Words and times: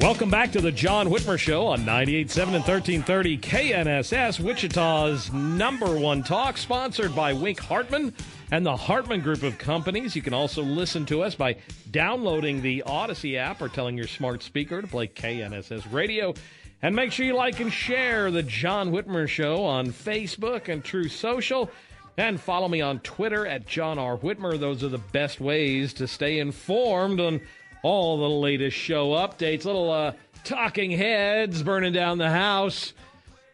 Welcome 0.00 0.30
back 0.30 0.52
to 0.52 0.60
the 0.60 0.70
John 0.70 1.08
Whitmer 1.08 1.36
Show 1.36 1.66
on 1.66 1.80
98.7 1.80 2.42
and 2.42 2.52
1330 2.52 3.38
KNSS, 3.38 4.38
Wichita's 4.38 5.32
number 5.32 5.98
one 5.98 6.22
talk, 6.22 6.56
sponsored 6.56 7.16
by 7.16 7.32
Wink 7.32 7.58
Hartman 7.58 8.14
and 8.52 8.64
the 8.64 8.76
Hartman 8.76 9.22
Group 9.22 9.42
of 9.42 9.58
Companies. 9.58 10.14
You 10.14 10.22
can 10.22 10.34
also 10.34 10.62
listen 10.62 11.04
to 11.06 11.22
us 11.22 11.34
by 11.34 11.56
downloading 11.90 12.62
the 12.62 12.84
Odyssey 12.84 13.36
app 13.36 13.60
or 13.60 13.68
telling 13.68 13.98
your 13.98 14.06
smart 14.06 14.44
speaker 14.44 14.80
to 14.80 14.86
play 14.86 15.08
KNSS 15.08 15.92
radio. 15.92 16.32
And 16.80 16.94
make 16.94 17.10
sure 17.10 17.26
you 17.26 17.34
like 17.34 17.58
and 17.58 17.72
share 17.72 18.30
the 18.30 18.44
John 18.44 18.92
Whitmer 18.92 19.28
Show 19.28 19.64
on 19.64 19.88
Facebook 19.88 20.68
and 20.68 20.84
Truth 20.84 21.10
Social. 21.10 21.72
And 22.16 22.40
follow 22.40 22.68
me 22.68 22.80
on 22.80 23.00
Twitter 23.00 23.48
at 23.48 23.66
John 23.66 23.98
R. 23.98 24.16
Whitmer. 24.16 24.60
Those 24.60 24.84
are 24.84 24.88
the 24.88 24.98
best 24.98 25.40
ways 25.40 25.92
to 25.94 26.06
stay 26.06 26.38
informed 26.38 27.18
on 27.18 27.40
all 27.82 28.18
the 28.18 28.28
latest 28.28 28.76
show 28.76 29.10
updates. 29.10 29.64
Little 29.64 29.90
uh, 29.90 30.12
talking 30.44 30.90
heads 30.90 31.62
burning 31.62 31.92
down 31.92 32.18
the 32.18 32.30
house. 32.30 32.92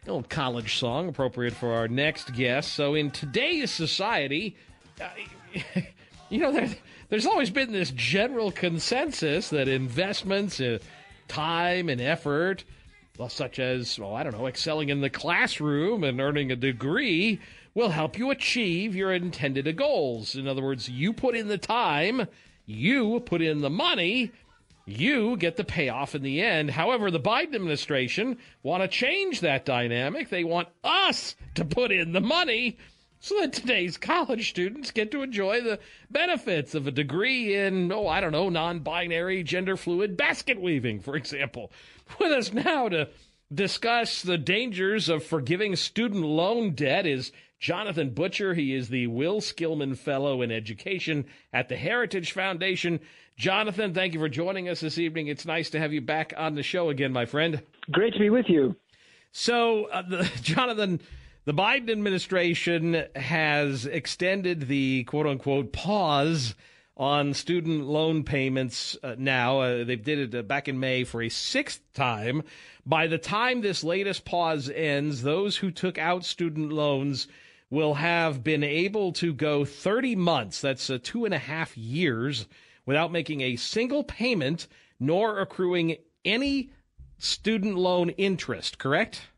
Old 0.07 0.29
college 0.29 0.77
song 0.77 1.09
appropriate 1.09 1.53
for 1.53 1.73
our 1.73 1.87
next 1.87 2.33
guest. 2.33 2.73
So, 2.73 2.93
in 2.93 3.09
today's 3.11 3.71
society, 3.71 4.55
uh, 5.01 5.09
you 6.29 6.39
know, 6.39 6.51
there, 6.51 6.69
there's 7.09 7.25
always 7.25 7.49
been 7.49 7.71
this 7.71 7.91
general 7.91 8.51
consensus 8.51 9.49
that 9.49 9.67
investments 9.67 10.59
in 10.59 10.79
time 11.27 11.89
and 11.89 11.99
effort, 11.99 12.63
well, 13.17 13.29
such 13.29 13.59
as, 13.59 13.97
well, 13.97 14.15
I 14.15 14.23
don't 14.23 14.37
know, 14.37 14.47
excelling 14.47 14.89
in 14.89 15.01
the 15.01 15.09
classroom 15.09 16.03
and 16.03 16.21
earning 16.21 16.51
a 16.51 16.55
degree, 16.55 17.39
will 17.73 17.89
help 17.89 18.17
you 18.17 18.31
achieve 18.31 18.95
your 18.95 19.13
intended 19.13 19.75
goals. 19.75 20.35
In 20.35 20.47
other 20.47 20.61
words, 20.61 20.87
you 20.87 21.13
put 21.13 21.35
in 21.35 21.47
the 21.47 21.57
time 21.57 22.27
you 22.65 23.19
put 23.19 23.41
in 23.41 23.61
the 23.61 23.69
money, 23.69 24.31
you 24.85 25.37
get 25.37 25.55
the 25.55 25.63
payoff 25.63 26.15
in 26.15 26.21
the 26.21 26.41
end. 26.41 26.71
However, 26.71 27.09
the 27.09 27.19
Biden 27.19 27.55
administration 27.55 28.37
want 28.63 28.83
to 28.83 28.87
change 28.87 29.39
that 29.41 29.65
dynamic. 29.65 30.29
They 30.29 30.43
want 30.43 30.69
us 30.83 31.35
to 31.55 31.65
put 31.65 31.91
in 31.91 32.11
the 32.11 32.21
money 32.21 32.77
so 33.19 33.39
that 33.41 33.53
today's 33.53 33.97
college 33.97 34.49
students 34.49 34.91
get 34.91 35.09
to 35.09 35.23
enjoy 35.23 35.61
the 35.61 35.79
benefits 36.11 36.75
of 36.75 36.85
a 36.85 36.91
degree 36.91 37.55
in, 37.55 37.91
oh, 37.91 38.07
I 38.07 38.21
don't 38.21 38.31
know, 38.31 38.49
non 38.49 38.79
binary, 38.79 39.41
gender 39.41 39.75
fluid 39.75 40.15
basket 40.15 40.61
weaving, 40.61 40.99
for 40.99 41.15
example. 41.15 41.71
With 42.19 42.31
us 42.31 42.53
now 42.53 42.89
to 42.89 43.09
discuss 43.51 44.21
the 44.21 44.37
dangers 44.37 45.09
of 45.09 45.23
forgiving 45.23 45.75
student 45.75 46.23
loan 46.23 46.71
debt 46.75 47.07
is 47.07 47.31
Jonathan 47.65 48.11
Butcher. 48.11 48.53
He 48.53 48.75
is 48.75 48.89
the 48.89 49.07
Will 49.07 49.41
Skillern 49.41 49.97
Fellow 49.97 50.43
in 50.43 50.51
Education 50.51 51.25
at 51.51 51.67
the 51.67 51.75
Heritage 51.75 52.31
Foundation. 52.31 52.99
Jonathan, 53.37 53.91
thank 53.91 54.13
you 54.13 54.19
for 54.19 54.29
joining 54.29 54.69
us 54.69 54.81
this 54.81 54.99
evening. 54.99 55.29
It's 55.29 55.47
nice 55.47 55.71
to 55.71 55.79
have 55.79 55.91
you 55.91 55.99
back 55.99 56.31
on 56.37 56.53
the 56.53 56.61
show 56.61 56.89
again, 56.89 57.11
my 57.11 57.25
friend. 57.25 57.63
Great 57.91 58.13
to 58.13 58.19
be 58.19 58.29
with 58.29 58.45
you. 58.49 58.75
So, 59.31 59.85
uh, 59.85 60.03
the, 60.07 60.31
Jonathan, 60.43 61.01
the 61.45 61.55
Biden 61.55 61.89
administration 61.89 63.03
has 63.15 63.87
extended 63.87 64.67
the 64.67 65.03
quote 65.05 65.25
unquote 65.25 65.73
pause 65.73 66.53
on 66.95 67.33
student 67.33 67.87
loan 67.87 68.25
payments 68.25 68.95
uh, 69.01 69.15
now. 69.17 69.61
Uh, 69.61 69.83
they 69.83 69.95
did 69.95 70.19
it 70.19 70.37
uh, 70.37 70.43
back 70.43 70.67
in 70.67 70.79
May 70.79 71.03
for 71.03 71.19
a 71.19 71.29
sixth 71.29 71.81
time. 71.95 72.43
By 72.85 73.07
the 73.07 73.17
time 73.17 73.61
this 73.61 73.83
latest 73.83 74.23
pause 74.23 74.69
ends, 74.69 75.23
those 75.23 75.57
who 75.57 75.71
took 75.71 75.97
out 75.97 76.25
student 76.25 76.71
loans 76.71 77.27
will 77.69 77.95
have 77.95 78.43
been 78.43 78.63
able 78.63 79.11
to 79.13 79.33
go 79.33 79.65
30 79.65 80.15
months, 80.15 80.61
that's 80.61 80.89
uh, 80.89 80.97
two 81.01 81.25
and 81.25 81.33
a 81.33 81.39
half 81.39 81.77
years, 81.77 82.47
without 82.85 83.11
making 83.11 83.41
a 83.41 83.55
single 83.55 84.03
payment 84.03 84.67
nor 84.99 85.39
accruing 85.39 85.97
any 86.23 86.69
student 87.17 87.75
loan 87.75 88.09
interest, 88.11 88.77
correct? 88.77 89.29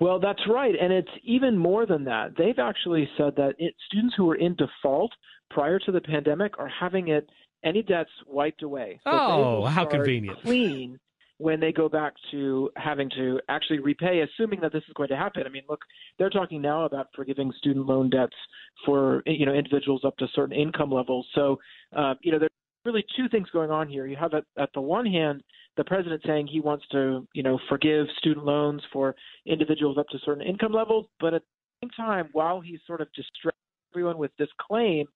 Well, 0.00 0.18
that's 0.18 0.40
right. 0.48 0.74
And 0.80 0.92
it's 0.92 1.10
even 1.24 1.58
more 1.58 1.84
than 1.84 2.04
that. 2.04 2.36
They've 2.36 2.58
actually 2.58 3.08
said 3.18 3.36
that 3.36 3.54
it, 3.58 3.74
students 3.86 4.14
who 4.16 4.24
were 4.24 4.36
in 4.36 4.56
default 4.56 5.12
prior 5.50 5.78
to 5.80 5.92
the 5.92 6.00
pandemic 6.00 6.58
are 6.58 6.68
having 6.68 7.08
it 7.08 7.28
any 7.62 7.82
debts 7.82 8.10
wiped 8.26 8.62
away. 8.62 8.98
So 9.04 9.10
oh, 9.12 9.64
how 9.66 9.84
convenient. 9.84 10.40
Clean 10.42 10.98
when 11.40 11.58
they 11.58 11.72
go 11.72 11.88
back 11.88 12.12
to 12.30 12.70
having 12.76 13.08
to 13.16 13.40
actually 13.48 13.78
repay, 13.78 14.20
assuming 14.20 14.60
that 14.60 14.72
this 14.72 14.82
is 14.86 14.92
going 14.94 15.08
to 15.08 15.16
happen. 15.16 15.44
I 15.46 15.48
mean, 15.48 15.62
look, 15.70 15.80
they're 16.18 16.28
talking 16.28 16.60
now 16.60 16.84
about 16.84 17.06
forgiving 17.16 17.50
student 17.56 17.86
loan 17.86 18.10
debts 18.10 18.36
for 18.84 19.22
you 19.24 19.46
know 19.46 19.54
individuals 19.54 20.02
up 20.04 20.16
to 20.18 20.26
certain 20.34 20.54
income 20.54 20.92
levels. 20.92 21.26
So, 21.34 21.58
uh, 21.96 22.14
you 22.20 22.30
know, 22.30 22.38
there's 22.38 22.50
really 22.84 23.04
two 23.16 23.26
things 23.30 23.48
going 23.54 23.70
on 23.70 23.88
here. 23.88 24.06
You 24.06 24.16
have 24.16 24.34
at, 24.34 24.44
at 24.58 24.68
the 24.74 24.82
one 24.82 25.06
hand 25.06 25.42
the 25.78 25.84
president 25.84 26.20
saying 26.26 26.46
he 26.46 26.60
wants 26.60 26.84
to 26.92 27.26
you 27.32 27.42
know 27.42 27.58
forgive 27.70 28.06
student 28.18 28.44
loans 28.44 28.82
for 28.92 29.14
individuals 29.46 29.96
up 29.96 30.08
to 30.08 30.18
certain 30.24 30.46
income 30.46 30.72
levels, 30.72 31.06
but 31.20 31.32
at 31.32 31.42
the 31.80 31.86
same 31.86 31.90
time, 31.96 32.28
while 32.32 32.60
he's 32.60 32.80
sort 32.86 33.00
of 33.00 33.08
distracting 33.14 33.56
everyone 33.94 34.18
with 34.18 34.30
this 34.38 34.48
claim, 34.60 35.06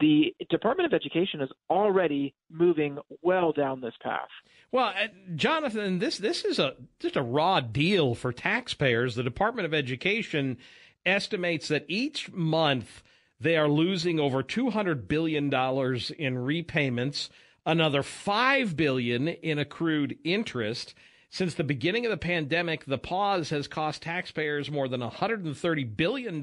the 0.00 0.34
Department 0.50 0.92
of 0.92 0.94
Education 0.94 1.40
is 1.40 1.50
already 1.70 2.34
moving 2.50 2.98
well 3.22 3.52
down 3.52 3.80
this 3.80 3.94
path. 4.02 4.28
Well, 4.70 4.88
uh, 4.88 5.08
Jonathan, 5.34 5.98
this 5.98 6.18
this 6.18 6.44
is 6.44 6.58
a 6.58 6.74
just 7.00 7.16
a 7.16 7.22
raw 7.22 7.60
deal 7.60 8.14
for 8.14 8.32
taxpayers. 8.32 9.14
The 9.14 9.22
Department 9.22 9.66
of 9.66 9.74
Education 9.74 10.58
estimates 11.06 11.68
that 11.68 11.86
each 11.88 12.30
month 12.32 13.02
they 13.40 13.56
are 13.56 13.68
losing 13.68 14.20
over 14.20 14.42
two 14.42 14.70
hundred 14.70 15.08
billion 15.08 15.48
dollars 15.48 16.10
in 16.10 16.38
repayments, 16.38 17.30
another 17.64 18.02
five 18.02 18.76
billion 18.76 19.28
in 19.28 19.58
accrued 19.58 20.18
interest. 20.24 20.94
Since 21.30 21.54
the 21.54 21.64
beginning 21.64 22.06
of 22.06 22.10
the 22.10 22.16
pandemic, 22.16 22.86
the 22.86 22.96
pause 22.96 23.50
has 23.50 23.68
cost 23.68 24.00
taxpayers 24.00 24.70
more 24.70 24.88
than 24.88 25.02
$130 25.02 25.96
billion 25.96 26.40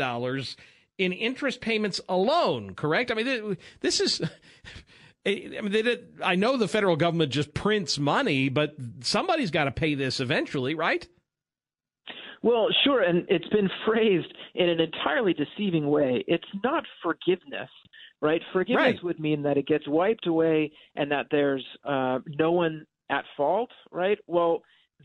in 0.98 1.12
interest 1.14 1.62
payments 1.62 2.00
alone, 2.10 2.74
correct? 2.76 3.12
I 3.12 3.16
mean, 3.16 3.58
this 3.82 4.00
is. 4.00 4.22
I 5.28 5.58
mean, 5.62 5.72
did, 5.72 6.20
I 6.24 6.36
know 6.36 6.56
the 6.56 6.68
federal 6.68 6.96
government 6.96 7.32
just 7.32 7.56
prints 7.56 7.98
money, 7.98 8.48
but 8.48 8.76
somebody's 9.02 9.50
got 9.50 9.64
to 9.64 9.72
pay 9.72 9.96
this 9.96 10.20
eventually, 10.20 10.76
right? 10.76 11.08
Well, 12.44 12.68
sure, 12.84 13.02
and 13.02 13.26
it's 13.28 13.48
been 13.50 13.70
phrased 13.88 14.32
in 14.54 14.70
an 14.70 14.80
entirely 14.80 15.34
deceiving 15.34 15.88
way. 15.88 16.24
It's 16.28 16.48
not 16.64 16.84
forgiveness. 17.02 17.70
right? 18.22 18.42
Forgiveness 18.54 18.96
Right. 18.96 19.04
would 19.04 19.20
mean 19.20 19.42
that 19.44 19.58
it 19.58 19.66
gets 19.68 19.88
wiped 19.88 20.26
away 20.28 20.72
and 20.96 21.12
that 21.12 21.26
there's 21.32 21.66
uh, 21.84 22.20
no 22.40 22.52
one 22.52 22.86
at 23.10 23.26
fault, 23.36 23.70
right? 23.92 24.18
Well, 24.28 24.62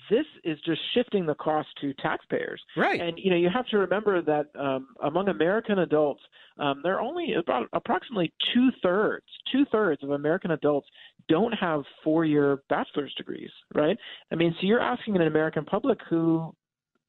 this 0.09 0.27
is 0.45 0.59
just 0.65 0.81
shifting 0.95 1.27
the 1.27 1.35
cost 1.35 1.69
to 1.81 1.93
taxpayers. 1.95 2.61
Right. 2.77 3.01
And 3.01 3.19
you 3.19 3.31
know, 3.31 3.37
you 3.37 3.49
have 3.53 3.67
to 3.69 3.79
remember 3.79 4.23
that 4.23 4.47
um, 4.59 4.89
among 5.03 5.29
American 5.29 5.81
adults, 5.81 6.23
um, 6.59 6.81
there 6.83 6.97
are 6.97 7.01
only 7.01 7.35
about 7.35 7.69
approximately 7.73 8.33
two 8.55 8.71
thirds, 8.83 9.27
two 9.53 9.65
thirds 9.73 10.03
of 10.03 10.11
American 10.11 10.53
adults 10.53 10.89
don't 11.29 11.53
have 11.53 11.83
four-year 12.03 12.63
bachelor's 12.69 13.15
degrees, 13.17 13.51
right? 13.75 13.97
I 14.33 14.35
mean, 14.35 14.55
so 14.61 14.67
you're 14.67 14.81
asking 14.81 15.17
an 15.17 15.23
American 15.23 15.65
public 15.65 15.99
who, 16.09 16.55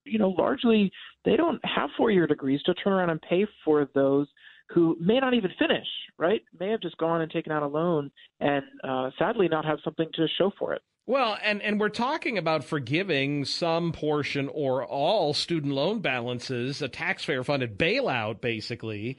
you 0.06 0.20
know, 0.20 0.30
largely 0.30 0.92
they 1.26 1.36
don't 1.36 1.60
have 1.66 1.90
four-year 1.98 2.28
degrees 2.28 2.62
to 2.64 2.74
turn 2.76 2.94
around 2.94 3.10
and 3.10 3.22
pay 3.22 3.46
for 3.66 3.88
those 3.94 4.28
who 4.74 4.96
may 5.00 5.20
not 5.20 5.34
even 5.34 5.52
finish, 5.60 5.88
right? 6.18 6.42
May 6.60 6.70
have 6.70 6.82
just 6.82 6.98
gone 6.98 7.22
and 7.22 7.32
taken 7.32 7.52
out 7.52 7.64
a 7.64 7.68
loan 7.68 8.12
and 8.40 8.64
uh, 8.84 9.10
sadly 9.20 9.48
not 9.48 9.66
have 9.66 9.80
something 9.84 10.08
to 10.14 10.28
show 10.38 10.52
for 10.58 10.74
it. 10.74 10.82
Well, 11.08 11.38
and, 11.42 11.62
and 11.62 11.80
we're 11.80 11.90
talking 11.90 12.38
about 12.38 12.64
forgiving 12.64 13.44
some 13.46 13.92
portion 13.92 14.48
or 14.48 14.86
all 14.86 15.34
student 15.34 15.74
loan 15.74 16.00
balances, 16.00 16.82
a 16.82 16.88
taxpayer 16.88 17.44
funded 17.44 17.78
bailout, 17.78 18.40
basically. 18.40 19.18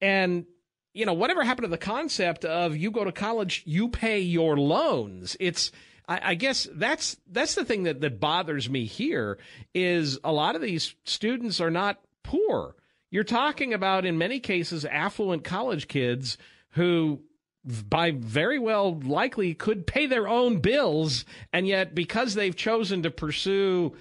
And, 0.00 0.46
you 0.94 1.04
know, 1.04 1.14
whatever 1.14 1.42
happened 1.42 1.64
to 1.64 1.70
the 1.70 1.78
concept 1.78 2.44
of 2.44 2.76
you 2.76 2.90
go 2.90 3.04
to 3.04 3.12
college, 3.12 3.62
you 3.66 3.88
pay 3.88 4.20
your 4.20 4.56
loans? 4.56 5.36
It's, 5.40 5.72
I, 6.08 6.20
I 6.30 6.34
guess 6.36 6.68
that's 6.72 7.16
that's 7.30 7.56
the 7.56 7.64
thing 7.64 7.82
that, 7.82 8.00
that 8.00 8.20
bothers 8.20 8.70
me 8.70 8.84
here 8.84 9.38
is 9.74 10.18
a 10.22 10.32
lot 10.32 10.54
of 10.54 10.62
these 10.62 10.94
students 11.04 11.60
are 11.60 11.70
not 11.70 12.00
poor. 12.22 12.76
You're 13.10 13.24
talking 13.24 13.74
about, 13.74 14.04
in 14.04 14.16
many 14.16 14.40
cases, 14.40 14.84
affluent 14.84 15.44
college 15.44 15.88
kids 15.88 16.38
who 16.70 17.22
by 17.66 18.12
very 18.12 18.58
well 18.58 18.98
likely 19.00 19.54
could 19.54 19.86
pay 19.86 20.06
their 20.06 20.28
own 20.28 20.58
bills 20.58 21.24
and 21.52 21.66
yet 21.66 21.94
because 21.94 22.34
they've 22.34 22.56
chosen 22.56 23.02
to 23.02 23.10
pursue 23.10 23.92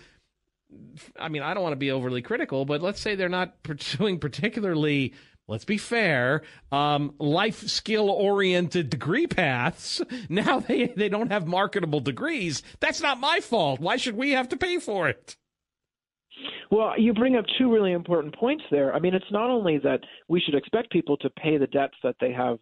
I 1.17 1.29
mean 1.29 1.41
I 1.41 1.53
don't 1.53 1.63
want 1.63 1.73
to 1.73 1.77
be 1.77 1.91
overly 1.91 2.21
critical 2.21 2.65
but 2.65 2.81
let's 2.81 3.01
say 3.01 3.15
they're 3.15 3.29
not 3.29 3.63
pursuing 3.63 4.19
particularly 4.19 5.13
let's 5.47 5.65
be 5.65 5.77
fair 5.77 6.43
um, 6.71 7.15
life 7.19 7.67
skill 7.67 8.09
oriented 8.09 8.89
degree 8.89 9.27
paths. 9.27 10.01
Now 10.29 10.59
they 10.59 10.87
they 10.87 11.09
don't 11.09 11.31
have 11.31 11.45
marketable 11.47 11.99
degrees. 11.99 12.63
That's 12.79 13.01
not 13.01 13.19
my 13.19 13.39
fault. 13.39 13.79
Why 13.79 13.97
should 13.97 14.15
we 14.15 14.31
have 14.31 14.49
to 14.49 14.57
pay 14.57 14.79
for 14.79 15.07
it? 15.07 15.35
Well, 16.71 16.99
you 16.99 17.13
bring 17.13 17.35
up 17.35 17.45
two 17.57 17.71
really 17.71 17.91
important 17.91 18.35
points 18.35 18.63
there. 18.71 18.93
I 18.93 18.99
mean, 18.99 19.13
it's 19.13 19.31
not 19.31 19.49
only 19.49 19.77
that 19.79 19.99
we 20.27 20.41
should 20.41 20.55
expect 20.55 20.91
people 20.91 21.15
to 21.17 21.29
pay 21.29 21.57
the 21.57 21.67
debts 21.67 21.95
that 22.03 22.15
they 22.19 22.31
have 22.31 22.57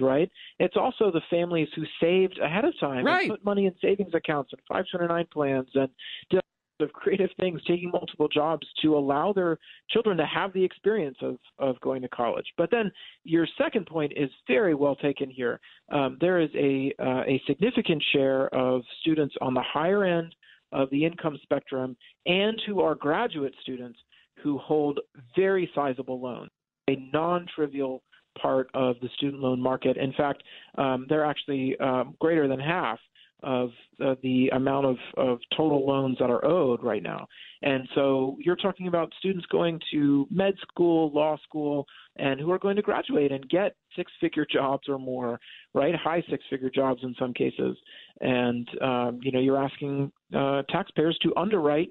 right? 0.00 0.30
It's 0.58 0.76
also 0.76 1.10
the 1.10 1.22
families 1.30 1.68
who 1.74 1.82
saved 2.00 2.38
ahead 2.38 2.64
of 2.64 2.78
time 2.78 3.04
Right. 3.04 3.22
and 3.22 3.30
put 3.30 3.44
money 3.44 3.66
in 3.66 3.74
savings 3.80 4.14
accounts 4.14 4.52
and 4.52 4.60
529 4.68 5.26
plans 5.32 5.68
and 5.74 5.88
did 6.30 6.40
of 6.80 6.92
creative 6.92 7.30
things, 7.38 7.60
taking 7.64 7.90
multiple 7.92 8.26
jobs 8.26 8.66
to 8.82 8.96
allow 8.96 9.32
their 9.32 9.56
children 9.90 10.16
to 10.16 10.26
have 10.26 10.52
the 10.52 10.64
experience 10.64 11.16
of, 11.22 11.36
of 11.60 11.78
going 11.80 12.02
to 12.02 12.08
college. 12.08 12.46
But 12.56 12.72
then 12.72 12.90
your 13.22 13.46
second 13.56 13.86
point 13.86 14.12
is 14.16 14.28
very 14.48 14.74
well 14.74 14.96
taken 14.96 15.30
here. 15.30 15.60
Um, 15.92 16.16
there 16.20 16.40
is 16.40 16.50
a, 16.56 16.92
uh, 16.98 17.22
a 17.24 17.40
significant 17.46 18.02
share 18.12 18.48
of 18.48 18.82
students 19.00 19.34
on 19.40 19.54
the 19.54 19.62
higher 19.62 20.02
end 20.04 20.34
of 20.72 20.90
the 20.90 21.04
income 21.04 21.38
spectrum 21.42 21.96
and 22.26 22.60
who 22.66 22.80
are 22.80 22.96
graduate 22.96 23.54
students 23.62 23.98
who 24.42 24.58
hold 24.58 24.98
very 25.36 25.70
sizable 25.74 26.20
loans, 26.20 26.50
a 26.88 26.96
non 27.12 27.46
trivial 27.54 28.02
part 28.40 28.70
of 28.74 28.96
the 29.00 29.08
student 29.16 29.42
loan 29.42 29.60
market. 29.60 29.96
In 29.96 30.12
fact, 30.12 30.42
um, 30.78 31.06
they're 31.08 31.24
actually 31.24 31.76
um, 31.78 32.14
greater 32.20 32.48
than 32.48 32.60
half 32.60 32.98
of 33.42 33.70
uh, 34.04 34.14
the 34.22 34.48
amount 34.54 34.86
of, 34.86 34.96
of 35.16 35.38
total 35.56 35.86
loans 35.86 36.16
that 36.20 36.30
are 36.30 36.44
owed 36.44 36.82
right 36.82 37.02
now. 37.02 37.26
And 37.62 37.88
so 37.94 38.36
you're 38.40 38.56
talking 38.56 38.86
about 38.86 39.12
students 39.18 39.46
going 39.50 39.80
to 39.92 40.26
med 40.30 40.54
school, 40.62 41.12
law 41.12 41.36
school, 41.42 41.86
and 42.16 42.40
who 42.40 42.50
are 42.52 42.58
going 42.58 42.76
to 42.76 42.82
graduate 42.82 43.32
and 43.32 43.48
get 43.48 43.74
six 43.96 44.12
figure 44.20 44.46
jobs 44.50 44.88
or 44.88 44.98
more, 44.98 45.40
right? 45.74 45.94
High 45.94 46.22
six 46.30 46.44
figure 46.50 46.70
jobs 46.70 47.00
in 47.02 47.14
some 47.18 47.32
cases. 47.34 47.76
And, 48.20 48.68
um, 48.80 49.18
you 49.22 49.32
know, 49.32 49.40
you're 49.40 49.62
asking 49.62 50.12
uh, 50.36 50.62
taxpayers 50.68 51.18
to 51.22 51.34
underwrite 51.36 51.90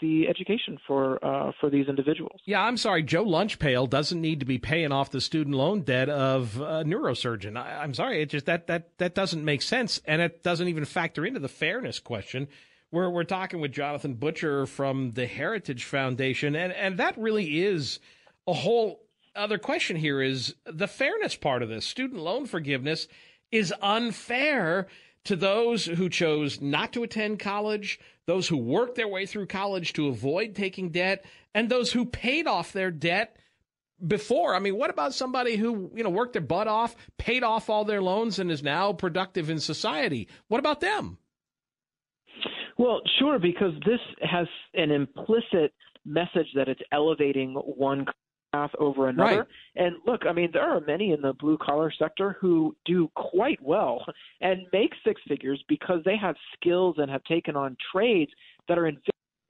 the 0.00 0.28
education 0.28 0.78
for 0.86 1.24
uh, 1.24 1.52
for 1.60 1.70
these 1.70 1.88
individuals. 1.88 2.40
Yeah, 2.44 2.62
I'm 2.62 2.76
sorry. 2.76 3.02
Joe 3.02 3.24
Lunchpail 3.24 3.88
doesn't 3.88 4.20
need 4.20 4.40
to 4.40 4.46
be 4.46 4.58
paying 4.58 4.92
off 4.92 5.10
the 5.10 5.20
student 5.20 5.56
loan 5.56 5.82
debt 5.82 6.08
of 6.08 6.60
a 6.60 6.84
neurosurgeon. 6.84 7.56
I, 7.56 7.82
I'm 7.82 7.94
sorry. 7.94 8.22
It 8.22 8.30
just 8.30 8.46
that 8.46 8.66
that 8.66 8.98
that 8.98 9.14
doesn't 9.14 9.44
make 9.44 9.62
sense, 9.62 10.00
and 10.04 10.20
it 10.20 10.42
doesn't 10.42 10.68
even 10.68 10.84
factor 10.84 11.24
into 11.24 11.40
the 11.40 11.48
fairness 11.48 11.98
question. 11.98 12.48
We're 12.90 13.10
we're 13.10 13.24
talking 13.24 13.60
with 13.60 13.72
Jonathan 13.72 14.14
Butcher 14.14 14.66
from 14.66 15.12
the 15.12 15.26
Heritage 15.26 15.84
Foundation, 15.84 16.54
and 16.54 16.72
and 16.72 16.98
that 16.98 17.16
really 17.18 17.62
is 17.62 17.98
a 18.46 18.52
whole 18.52 19.00
other 19.34 19.58
question. 19.58 19.96
Here 19.96 20.22
is 20.22 20.54
the 20.64 20.88
fairness 20.88 21.36
part 21.36 21.62
of 21.62 21.68
this. 21.68 21.86
Student 21.86 22.20
loan 22.20 22.46
forgiveness 22.46 23.08
is 23.50 23.72
unfair 23.80 24.88
to 25.26 25.36
those 25.36 25.84
who 25.84 26.08
chose 26.08 26.60
not 26.60 26.92
to 26.92 27.02
attend 27.02 27.38
college, 27.38 28.00
those 28.26 28.48
who 28.48 28.56
worked 28.56 28.96
their 28.96 29.08
way 29.08 29.26
through 29.26 29.46
college 29.46 29.92
to 29.94 30.08
avoid 30.08 30.54
taking 30.54 30.90
debt, 30.90 31.24
and 31.54 31.68
those 31.68 31.92
who 31.92 32.04
paid 32.04 32.46
off 32.46 32.72
their 32.72 32.90
debt 32.90 33.36
before. 34.04 34.54
I 34.54 34.58
mean, 34.58 34.76
what 34.76 34.90
about 34.90 35.14
somebody 35.14 35.56
who, 35.56 35.90
you 35.94 36.04
know, 36.04 36.10
worked 36.10 36.34
their 36.34 36.42
butt 36.42 36.68
off, 36.68 36.96
paid 37.18 37.42
off 37.42 37.70
all 37.70 37.84
their 37.84 38.02
loans 38.02 38.38
and 38.38 38.50
is 38.50 38.62
now 38.62 38.92
productive 38.92 39.48
in 39.48 39.58
society? 39.58 40.28
What 40.48 40.58
about 40.58 40.80
them? 40.80 41.18
Well, 42.78 43.00
sure, 43.18 43.38
because 43.38 43.72
this 43.86 44.00
has 44.20 44.46
an 44.74 44.90
implicit 44.90 45.72
message 46.04 46.48
that 46.54 46.68
it's 46.68 46.82
elevating 46.92 47.54
one 47.54 48.04
path 48.56 48.70
over 48.78 49.08
another. 49.08 49.38
Right. 49.38 49.46
And 49.76 49.96
look, 50.06 50.22
I 50.28 50.32
mean, 50.32 50.50
there 50.52 50.62
are 50.62 50.80
many 50.80 51.12
in 51.12 51.20
the 51.20 51.32
blue 51.34 51.58
collar 51.58 51.92
sector 51.98 52.36
who 52.40 52.74
do 52.84 53.10
quite 53.14 53.60
well 53.62 54.04
and 54.40 54.62
make 54.72 54.92
six 55.04 55.20
figures 55.28 55.62
because 55.68 56.00
they 56.04 56.16
have 56.16 56.36
skills 56.54 56.96
and 56.98 57.10
have 57.10 57.24
taken 57.24 57.56
on 57.56 57.76
trades 57.92 58.30
that 58.68 58.78
are 58.78 58.86
in 58.86 58.98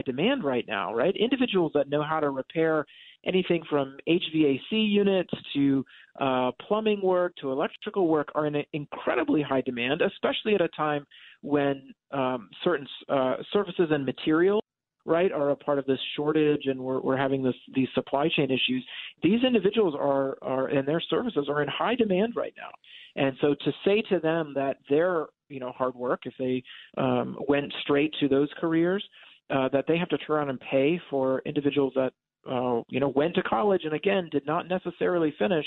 demand 0.04 0.44
right 0.44 0.64
now, 0.68 0.94
right? 0.94 1.14
Individuals 1.16 1.72
that 1.74 1.88
know 1.88 2.02
how 2.02 2.20
to 2.20 2.30
repair 2.30 2.86
anything 3.26 3.62
from 3.68 3.96
HVAC 4.08 4.70
units 4.70 5.32
to 5.54 5.84
uh, 6.20 6.52
plumbing 6.66 7.02
work 7.02 7.34
to 7.40 7.50
electrical 7.50 8.06
work 8.06 8.28
are 8.34 8.46
in 8.46 8.62
incredibly 8.72 9.42
high 9.42 9.62
demand, 9.62 10.00
especially 10.00 10.54
at 10.54 10.60
a 10.60 10.68
time 10.68 11.04
when 11.42 11.92
um, 12.12 12.48
certain 12.62 12.86
uh, 13.08 13.36
services 13.52 13.88
and 13.90 14.06
materials 14.06 14.62
right 15.06 15.32
are 15.32 15.50
a 15.50 15.56
part 15.56 15.78
of 15.78 15.86
this 15.86 15.98
shortage 16.16 16.62
and 16.66 16.78
we're, 16.80 17.00
we're 17.00 17.16
having 17.16 17.42
this 17.42 17.54
these 17.75 17.88
supply 17.94 18.28
chain 18.28 18.50
issues 18.50 18.84
these 19.22 19.42
individuals 19.44 19.94
are 19.98 20.36
are 20.42 20.68
and 20.68 20.86
their 20.86 21.00
services 21.00 21.46
are 21.48 21.62
in 21.62 21.68
high 21.68 21.94
demand 21.94 22.34
right 22.36 22.54
now. 22.56 22.70
And 23.16 23.36
so 23.40 23.54
to 23.54 23.72
say 23.84 24.02
to 24.10 24.18
them 24.20 24.52
that 24.54 24.78
their 24.90 25.26
you 25.48 25.60
know 25.60 25.72
hard 25.72 25.94
work 25.94 26.22
if 26.25 26.34
they 26.38 26.62
um, 27.00 27.38
went 27.48 27.72
straight 27.82 28.14
to 28.20 28.28
those 28.28 28.48
careers 28.60 29.04
uh, 29.50 29.68
that 29.72 29.84
they 29.88 29.96
have 29.96 30.08
to 30.08 30.18
turn 30.18 30.36
around 30.36 30.50
and 30.50 30.60
pay 30.60 31.00
for 31.08 31.40
individuals 31.46 31.92
that 31.94 32.12
uh, 32.50 32.82
you 32.88 33.00
know 33.00 33.08
went 33.08 33.34
to 33.34 33.42
college 33.42 33.82
and 33.84 33.94
again 33.94 34.28
did 34.30 34.46
not 34.46 34.68
necessarily 34.68 35.34
finish 35.38 35.66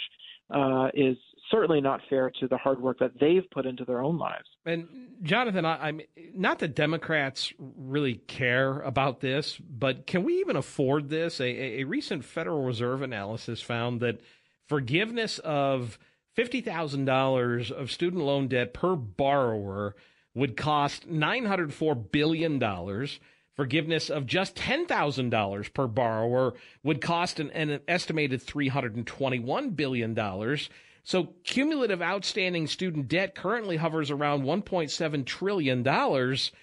uh, 0.49 0.89
is 0.93 1.17
certainly 1.51 1.81
not 1.81 2.01
fair 2.09 2.31
to 2.39 2.47
the 2.47 2.57
hard 2.57 2.79
work 2.79 2.99
that 2.99 3.19
they've 3.19 3.49
put 3.51 3.65
into 3.65 3.83
their 3.83 4.01
own 4.01 4.17
lives. 4.17 4.45
And 4.65 4.87
Jonathan, 5.23 5.65
I, 5.65 5.87
I'm 5.87 6.01
not 6.35 6.59
that 6.59 6.75
Democrats 6.75 7.51
really 7.57 8.15
care 8.15 8.79
about 8.81 9.19
this, 9.19 9.57
but 9.57 10.05
can 10.05 10.23
we 10.23 10.39
even 10.39 10.55
afford 10.55 11.09
this? 11.09 11.39
A, 11.39 11.81
a 11.81 11.83
recent 11.85 12.23
Federal 12.23 12.63
Reserve 12.63 13.01
analysis 13.01 13.61
found 13.61 13.99
that 14.01 14.21
forgiveness 14.67 15.39
of 15.39 15.97
fifty 16.35 16.61
thousand 16.61 17.05
dollars 17.05 17.71
of 17.71 17.91
student 17.91 18.23
loan 18.23 18.47
debt 18.47 18.73
per 18.73 18.95
borrower 18.95 19.95
would 20.35 20.55
cost 20.55 21.07
nine 21.07 21.45
hundred 21.45 21.73
four 21.73 21.95
billion 21.95 22.59
dollars. 22.59 23.19
Forgiveness 23.59 24.09
of 24.09 24.25
just 24.25 24.55
$10,000 24.55 25.73
per 25.73 25.85
borrower 25.85 26.53
would 26.81 27.01
cost 27.01 27.41
an, 27.41 27.49
an 27.49 27.81
estimated 27.89 28.41
$321 28.41 29.75
billion. 29.75 30.57
So 31.03 31.33
cumulative 31.43 32.01
outstanding 32.01 32.67
student 32.67 33.09
debt 33.09 33.35
currently 33.35 33.75
hovers 33.75 34.11
around 34.11 34.43
1.7 34.43 35.25
trillion 35.25 35.83
dollars, 35.83 36.53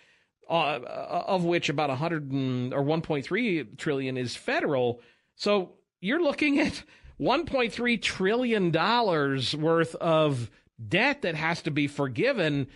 uh, 0.48 0.80
of 1.26 1.44
which 1.44 1.68
about 1.68 1.90
100 1.90 2.32
and, 2.32 2.72
or 2.72 2.82
1.3 2.82 3.76
trillion 3.76 4.16
is 4.16 4.34
federal. 4.34 5.02
So 5.34 5.72
you're 6.00 6.22
looking 6.22 6.60
at 6.60 6.82
1.3 7.20 8.00
trillion 8.00 8.70
dollars 8.70 9.54
worth 9.54 9.94
of 9.96 10.50
debt 10.88 11.20
that 11.20 11.34
has 11.34 11.60
to 11.60 11.70
be 11.70 11.88
forgiven. 11.88 12.68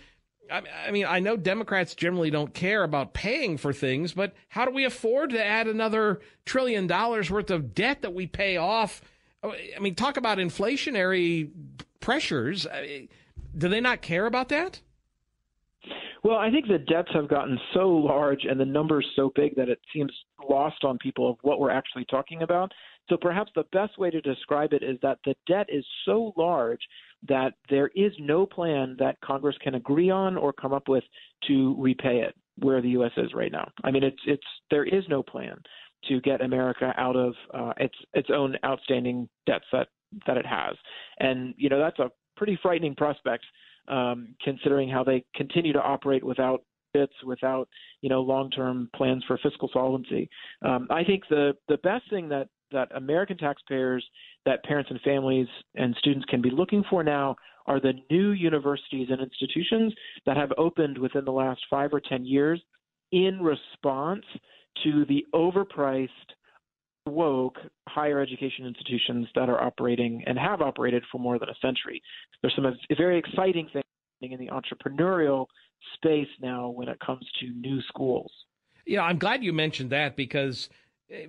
I, 0.51 0.91
mean, 0.91 1.05
I 1.05 1.19
know 1.19 1.37
Democrats 1.37 1.95
generally 1.95 2.29
don't 2.29 2.53
care 2.53 2.83
about 2.83 3.13
paying 3.13 3.57
for 3.57 3.71
things, 3.71 4.13
but 4.13 4.33
how 4.49 4.65
do 4.65 4.71
we 4.71 4.85
afford 4.85 5.29
to 5.31 5.43
add 5.43 5.67
another 5.67 6.19
trillion 6.45 6.87
dollars 6.87 7.31
worth 7.31 7.49
of 7.49 7.73
debt 7.73 8.01
that 8.01 8.13
we 8.13 8.27
pay 8.27 8.57
off? 8.57 9.01
I 9.43 9.79
mean, 9.79 9.95
talk 9.95 10.17
about 10.17 10.37
inflationary 10.37 11.49
pressures. 11.99 12.67
Do 13.57 13.67
they 13.69 13.81
not 13.81 14.01
care 14.01 14.25
about 14.25 14.49
that? 14.49 14.81
Well, 16.23 16.37
I 16.37 16.51
think 16.51 16.67
the 16.67 16.77
debts 16.77 17.09
have 17.13 17.27
gotten 17.27 17.59
so 17.73 17.89
large 17.89 18.45
and 18.47 18.59
the 18.59 18.65
numbers 18.65 19.07
so 19.15 19.31
big 19.35 19.55
that 19.55 19.69
it 19.69 19.79
seems 19.91 20.11
lost 20.47 20.83
on 20.83 20.99
people 20.99 21.29
of 21.29 21.37
what 21.41 21.59
we're 21.59 21.71
actually 21.71 22.05
talking 22.05 22.43
about. 22.43 22.71
So 23.09 23.17
perhaps 23.17 23.51
the 23.55 23.65
best 23.71 23.97
way 23.97 24.11
to 24.11 24.21
describe 24.21 24.73
it 24.73 24.83
is 24.83 24.99
that 25.01 25.17
the 25.25 25.35
debt 25.47 25.67
is 25.69 25.83
so 26.05 26.33
large 26.37 26.79
that 27.27 27.53
there 27.69 27.91
is 27.95 28.11
no 28.19 28.45
plan 28.45 28.95
that 28.99 29.19
Congress 29.21 29.55
can 29.61 29.75
agree 29.75 30.09
on 30.09 30.37
or 30.37 30.51
come 30.53 30.73
up 30.73 30.87
with 30.87 31.03
to 31.47 31.75
repay 31.77 32.19
it 32.19 32.35
where 32.59 32.81
the 32.81 32.89
U.S. 32.89 33.11
is 33.17 33.33
right 33.33 33.51
now. 33.51 33.69
I 33.83 33.91
mean, 33.91 34.03
it's 34.03 34.21
it's 34.25 34.47
there 34.69 34.85
is 34.85 35.03
no 35.09 35.23
plan 35.23 35.57
to 36.07 36.19
get 36.21 36.41
America 36.41 36.93
out 36.97 37.15
of 37.15 37.33
uh, 37.53 37.73
its 37.77 37.95
its 38.13 38.29
own 38.33 38.55
outstanding 38.65 39.29
debts 39.45 39.65
that 39.71 39.87
that 40.27 40.37
it 40.37 40.45
has, 40.45 40.75
and 41.19 41.53
you 41.57 41.69
know 41.69 41.79
that's 41.79 41.99
a 41.99 42.11
pretty 42.35 42.57
frightening 42.61 42.95
prospect 42.95 43.45
um, 43.87 44.35
considering 44.43 44.89
how 44.89 45.03
they 45.03 45.23
continue 45.35 45.73
to 45.73 45.81
operate 45.81 46.23
without 46.23 46.63
bits, 46.93 47.13
without 47.25 47.67
you 48.01 48.09
know 48.09 48.21
long-term 48.21 48.89
plans 48.95 49.23
for 49.27 49.37
fiscal 49.41 49.69
solvency. 49.71 50.29
Um, 50.63 50.87
I 50.89 51.03
think 51.03 51.23
the 51.29 51.53
the 51.67 51.77
best 51.77 52.09
thing 52.09 52.29
that 52.29 52.47
that 52.71 52.89
American 52.95 53.37
taxpayers, 53.37 54.05
that 54.45 54.63
parents 54.63 54.89
and 54.89 54.99
families 55.01 55.47
and 55.75 55.95
students 55.99 56.25
can 56.29 56.41
be 56.41 56.49
looking 56.49 56.83
for 56.89 57.03
now 57.03 57.35
are 57.67 57.79
the 57.79 57.93
new 58.09 58.31
universities 58.31 59.07
and 59.11 59.21
institutions 59.21 59.93
that 60.25 60.37
have 60.37 60.51
opened 60.57 60.97
within 60.97 61.25
the 61.25 61.31
last 61.31 61.61
five 61.69 61.93
or 61.93 61.99
ten 61.99 62.25
years 62.25 62.61
in 63.11 63.39
response 63.41 64.25
to 64.83 65.05
the 65.05 65.25
overpriced 65.35 66.07
woke 67.05 67.57
higher 67.87 68.19
education 68.19 68.65
institutions 68.65 69.27
that 69.35 69.49
are 69.49 69.61
operating 69.61 70.23
and 70.27 70.37
have 70.37 70.61
operated 70.61 71.03
for 71.11 71.19
more 71.19 71.39
than 71.39 71.49
a 71.49 71.55
century. 71.61 72.01
There's 72.41 72.55
some 72.55 72.65
very 72.97 73.17
exciting 73.17 73.67
things 73.73 73.83
in 74.21 74.37
the 74.37 74.49
entrepreneurial 74.49 75.47
space 75.95 76.27
now 76.41 76.69
when 76.69 76.87
it 76.87 76.99
comes 76.99 77.25
to 77.39 77.47
new 77.53 77.81
schools. 77.83 78.31
Yeah, 78.85 79.01
I'm 79.01 79.17
glad 79.17 79.43
you 79.43 79.53
mentioned 79.53 79.89
that 79.91 80.15
because 80.15 80.69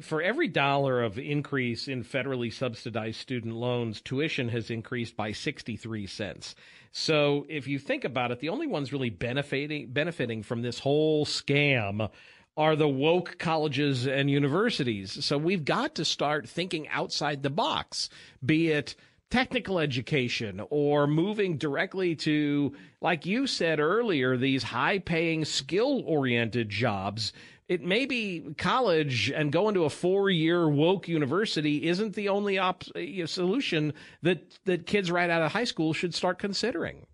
for 0.00 0.22
every 0.22 0.48
dollar 0.48 1.02
of 1.02 1.18
increase 1.18 1.88
in 1.88 2.04
federally 2.04 2.52
subsidized 2.52 3.20
student 3.20 3.54
loans, 3.54 4.00
tuition 4.00 4.48
has 4.48 4.70
increased 4.70 5.16
by 5.16 5.32
63 5.32 6.06
cents. 6.06 6.54
So 6.92 7.46
if 7.48 7.66
you 7.66 7.78
think 7.78 8.04
about 8.04 8.30
it, 8.30 8.40
the 8.40 8.50
only 8.50 8.66
ones 8.66 8.92
really 8.92 9.10
benefiting 9.10 9.88
benefiting 9.88 10.42
from 10.42 10.62
this 10.62 10.78
whole 10.78 11.24
scam 11.24 12.10
are 12.56 12.76
the 12.76 12.88
woke 12.88 13.38
colleges 13.38 14.06
and 14.06 14.30
universities. 14.30 15.24
So 15.24 15.38
we've 15.38 15.64
got 15.64 15.94
to 15.94 16.04
start 16.04 16.48
thinking 16.48 16.86
outside 16.88 17.42
the 17.42 17.50
box, 17.50 18.10
be 18.44 18.70
it 18.70 18.94
technical 19.30 19.78
education 19.78 20.60
or 20.68 21.06
moving 21.06 21.56
directly 21.56 22.14
to, 22.14 22.74
like 23.00 23.24
you 23.24 23.46
said 23.46 23.80
earlier, 23.80 24.36
these 24.36 24.62
high 24.62 24.98
paying, 24.98 25.46
skill 25.46 26.02
oriented 26.04 26.68
jobs. 26.68 27.32
It 27.72 27.82
may 27.82 28.04
be 28.04 28.54
college 28.58 29.30
and 29.30 29.50
going 29.50 29.72
to 29.76 29.84
a 29.84 29.88
four 29.88 30.28
year 30.28 30.68
woke 30.68 31.08
university 31.08 31.88
isn't 31.88 32.14
the 32.14 32.28
only 32.28 32.58
op- 32.58 32.84
solution 33.24 33.94
that, 34.20 34.58
that 34.66 34.86
kids 34.86 35.10
right 35.10 35.30
out 35.30 35.40
of 35.40 35.52
high 35.52 35.64
school 35.64 35.94
should 35.94 36.14
start 36.14 36.38
considering. 36.38 37.06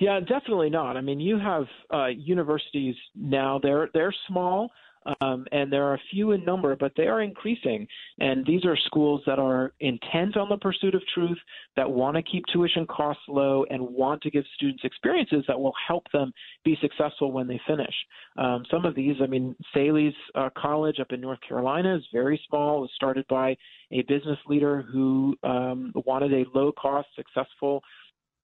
Yeah, 0.00 0.20
definitely 0.20 0.70
not. 0.70 0.96
I 0.96 1.02
mean, 1.02 1.20
you 1.20 1.38
have 1.38 1.66
uh, 1.92 2.06
universities 2.06 2.94
now; 3.14 3.58
they're 3.62 3.90
they're 3.92 4.14
small, 4.28 4.70
um, 5.20 5.46
and 5.52 5.72
there 5.72 5.84
are 5.84 5.94
a 5.94 6.00
few 6.10 6.32
in 6.32 6.44
number, 6.44 6.76
but 6.76 6.92
they 6.96 7.06
are 7.06 7.22
increasing. 7.22 7.86
And 8.18 8.44
these 8.46 8.64
are 8.64 8.76
schools 8.86 9.22
that 9.26 9.38
are 9.38 9.72
intent 9.80 10.36
on 10.36 10.48
the 10.48 10.56
pursuit 10.56 10.94
of 10.94 11.02
truth, 11.14 11.38
that 11.76 11.90
want 11.90 12.16
to 12.16 12.22
keep 12.22 12.44
tuition 12.52 12.86
costs 12.86 13.22
low, 13.28 13.64
and 13.70 13.80
want 13.80 14.22
to 14.22 14.30
give 14.30 14.44
students 14.56 14.84
experiences 14.84 15.44
that 15.48 15.58
will 15.58 15.74
help 15.86 16.04
them 16.12 16.32
be 16.64 16.76
successful 16.80 17.32
when 17.32 17.46
they 17.46 17.60
finish. 17.66 17.94
Um, 18.36 18.64
some 18.70 18.84
of 18.84 18.94
these, 18.94 19.16
I 19.22 19.26
mean, 19.26 19.54
Thales 19.74 20.14
uh, 20.34 20.50
College 20.56 21.00
up 21.00 21.12
in 21.12 21.20
North 21.20 21.40
Carolina 21.46 21.96
is 21.96 22.02
very 22.12 22.40
small. 22.48 22.78
It 22.78 22.80
was 22.82 22.90
started 22.94 23.26
by 23.28 23.56
a 23.92 24.02
business 24.02 24.38
leader 24.46 24.82
who 24.92 25.36
um, 25.42 25.92
wanted 25.94 26.32
a 26.32 26.44
low 26.54 26.72
cost, 26.72 27.08
successful 27.16 27.82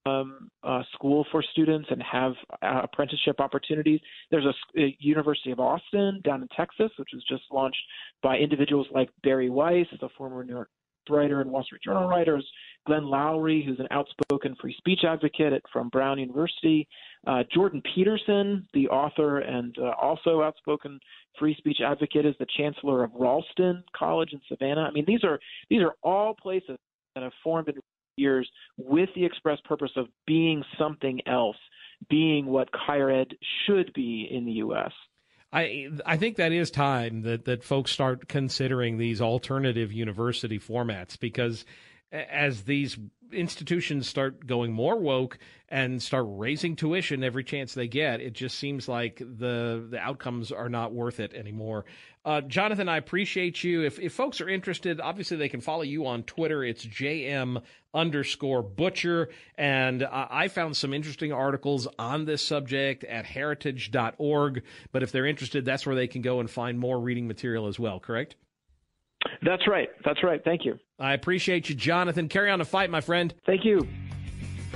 um, 0.07 0.51
uh, 0.63 0.83
school 0.93 1.27
for 1.31 1.43
students 1.43 1.89
and 1.91 2.03
have 2.03 2.33
uh, 2.63 2.83
apprenticeship 2.85 3.41
opportunities. 3.41 4.01
There's 4.31 4.45
a, 4.45 4.81
a, 4.81 4.97
University 5.01 5.51
of 5.51 5.61
Austin 5.61 6.21
down 6.25 6.43
in 6.43 6.49
Texas, 6.57 6.91
which 6.99 7.09
was 7.13 7.25
just 7.29 7.43
launched 7.51 7.83
by 8.23 8.37
individuals 8.37 8.87
like 8.93 9.09
Bari 9.23 9.51
Weiss, 9.51 9.87
the 10.01 10.09
former 10.17 10.45
New 10.45 10.53
York 10.53 10.69
writer 11.11 11.41
and 11.41 11.51
Wall 11.51 11.63
Street 11.63 11.83
Journal 11.83 12.09
writers, 12.09 12.47
Glenn 12.87 13.03
Loury, 13.03 13.65
who's 13.65 13.79
an 13.79 13.89
outspoken 13.91 14.57
free 14.61 14.75
speech 14.79 15.01
advocate 15.07 15.53
at, 15.53 15.63
from 15.73 15.89
Brown 15.89 16.19
University, 16.19 16.87
uh, 17.27 17.43
Jordan 17.53 17.83
Peterson, 17.95 18.67
the 18.75 18.89
author 18.89 19.41
and 19.41 19.77
uh, 19.79 19.93
also 20.01 20.43
outspoken 20.43 20.99
free 21.39 21.55
speech 21.59 21.79
advocate, 21.85 22.27
is 22.27 22.35
the 22.39 22.47
chancellor 22.57 23.05
of 23.05 23.11
Ralston 23.15 23.83
College 23.97 24.31
in 24.33 24.41
Savannah. 24.49 24.83
I 24.83 24.91
mean, 24.93 25.05
these 25.07 25.25
are 25.25 25.39
these 25.69 25.83
are 25.83 25.95
all 26.03 26.35
places 26.35 26.77
that 27.15 27.23
have 27.23 27.33
formed 27.43 27.69
in 27.69 27.75
years 28.17 28.49
with 28.77 29.09
the 29.15 29.25
express 29.25 29.59
purpose 29.65 29.93
of 29.97 30.07
being 30.27 30.65
something 30.79 31.21
else, 31.27 31.57
being 32.09 32.47
what 32.47 32.69
higher 32.73 33.11
ed 33.11 33.35
should 33.67 33.93
be 33.95 34.29
in 34.31 34.45
the 34.45 34.53
U.S. 34.53 34.93
I 35.53 35.89
I 36.05 36.17
think 36.17 36.37
that 36.37 36.53
is 36.53 36.71
time 36.71 37.23
that 37.23 37.45
that 37.45 37.63
folks 37.63 37.93
start 37.93 38.29
considering 38.29 38.99
these 38.99 39.21
alternative 39.21 39.93
university 39.93 40.59
formats 40.59 41.19
because 41.19 41.65
as 42.13 42.63
these 42.63 42.99
institutions 43.35 44.09
start 44.09 44.47
going 44.47 44.73
more 44.73 44.99
woke 44.99 45.39
and 45.69 46.03
start 46.03 46.27
raising 46.29 46.77
tuition 46.77 47.25
every 47.25 47.43
chance 47.43 47.75
they 47.75 47.89
get, 47.89 48.21
it 48.21 48.33
just 48.33 48.59
seems 48.59 48.89
like 48.89 49.19
the 49.19 49.87
the 49.91 49.99
outcomes 49.99 50.53
are 50.53 50.69
not 50.69 50.93
worth 50.93 51.21
it 51.21 51.35
anymore. 51.35 51.85
Uh, 52.25 52.41
Jonathan, 52.41 52.89
I 52.89 52.97
appreciate 52.97 53.65
you. 53.65 53.83
If 53.83 53.99
if 53.99 54.13
folks 54.13 54.41
are 54.41 54.49
interested, 54.49 55.01
obviously 55.01 55.37
they 55.37 55.49
can 55.49 55.61
follow 55.61 55.83
you 55.83 56.07
on 56.07 56.23
Twitter. 56.23 56.65
It's 56.65 56.87
jm 56.87 57.63
underscore 57.93 58.63
butcher, 58.63 59.31
and 59.57 60.03
I 60.05 60.49
found 60.49 60.77
some 60.77 60.95
interesting 60.95 61.33
articles 61.33 61.87
on 61.99 62.25
this 62.25 62.43
subject 62.43 63.05
at 63.05 63.25
heritage.org. 63.27 64.63
But 64.93 65.03
if 65.03 65.13
they're 65.13 65.27
interested, 65.27 65.65
that's 65.65 65.87
where 65.87 65.97
they 65.97 66.09
can 66.09 66.23
go 66.23 66.41
and 66.41 66.51
find 66.51 66.79
more 66.79 67.01
reading 67.01 67.27
material 67.29 67.67
as 67.67 67.79
well. 67.79 68.01
Correct? 68.01 68.37
That's 69.43 69.67
right. 69.69 69.89
That's 70.05 70.23
right. 70.23 70.43
Thank 70.45 70.65
you. 70.65 70.79
I 70.99 71.15
appreciate 71.15 71.69
you, 71.69 71.75
Jonathan. 71.75 72.29
Carry 72.29 72.51
on 72.51 72.59
the 72.59 72.65
fight, 72.65 72.91
my 72.91 73.01
friend. 73.01 73.35
Thank 73.47 73.65
you. 73.65 73.87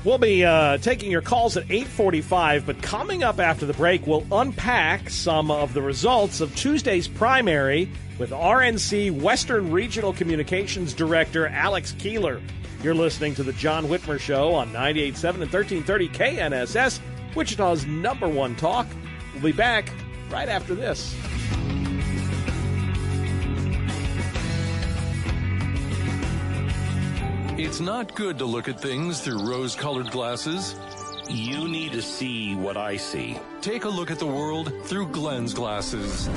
We'll 0.05 0.19
be 0.19 0.45
uh, 0.45 0.79
taking 0.79 1.11
your 1.11 1.23
calls 1.23 1.57
at 1.57 1.67
8:45, 1.67 2.65
but 2.65 2.81
coming 2.83 3.25
up 3.25 3.41
after 3.41 3.67
the 3.67 3.75
break, 3.75 4.07
we'll 4.07 4.27
unpack 4.31 5.11
some 5.11 5.51
of 5.51 5.75
the 5.75 5.83
results 5.83 6.41
of 6.41 6.55
Tuesday's 6.55 7.09
primary 7.09 7.91
with 8.19 8.31
RNC 8.31 9.21
Western 9.21 9.73
Regional 9.73 10.13
Communications 10.13 10.95
Director 10.95 11.49
Alex 11.49 11.93
Keeler. 11.99 12.41
You're 12.83 12.95
listening 12.95 13.35
to 13.37 13.43
the 13.43 13.53
John 13.55 13.87
Whitmer 13.87 14.21
Show 14.21 14.55
on 14.55 14.71
98.7 14.71 15.43
and 15.43 15.53
1330 15.53 16.09
KNSS, 16.11 17.01
Wichita's 17.35 17.85
number 17.87 18.29
one 18.29 18.55
talk. 18.55 18.87
We'll 19.35 19.43
be 19.43 19.53
back 19.53 19.91
right 20.31 20.49
after 20.49 20.77
this. 20.77 21.17
It's 27.59 27.81
not 27.81 28.15
good 28.15 28.39
to 28.39 28.45
look 28.45 28.69
at 28.69 28.81
things 28.81 29.21
through 29.21 29.45
rose 29.51 29.75
colored 29.75 30.13
glasses. 30.13 30.77
You 31.29 31.67
need 31.67 31.91
to 31.91 32.01
see 32.01 32.55
what 32.55 32.77
I 32.77 32.97
see. 32.97 33.37
Take 33.63 33.85
a 33.85 33.89
look 33.89 34.13
at 34.13 34.21
the 34.21 34.27
world 34.27 34.73
through 34.85 35.09
Glenn's 35.09 35.55
glasses. 35.55 36.29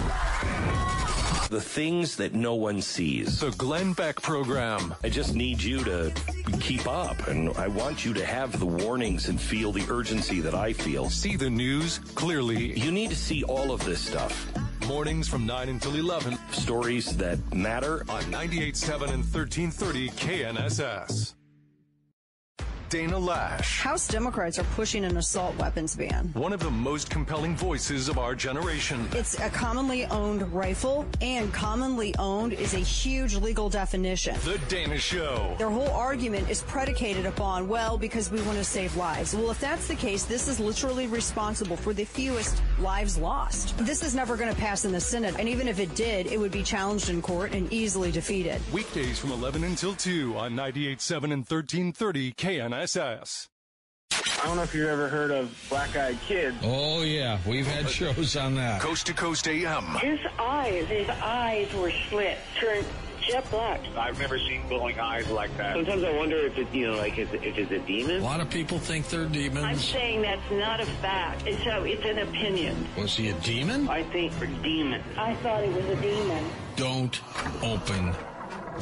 The 1.49 1.61
things 1.61 2.15
that 2.15 2.33
no 2.33 2.55
one 2.55 2.81
sees. 2.81 3.39
The 3.39 3.51
Glenn 3.51 3.93
Beck 3.93 4.19
program. 4.19 4.95
I 5.03 5.09
just 5.09 5.35
need 5.35 5.61
you 5.61 5.83
to 5.83 6.11
keep 6.59 6.87
up, 6.87 7.27
and 7.27 7.49
I 7.55 7.67
want 7.67 8.03
you 8.03 8.15
to 8.15 8.25
have 8.25 8.59
the 8.59 8.65
warnings 8.65 9.29
and 9.29 9.39
feel 9.39 9.71
the 9.71 9.85
urgency 9.91 10.41
that 10.41 10.55
I 10.55 10.73
feel. 10.73 11.11
See 11.11 11.35
the 11.35 11.51
news 11.51 11.99
clearly. 12.15 12.79
You 12.79 12.91
need 12.91 13.11
to 13.11 13.15
see 13.15 13.43
all 13.43 13.71
of 13.71 13.85
this 13.85 14.01
stuff. 14.01 14.51
Mornings 14.87 15.27
from 15.27 15.45
9 15.45 15.69
until 15.69 15.95
11. 15.95 16.37
Stories 16.51 17.15
that 17.17 17.39
matter 17.53 18.01
on 18.09 18.23
98.7 18.23 19.13
and 19.13 19.23
1330 19.23 20.09
KNSS. 20.09 21.33
Dana 22.91 23.17
Lash. 23.17 23.79
House 23.79 24.05
Democrats 24.05 24.59
are 24.59 24.65
pushing 24.75 25.05
an 25.05 25.15
assault 25.15 25.57
weapons 25.57 25.95
ban. 25.95 26.29
One 26.33 26.51
of 26.51 26.59
the 26.59 26.69
most 26.69 27.09
compelling 27.09 27.55
voices 27.55 28.09
of 28.09 28.17
our 28.17 28.35
generation. 28.35 29.07
It's 29.13 29.39
a 29.39 29.49
commonly 29.49 30.03
owned 30.07 30.41
rifle, 30.53 31.05
and 31.21 31.53
commonly 31.53 32.13
owned 32.19 32.51
is 32.51 32.73
a 32.73 32.79
huge 32.79 33.35
legal 33.35 33.69
definition. 33.69 34.35
The 34.43 34.59
Dana 34.67 34.97
Show. 34.97 35.55
Their 35.57 35.69
whole 35.69 35.87
argument 35.91 36.49
is 36.49 36.63
predicated 36.63 37.25
upon, 37.25 37.69
well, 37.69 37.97
because 37.97 38.29
we 38.29 38.41
want 38.41 38.57
to 38.57 38.63
save 38.65 38.93
lives. 38.97 39.33
Well, 39.33 39.51
if 39.51 39.61
that's 39.61 39.87
the 39.87 39.95
case, 39.95 40.25
this 40.25 40.49
is 40.49 40.59
literally 40.59 41.07
responsible 41.07 41.77
for 41.77 41.93
the 41.93 42.03
fewest 42.03 42.61
lives 42.77 43.17
lost. 43.17 43.77
This 43.77 44.03
is 44.03 44.13
never 44.13 44.35
going 44.35 44.53
to 44.53 44.59
pass 44.59 44.83
in 44.83 44.91
the 44.91 44.99
Senate, 44.99 45.35
and 45.39 45.47
even 45.47 45.69
if 45.69 45.79
it 45.79 45.95
did, 45.95 46.27
it 46.27 46.37
would 46.37 46.51
be 46.51 46.61
challenged 46.61 47.09
in 47.09 47.21
court 47.21 47.53
and 47.53 47.71
easily 47.71 48.11
defeated. 48.11 48.61
Weekdays 48.73 49.17
from 49.17 49.31
11 49.31 49.63
until 49.63 49.95
2 49.95 50.35
on 50.37 50.51
98.7 50.55 51.23
and 51.23 51.45
1330 51.47 52.33
KNSS. 52.81 53.47
I 54.11 54.45
don't 54.45 54.55
know 54.55 54.63
if 54.63 54.73
you've 54.73 54.89
ever 54.89 55.07
heard 55.07 55.31
of 55.31 55.55
Black 55.69 55.95
Eyed 55.95 56.19
Kids. 56.21 56.57
Oh, 56.63 57.03
yeah. 57.03 57.37
We've 57.47 57.67
had 57.67 57.87
shows 57.89 58.35
on 58.35 58.55
that. 58.55 58.81
Coast 58.81 59.05
to 59.07 59.13
Coast 59.13 59.47
AM. 59.47 59.85
His 59.99 60.19
eyes, 60.39 60.87
his 60.87 61.07
eyes 61.09 61.71
were 61.75 61.91
slit, 62.09 62.37
turned 62.59 62.85
jet 63.21 63.49
black. 63.51 63.79
I've 63.95 64.19
never 64.19 64.39
seen 64.39 64.67
glowing 64.67 64.99
eyes 64.99 65.29
like 65.29 65.55
that. 65.57 65.75
Sometimes 65.75 66.03
I 66.03 66.17
wonder 66.17 66.37
if 66.37 66.57
it's, 66.57 66.73
you 66.73 66.87
know, 66.87 66.97
like, 66.97 67.17
if 67.19 67.31
it's 67.33 67.71
a 67.71 67.79
demon. 67.79 68.19
A 68.19 68.23
lot 68.23 68.41
of 68.41 68.49
people 68.49 68.79
think 68.79 69.07
they're 69.09 69.25
demons. 69.25 69.63
I'm 69.63 69.77
saying 69.77 70.23
that's 70.23 70.51
not 70.51 70.81
a 70.81 70.85
fact. 70.85 71.45
It's, 71.45 71.65
a, 71.67 71.83
it's 71.85 72.05
an 72.05 72.17
opinion. 72.19 72.87
Was 72.97 73.15
he 73.15 73.29
a 73.29 73.33
demon? 73.41 73.87
I 73.87 74.03
think 74.03 74.33
for 74.33 74.47
demon. 74.47 75.03
I 75.17 75.35
thought 75.35 75.63
he 75.63 75.69
was 75.69 75.85
a 75.85 76.01
demon. 76.01 76.45
Don't 76.75 77.21
open 77.63 78.15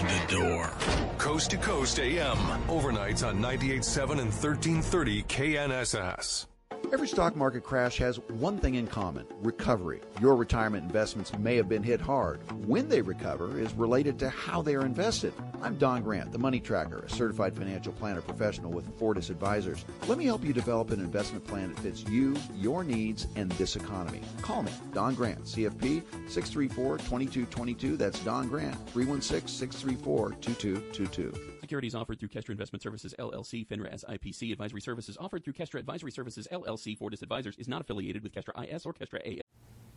the 0.08 0.36
door. 0.36 0.72
Coast 1.18 1.52
to 1.52 1.58
Coast 1.58 2.00
AM. 2.00 2.38
Overnights 2.68 3.28
on 3.28 3.40
98.7 3.40 4.12
and 4.12 4.32
1330 4.32 5.24
KNSS. 5.24 6.49
Every 6.92 7.08
stock 7.08 7.36
market 7.36 7.64
crash 7.64 7.98
has 8.00 8.18
one 8.30 8.58
thing 8.58 8.76
in 8.76 8.88
common 8.88 9.28
recovery. 9.44 10.02
Your 10.20 10.36
retirement 10.36 10.84
investments 10.84 11.38
may 11.38 11.56
have 11.56 11.70
been 11.70 11.84
hit 11.84 12.02
hard. 12.02 12.40
When 12.66 12.90
they 12.90 13.02
recover 13.02 13.60
is 13.60 13.74
related 13.74 14.18
to 14.20 14.30
how 14.30 14.64
they 14.64 14.74
are 14.76 14.86
invested. 14.86 15.34
I'm 15.62 15.76
Don 15.76 16.02
Grant, 16.02 16.32
the 16.32 16.40
Money 16.40 16.60
Tracker, 16.60 17.00
a 17.00 17.10
certified 17.10 17.56
financial 17.56 17.94
planner 17.94 18.22
professional 18.22 18.72
with 18.72 18.98
Fortis 18.98 19.30
Advisors. 19.30 19.86
Let 20.08 20.18
me 20.18 20.26
help 20.26 20.44
you 20.44 20.52
develop 20.52 20.90
an 20.90 21.00
investment 21.00 21.46
plan 21.46 21.70
that 21.70 21.80
fits 21.80 22.04
you, 22.06 22.36
your 22.56 22.84
needs, 22.84 23.28
and 23.36 23.52
this 23.54 23.76
economy. 23.76 24.22
Call 24.42 24.64
me, 24.64 24.72
Don 24.94 25.14
Grant, 25.14 25.44
CFP 25.44 26.04
634 26.28 26.98
2222. 26.98 27.98
That's 27.98 28.20
Don 28.22 28.48
Grant, 28.48 28.76
316 28.90 29.48
634 29.48 30.32
2222. 30.42 31.59
Securities 31.70 31.94
offered 31.94 32.20
through 32.20 32.30
Kestra 32.30 32.50
Investment 32.50 32.82
Services 32.82 33.14
LLC, 33.20 33.64
FINRA 33.68 33.94
SIPC. 33.94 34.52
Advisory 34.52 34.82
services 34.82 35.16
offered 35.22 35.44
through 35.44 35.54
Kestra 35.54 35.80
Advisory 35.80 36.10
Services 36.10 36.48
LLC. 36.52 36.98
Fortis 36.98 37.22
Advisors 37.22 37.56
is 37.58 37.68
not 37.68 37.82
affiliated 37.82 38.24
with 38.24 38.34
Kestra 38.34 38.68
IS 38.68 38.88
or 38.88 38.94
Kestra 38.96 39.20
AS. 39.24 39.44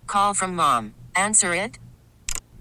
Call 0.07 0.35
from 0.35 0.55
mom. 0.55 0.95
Answer 1.17 1.55
it. 1.55 1.79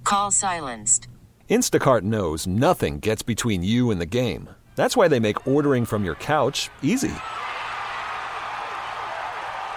Call 0.06 0.32
silenced. 0.32 1.10
Instacart 1.50 2.03
knows 2.03 2.48
nothing 2.48 3.00
gets 3.00 3.22
between 3.22 3.62
you 3.62 3.91
and 3.91 4.00
the 4.00 4.06
game. 4.06 4.50
That's 4.77 4.96
why 4.96 5.10
they 5.10 5.20
make 5.20 5.46
ordering 5.46 5.84
from 5.84 6.06
your 6.06 6.15
couch 6.15 6.70
easy. 6.82 7.12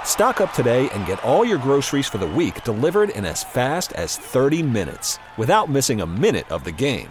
Stock 0.04 0.40
up 0.40 0.52
today 0.52 0.88
and 0.90 1.06
get 1.06 1.20
all 1.24 1.44
your 1.44 1.58
groceries 1.58 2.06
for 2.06 2.18
the 2.18 2.24
week 2.40 2.62
delivered 2.62 3.10
in 3.10 3.24
as 3.24 3.42
fast 3.42 3.92
as 3.94 4.16
30 4.16 4.62
minutes 4.62 5.18
without 5.36 5.68
missing 5.68 6.02
a 6.02 6.06
minute 6.06 6.48
of 6.52 6.62
the 6.62 6.70
game. 6.70 7.10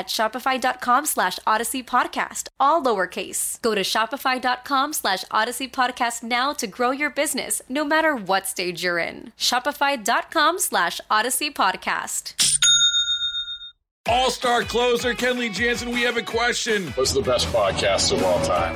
shopify.com 0.07 1.05
slash 1.05 1.39
odyssey 1.45 1.83
podcast, 1.83 2.47
all 2.59 2.83
lowercase. 2.83 3.61
Go 3.61 3.75
to 3.75 3.81
shopify.com 3.81 4.93
slash 4.93 5.25
odyssey 5.31 5.67
podcast 5.67 6.23
now 6.23 6.53
to 6.53 6.67
grow 6.67 6.91
your 6.91 7.09
business, 7.09 7.61
no 7.69 7.83
matter 7.83 8.15
what 8.15 8.47
stage 8.47 8.83
you're 8.83 8.99
in. 8.99 9.33
Shopify.com 9.37 10.59
slash 10.59 11.01
odyssey 11.09 11.51
podcast. 11.51 12.33
All 14.07 14.31
star 14.31 14.63
closer 14.63 15.13
Kenley 15.13 15.53
Jansen, 15.53 15.91
we 15.91 16.01
have 16.01 16.17
a 16.17 16.23
question. 16.23 16.87
What's 16.93 17.13
the 17.13 17.21
best 17.21 17.47
podcast 17.47 18.11
of 18.11 18.23
all 18.23 18.43
time? 18.43 18.75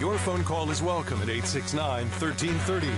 Your 0.00 0.16
phone 0.16 0.44
call 0.44 0.70
is 0.70 0.80
welcome 0.80 1.20
at 1.20 1.28
869 1.28 2.06
1330. 2.08 2.88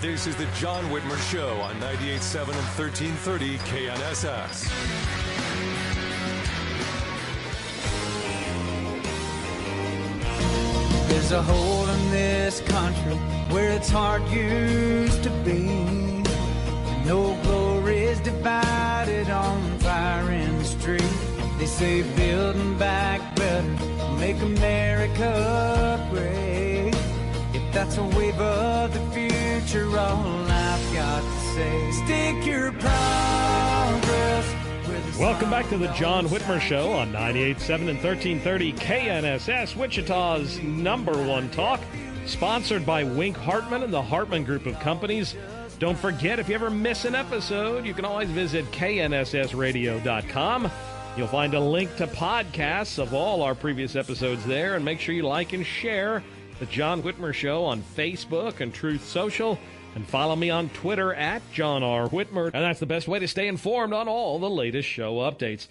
This 0.00 0.26
is 0.26 0.34
the 0.34 0.46
John 0.58 0.82
Whitmer 0.84 1.18
Show 1.30 1.60
on 1.60 1.74
98.7 1.74 2.40
and 2.48 2.66
1330 2.72 3.58
KNSS. 3.58 4.68
There's 11.08 11.32
a 11.32 11.42
hole 11.42 11.86
in 11.86 12.10
this 12.10 12.62
country 12.62 13.16
where 13.52 13.72
it's 13.72 13.90
hard 13.90 14.26
used 14.28 15.22
to 15.22 15.30
be. 15.44 15.64
No 17.04 17.38
glory 17.42 18.04
is 18.04 18.20
divided 18.20 19.28
on 19.28 19.78
the 19.80 20.64
street. 20.64 21.33
They 21.58 21.66
say 21.66 22.02
building 22.16 22.76
back 22.78 23.36
better, 23.36 23.62
make 24.18 24.40
America 24.42 26.08
great. 26.10 26.92
If 27.54 27.72
that's 27.72 27.96
a 27.96 28.04
wave 28.04 28.40
of 28.40 28.92
the 28.92 29.00
future, 29.12 29.86
all 29.96 30.44
I've 30.50 30.94
got 30.94 31.20
to 31.22 31.40
say, 31.54 31.90
stick 31.92 32.44
your 32.44 32.72
progress. 32.72 34.54
Welcome 35.18 35.48
back 35.48 35.68
to 35.68 35.78
the 35.78 35.86
John 35.92 36.26
Whitmer 36.26 36.60
Show 36.60 36.90
on 36.90 37.12
98.7 37.12 37.88
and 37.88 38.02
1330 38.02 38.72
KNSS, 38.72 39.76
Wichita's 39.76 40.60
number 40.60 41.12
one 41.24 41.48
talk. 41.50 41.80
Sponsored 42.26 42.84
by 42.84 43.04
Wink 43.04 43.36
Hartman 43.36 43.84
and 43.84 43.92
the 43.92 44.02
Hartman 44.02 44.42
Group 44.42 44.66
of 44.66 44.80
Companies. 44.80 45.36
Don't 45.78 45.98
forget, 45.98 46.40
if 46.40 46.48
you 46.48 46.56
ever 46.56 46.70
miss 46.70 47.04
an 47.04 47.14
episode, 47.14 47.86
you 47.86 47.94
can 47.94 48.04
always 48.04 48.28
visit 48.30 48.64
knssradio.com. 48.72 50.70
You'll 51.16 51.28
find 51.28 51.54
a 51.54 51.60
link 51.60 51.94
to 51.98 52.08
podcasts 52.08 52.98
of 52.98 53.14
all 53.14 53.42
our 53.42 53.54
previous 53.54 53.94
episodes 53.94 54.44
there, 54.46 54.74
and 54.74 54.84
make 54.84 54.98
sure 54.98 55.14
you 55.14 55.22
like 55.22 55.52
and 55.52 55.64
share 55.64 56.24
the 56.58 56.66
John 56.66 57.04
Whitmer 57.04 57.32
Show 57.32 57.64
on 57.64 57.82
Facebook 57.82 58.58
and 58.58 58.74
Truth 58.74 59.04
Social, 59.04 59.56
and 59.94 60.04
follow 60.04 60.34
me 60.34 60.50
on 60.50 60.70
Twitter 60.70 61.14
at 61.14 61.40
John 61.52 61.84
R. 61.84 62.08
Whitmer. 62.08 62.46
And 62.46 62.64
that's 62.64 62.80
the 62.80 62.86
best 62.86 63.06
way 63.06 63.20
to 63.20 63.28
stay 63.28 63.46
informed 63.46 63.92
on 63.92 64.08
all 64.08 64.40
the 64.40 64.50
latest 64.50 64.88
show 64.88 65.18
updates. 65.18 65.68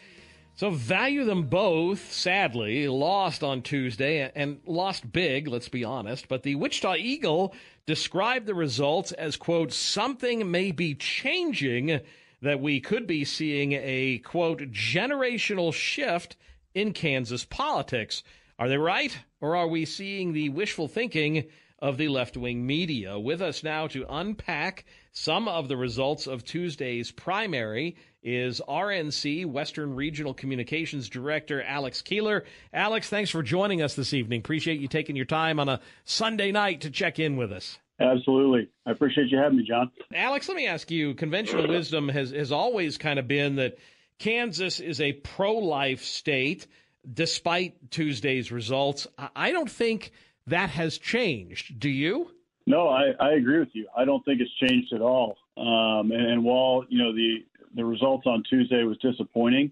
So 0.56 0.69
value 0.69 1.25
them 1.25 1.43
both, 1.47 2.13
sadly, 2.13 2.88
lost 2.88 3.43
on 3.43 3.63
Tuesday 3.63 4.32
and 4.34 4.62
lost 4.65 5.12
big, 5.12 5.49
let's 5.49 5.67
be 5.67 5.84
honest. 5.84 6.29
But 6.29 6.43
the 6.43 6.56
Wichita 6.56 6.95
Eagle 6.95 7.53
described 7.86 8.45
the 8.45 8.56
results 8.56 9.12
as, 9.12 9.36
quote, 9.36 9.73
something 9.73 10.49
may 10.49 10.71
be 10.71 10.95
changing 10.95 11.99
that 12.43 12.60
we 12.60 12.82
could 12.82 13.08
be 13.08 13.23
seeing 13.23 13.71
a, 13.71 14.19
quote, 14.19 14.60
generational 14.71 15.73
shift 15.73 16.36
in 16.75 16.91
Kansas 16.91 17.45
politics. 17.45 18.21
Are 18.60 18.67
they 18.67 18.77
right? 18.77 19.17
Or 19.39 19.56
are 19.56 19.67
we 19.67 19.86
seeing 19.86 20.34
the 20.34 20.49
wishful 20.49 20.89
thinking 20.89 21.45
of 21.79 21.97
the 21.97 22.10
left 22.10 22.36
wing 22.36 22.65
media? 22.65 23.17
With 23.17 23.41
us 23.41 23.63
now 23.63 23.88
to 23.88 24.06
unpack 24.10 24.84
some 25.13 25.47
of 25.47 25.69
the 25.69 25.77
results 25.77 26.27
of 26.27 26.43
Tuesday's 26.43 27.12
primary 27.12 27.95
is 28.21 28.62
RNC 28.67 29.45
Western 29.45 29.95
Regional 29.95 30.34
Communications 30.34 31.08
Director 31.08 31.63
Alex 31.63 32.01
Keeler. 32.01 32.43
Alex, 32.73 33.10
thanks 33.10 33.29
for 33.29 33.41
joining 33.41 33.82
us 33.82 33.95
this 33.95 34.13
evening. 34.13 34.39
Appreciate 34.39 34.82
you 34.82 34.89
taking 34.89 35.15
your 35.15 35.25
time 35.25 35.62
on 35.62 35.69
a 35.69 35.79
Sunday 36.03 36.51
night 36.51 36.82
to 36.82 36.89
check 36.89 37.19
in 37.19 37.38
with 37.38 37.53
us. 37.53 37.79
Absolutely. 37.99 38.69
I 38.86 38.91
appreciate 38.91 39.27
you 39.29 39.38
having 39.38 39.60
me, 39.60 39.65
John. 39.67 39.91
Alex, 40.13 40.47
let 40.47 40.58
me 40.58 40.67
ask 40.67 40.89
you 40.89 41.13
conventional 41.13 41.67
wisdom 41.67 42.10
has, 42.10 42.32
has 42.32 42.51
always 42.51 42.97
kind 42.97 43.19
of 43.19 43.27
been 43.27 43.56
that 43.58 43.77
Kansas 44.19 44.79
is 44.79 44.99
a 44.99 45.13
pro 45.13 45.53
life 45.53 46.03
state 46.03 46.67
despite 47.12 47.91
Tuesday's 47.91 48.51
results. 48.51 49.08
I 49.36 49.51
don't 49.51 49.69
think 49.69 50.12
that 50.47 50.69
has 50.69 50.97
changed. 50.97 51.79
Do 51.79 51.89
you? 51.89 52.32
No, 52.65 52.88
I, 52.88 53.12
I 53.19 53.34
agree 53.34 53.60
with 53.60 53.69
you. 53.73 53.88
I 53.95 54.06
don't 54.06 54.23
think 54.25 54.41
it's 54.41 54.53
changed 54.56 54.93
at 54.93 55.01
all. 55.01 55.38
Um, 55.58 56.12
and, 56.12 56.32
and 56.32 56.43
while, 56.43 56.86
you 56.89 56.97
know, 56.97 57.13
the, 57.13 57.45
the 57.75 57.84
results 57.84 58.25
on 58.25 58.43
Tuesday 58.49 58.84
was 58.84 58.97
disappointing, 58.99 59.71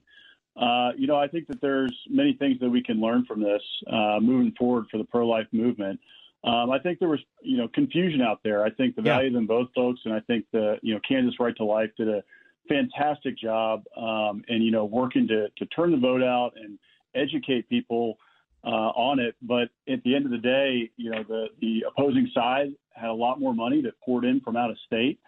uh, 0.57 0.89
you 0.97 1.07
know, 1.07 1.15
I 1.15 1.27
think 1.27 1.47
that 1.47 1.62
there's 1.62 1.95
many 2.10 2.34
things 2.34 2.60
that 2.60 2.69
we 2.69 2.84
can 2.84 2.99
learn 2.99 3.25
from 3.25 3.41
this 3.41 3.62
uh, 3.91 4.19
moving 4.21 4.53
forward 4.60 4.86
for 4.91 4.97
the 4.97 5.05
pro 5.05 5.25
life 5.25 5.47
movement. 5.51 5.99
Um, 6.43 6.71
I 6.71 6.80
think 6.80 6.99
there 6.99 7.10
was, 7.10 7.19
you 7.41 7.58
know, 7.58 7.67
confusion 7.67 8.21
out 8.21 8.39
there. 8.43 8.63
I 8.63 8.71
think 8.71 8.95
the 8.95 9.04
Yeah. 9.04 9.13
value 9.13 9.27
of 9.27 9.34
them 9.34 9.45
both 9.45 9.69
folks, 9.75 10.01
and 10.06 10.13
I 10.13 10.21
think 10.21 10.45
the, 10.51 10.80
you 10.82 10.93
know, 10.93 10.99
Kansas 11.08 11.39
Right 11.39 11.56
to 11.58 11.63
Life 11.63 11.91
did 11.97 12.10
a 12.10 12.23
fantastic 12.67 13.38
job, 13.38 13.84
um, 13.95 14.43
and 14.47 14.63
you 14.63 14.71
know, 14.71 14.86
working 14.86 15.27
to 15.27 15.49
to 15.49 15.65
turn 15.67 15.91
the 15.91 15.97
vote 15.97 16.23
out 16.23 16.54
and 16.56 16.80
educate 17.13 17.67
people 17.69 18.17
uh, 18.63 18.69
on 18.95 19.19
it. 19.19 19.36
But 19.41 19.69
at 19.88 20.01
the 20.04 20.15
end 20.15 20.25
of 20.25 20.32
the 20.32 20.38
day, 20.38 20.89
you 20.97 21.12
know, 21.12 21.23
the 21.23 21.49
the 21.60 21.86
opposing 21.88 22.30
side 22.34 22.73
had 22.93 23.10
a 23.10 23.13
lot 23.13 23.39
more 23.39 23.54
money 23.54 23.82
that 23.84 23.99
poured 24.01 24.25
in 24.25 24.39
from 24.41 24.56
out 24.58 24.69
of 24.71 24.77
state. 24.86 25.19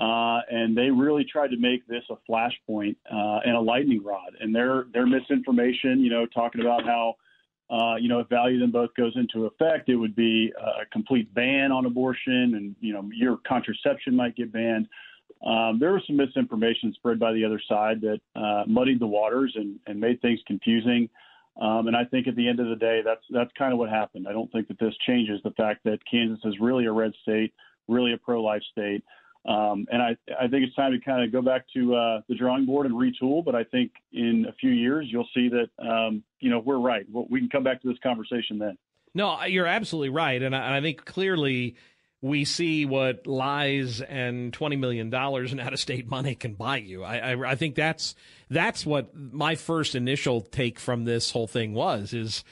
Uh, 0.00 0.40
and 0.48 0.76
they 0.78 0.90
really 0.90 1.24
tried 1.24 1.50
to 1.50 1.56
make 1.56 1.84
this 1.88 2.04
a 2.08 2.16
flashpoint 2.30 2.94
uh, 3.12 3.40
and 3.44 3.56
a 3.56 3.60
lightning 3.60 4.02
rod. 4.02 4.30
And 4.40 4.54
their 4.54 4.86
their 4.92 5.06
misinformation, 5.06 6.00
you 6.00 6.10
know, 6.10 6.24
talking 6.26 6.60
about 6.60 6.84
how 6.84 7.16
uh, 7.70 7.96
you 7.96 8.08
know, 8.08 8.20
if 8.20 8.28
value 8.28 8.58
them 8.58 8.70
both 8.70 8.94
goes 8.94 9.12
into 9.16 9.46
effect, 9.46 9.88
it 9.88 9.96
would 9.96 10.16
be 10.16 10.52
a 10.58 10.86
complete 10.86 11.32
ban 11.34 11.70
on 11.70 11.84
abortion, 11.84 12.54
and 12.54 12.74
you 12.80 12.92
know, 12.92 13.08
your 13.12 13.38
contraception 13.46 14.16
might 14.16 14.36
get 14.36 14.52
banned. 14.52 14.88
Um, 15.46 15.78
there 15.78 15.92
was 15.92 16.02
some 16.06 16.16
misinformation 16.16 16.92
spread 16.94 17.18
by 17.18 17.32
the 17.32 17.44
other 17.44 17.60
side 17.68 18.00
that 18.00 18.20
uh, 18.34 18.64
muddied 18.66 19.00
the 19.00 19.06
waters 19.06 19.52
and, 19.54 19.78
and 19.86 20.00
made 20.00 20.20
things 20.20 20.40
confusing. 20.46 21.08
Um, 21.60 21.88
and 21.88 21.96
I 21.96 22.04
think 22.04 22.26
at 22.26 22.36
the 22.36 22.48
end 22.48 22.60
of 22.60 22.68
the 22.68 22.76
day, 22.76 23.02
that's 23.04 23.24
that's 23.30 23.50
kind 23.58 23.72
of 23.72 23.78
what 23.78 23.90
happened. 23.90 24.26
I 24.28 24.32
don't 24.32 24.50
think 24.50 24.68
that 24.68 24.78
this 24.78 24.94
changes 25.06 25.40
the 25.42 25.50
fact 25.52 25.84
that 25.84 25.98
Kansas 26.10 26.40
is 26.44 26.54
really 26.60 26.86
a 26.86 26.92
red 26.92 27.12
state, 27.22 27.52
really 27.88 28.12
a 28.12 28.18
pro-life 28.18 28.62
state. 28.70 29.04
Um, 29.46 29.86
and 29.90 30.02
I, 30.02 30.16
I 30.38 30.48
think 30.48 30.66
it's 30.66 30.74
time 30.74 30.92
to 30.92 30.98
kind 30.98 31.24
of 31.24 31.32
go 31.32 31.40
back 31.40 31.64
to 31.74 31.94
uh, 31.94 32.20
the 32.28 32.34
drawing 32.34 32.66
board 32.66 32.86
and 32.86 32.94
retool. 32.94 33.44
But 33.44 33.54
I 33.54 33.64
think 33.64 33.92
in 34.12 34.46
a 34.48 34.52
few 34.52 34.70
years, 34.70 35.06
you'll 35.08 35.28
see 35.32 35.48
that, 35.48 35.68
um, 35.78 36.22
you 36.40 36.50
know, 36.50 36.58
we're 36.58 36.78
right. 36.78 37.06
We 37.10 37.40
can 37.40 37.48
come 37.48 37.62
back 37.62 37.80
to 37.82 37.88
this 37.88 37.98
conversation 38.02 38.58
then. 38.58 38.76
No, 39.14 39.42
you're 39.44 39.66
absolutely 39.66 40.10
right, 40.10 40.42
and 40.42 40.54
I, 40.54 40.58
and 40.66 40.74
I 40.74 40.80
think 40.82 41.04
clearly 41.04 41.76
we 42.20 42.44
see 42.44 42.84
what 42.84 43.26
lies 43.26 44.02
and 44.02 44.52
twenty 44.52 44.76
million 44.76 45.08
dollars 45.08 45.52
in 45.52 45.60
out-of-state 45.60 46.08
money 46.10 46.34
can 46.34 46.54
buy 46.54 46.78
you. 46.78 47.04
I, 47.04 47.32
I 47.32 47.50
I 47.52 47.54
think 47.54 47.74
that's 47.74 48.14
that's 48.50 48.84
what 48.84 49.16
my 49.16 49.54
first 49.54 49.94
initial 49.94 50.42
take 50.42 50.78
from 50.78 51.04
this 51.04 51.30
whole 51.30 51.46
thing 51.46 51.74
was 51.74 52.12
is. 52.12 52.44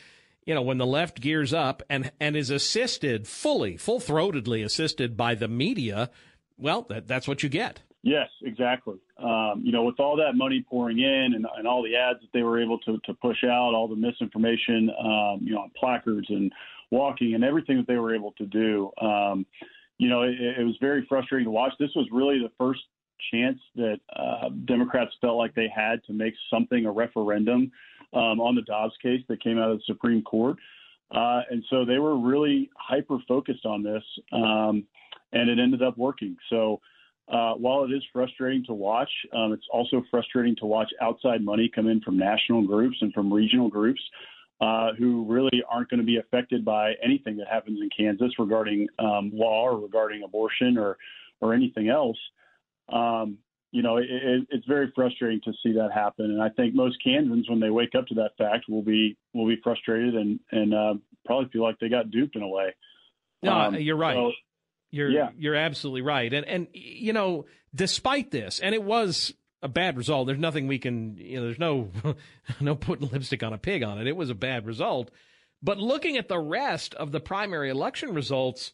You 0.48 0.54
know, 0.54 0.62
when 0.62 0.78
the 0.78 0.86
left 0.86 1.20
gears 1.20 1.52
up 1.52 1.82
and 1.90 2.12
and 2.20 2.36
is 2.36 2.50
assisted 2.50 3.26
fully, 3.26 3.76
full 3.76 3.98
throatedly 3.98 4.64
assisted 4.64 5.16
by 5.16 5.34
the 5.34 5.48
media, 5.48 6.08
well, 6.58 6.82
that, 6.88 7.06
that's 7.06 7.28
what 7.28 7.42
you 7.42 7.48
get. 7.48 7.82
Yes, 8.02 8.28
exactly. 8.42 8.98
Um, 9.18 9.62
you 9.64 9.72
know, 9.72 9.82
with 9.82 9.98
all 9.98 10.16
that 10.16 10.36
money 10.36 10.64
pouring 10.68 11.00
in 11.00 11.32
and, 11.34 11.44
and 11.56 11.66
all 11.66 11.82
the 11.82 11.96
ads 11.96 12.20
that 12.20 12.28
they 12.32 12.42
were 12.42 12.62
able 12.62 12.78
to, 12.80 12.98
to 13.04 13.14
push 13.14 13.42
out, 13.42 13.74
all 13.74 13.88
the 13.88 13.96
misinformation, 13.96 14.90
um, 15.00 15.40
you 15.42 15.54
know, 15.54 15.62
on 15.62 15.72
placards 15.76 16.26
and 16.30 16.52
walking 16.92 17.34
and 17.34 17.42
everything 17.42 17.76
that 17.78 17.88
they 17.88 17.96
were 17.96 18.14
able 18.14 18.32
to 18.32 18.46
do, 18.46 18.92
um, 19.00 19.44
you 19.98 20.08
know, 20.08 20.22
it, 20.22 20.36
it 20.38 20.64
was 20.64 20.76
very 20.80 21.04
frustrating 21.08 21.46
to 21.46 21.50
watch. 21.50 21.72
This 21.80 21.90
was 21.96 22.06
really 22.12 22.38
the 22.38 22.52
first 22.56 22.80
chance 23.32 23.58
that 23.74 23.98
uh, 24.14 24.50
Democrats 24.66 25.10
felt 25.20 25.36
like 25.36 25.54
they 25.54 25.68
had 25.74 26.04
to 26.04 26.12
make 26.12 26.34
something 26.48 26.86
a 26.86 26.92
referendum 26.92 27.72
um, 28.12 28.40
on 28.40 28.54
the 28.54 28.62
Dobbs 28.62 28.94
case 29.02 29.22
that 29.28 29.42
came 29.42 29.58
out 29.58 29.70
of 29.70 29.78
the 29.78 29.84
Supreme 29.86 30.22
Court. 30.22 30.56
Uh, 31.10 31.40
and 31.50 31.64
so 31.70 31.84
they 31.84 31.98
were 31.98 32.18
really 32.18 32.70
hyper 32.76 33.18
focused 33.26 33.64
on 33.64 33.82
this, 33.82 34.02
um, 34.32 34.84
and 35.32 35.48
it 35.50 35.58
ended 35.58 35.82
up 35.82 35.96
working. 35.98 36.36
So 36.50 36.80
uh, 37.28 37.54
while 37.54 37.84
it 37.84 37.90
is 37.92 38.02
frustrating 38.12 38.64
to 38.66 38.72
watch, 38.72 39.10
um, 39.32 39.52
it's 39.52 39.66
also 39.72 40.02
frustrating 40.10 40.54
to 40.56 40.66
watch 40.66 40.90
outside 41.02 41.44
money 41.44 41.70
come 41.74 41.88
in 41.88 42.00
from 42.00 42.16
national 42.16 42.62
groups 42.66 42.96
and 43.00 43.12
from 43.12 43.32
regional 43.32 43.68
groups 43.68 44.00
uh, 44.60 44.92
who 44.98 45.24
really 45.26 45.62
aren't 45.68 45.90
going 45.90 46.00
to 46.00 46.06
be 46.06 46.18
affected 46.18 46.64
by 46.64 46.92
anything 47.04 47.36
that 47.36 47.48
happens 47.48 47.80
in 47.80 47.90
Kansas 47.96 48.32
regarding 48.38 48.86
um, 48.98 49.30
law 49.34 49.64
or 49.64 49.78
regarding 49.78 50.22
abortion 50.22 50.78
or 50.78 50.96
or 51.40 51.52
anything 51.52 51.88
else. 51.90 52.16
Um, 52.90 53.38
you 53.72 53.82
know, 53.82 53.98
it, 53.98 54.06
it, 54.08 54.46
it's 54.50 54.66
very 54.66 54.90
frustrating 54.94 55.40
to 55.44 55.52
see 55.62 55.72
that 55.72 55.90
happen, 55.92 56.26
and 56.26 56.40
I 56.42 56.48
think 56.50 56.74
most 56.74 56.96
Kansans, 57.04 57.50
when 57.50 57.60
they 57.60 57.68
wake 57.68 57.94
up 57.94 58.06
to 58.06 58.14
that 58.14 58.30
fact, 58.38 58.66
will 58.68 58.82
be 58.82 59.18
will 59.34 59.46
be 59.46 59.60
frustrated 59.62 60.14
and 60.14 60.40
and 60.52 60.72
uh, 60.72 60.94
probably 61.26 61.50
feel 61.50 61.62
like 61.62 61.78
they 61.78 61.88
got 61.90 62.10
duped 62.10 62.36
in 62.36 62.42
a 62.42 62.48
way. 62.48 62.74
No, 63.42 63.52
Um, 63.52 63.74
you're 63.74 63.96
right. 63.96 64.14
so- 64.14 64.32
you're 64.90 65.10
yeah. 65.10 65.30
you're 65.36 65.54
absolutely 65.54 66.02
right. 66.02 66.32
And 66.32 66.46
and 66.46 66.66
you 66.72 67.12
know, 67.12 67.46
despite 67.74 68.30
this, 68.30 68.60
and 68.60 68.74
it 68.74 68.82
was 68.82 69.34
a 69.62 69.68
bad 69.68 69.96
result. 69.96 70.26
There's 70.26 70.38
nothing 70.38 70.66
we 70.66 70.78
can, 70.78 71.16
you 71.16 71.36
know, 71.36 71.44
there's 71.44 71.58
no 71.58 71.90
no 72.60 72.74
putting 72.74 73.08
lipstick 73.08 73.42
on 73.42 73.52
a 73.52 73.58
pig 73.58 73.82
on 73.82 73.98
it. 73.98 74.06
It 74.06 74.16
was 74.16 74.30
a 74.30 74.34
bad 74.34 74.66
result. 74.66 75.10
But 75.62 75.78
looking 75.78 76.16
at 76.16 76.28
the 76.28 76.38
rest 76.38 76.94
of 76.94 77.12
the 77.12 77.20
primary 77.20 77.70
election 77.70 78.14
results, 78.14 78.72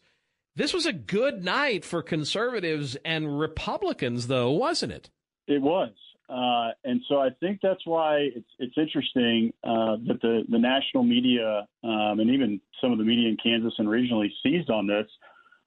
this 0.55 0.73
was 0.73 0.85
a 0.85 0.93
good 0.93 1.43
night 1.43 1.85
for 1.85 2.03
conservatives 2.03 2.95
and 3.05 3.39
Republicans, 3.39 4.27
though, 4.27 4.51
wasn't 4.51 4.91
it? 4.91 5.09
It 5.47 5.61
was, 5.61 5.91
uh, 6.29 6.71
and 6.83 7.01
so 7.07 7.19
I 7.19 7.29
think 7.39 7.59
that's 7.61 7.85
why 7.85 8.29
it's 8.35 8.49
it's 8.59 8.77
interesting 8.77 9.53
uh, 9.63 9.97
that 10.07 10.19
the 10.21 10.43
the 10.47 10.59
national 10.59 11.03
media 11.03 11.67
um, 11.83 12.19
and 12.19 12.29
even 12.29 12.61
some 12.81 12.91
of 12.91 12.97
the 12.97 13.03
media 13.03 13.29
in 13.29 13.37
Kansas 13.41 13.73
and 13.77 13.87
regionally 13.87 14.29
seized 14.43 14.69
on 14.69 14.87
this. 14.87 15.07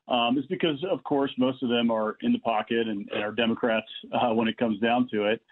Um, 0.08 0.38
is 0.38 0.46
because, 0.46 0.78
of 0.88 1.02
course, 1.02 1.32
most 1.36 1.64
of 1.64 1.68
them 1.68 1.90
are 1.90 2.16
in 2.20 2.32
the 2.32 2.38
pocket 2.38 2.86
and, 2.86 3.08
and 3.12 3.24
are 3.24 3.32
Democrats 3.32 3.86
uh, 4.12 4.32
when 4.32 4.46
it 4.46 4.56
comes 4.56 4.78
down 4.78 5.08
to 5.12 5.24
it, 5.24 5.42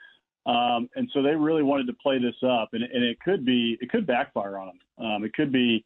um, 0.46 0.88
and 0.94 1.10
so 1.12 1.22
they 1.22 1.34
really 1.34 1.64
wanted 1.64 1.88
to 1.88 1.92
play 1.94 2.18
this 2.20 2.36
up, 2.46 2.68
and, 2.72 2.84
and 2.84 3.02
it 3.02 3.18
could 3.20 3.44
be 3.44 3.76
it 3.80 3.90
could 3.90 4.06
backfire 4.06 4.58
on 4.58 4.68
them. 4.68 5.06
Um, 5.06 5.24
it 5.24 5.32
could 5.32 5.50
be, 5.50 5.84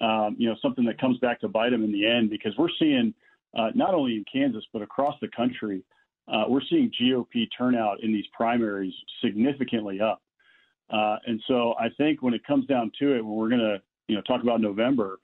um, 0.00 0.34
you 0.38 0.48
know, 0.48 0.56
something 0.60 0.84
that 0.86 1.00
comes 1.00 1.18
back 1.18 1.40
to 1.42 1.48
bite 1.48 1.70
them 1.70 1.84
in 1.84 1.92
the 1.92 2.04
end 2.04 2.30
because 2.30 2.52
we're 2.58 2.74
seeing 2.80 3.14
uh, 3.56 3.68
not 3.74 3.94
only 3.94 4.16
in 4.16 4.24
Kansas 4.32 4.64
but 4.72 4.82
across 4.82 5.14
the 5.20 5.28
country 5.28 5.84
uh, 6.30 6.44
we're 6.48 6.62
seeing 6.70 6.90
GOP 7.00 7.48
turnout 7.56 8.02
in 8.02 8.12
these 8.12 8.26
primaries 8.32 8.94
significantly 9.22 10.00
up. 10.00 10.22
Uh, 10.90 11.16
and 11.26 11.40
so 11.46 11.74
I 11.78 11.88
think 11.96 12.22
when 12.22 12.34
it 12.34 12.44
comes 12.46 12.66
down 12.66 12.92
to 13.00 13.16
it, 13.16 13.24
when 13.24 13.34
we're 13.34 13.48
going 13.48 13.60
to, 13.60 13.82
you 14.08 14.16
know, 14.16 14.22
talk 14.22 14.42
about 14.42 14.60
November, 14.60 15.18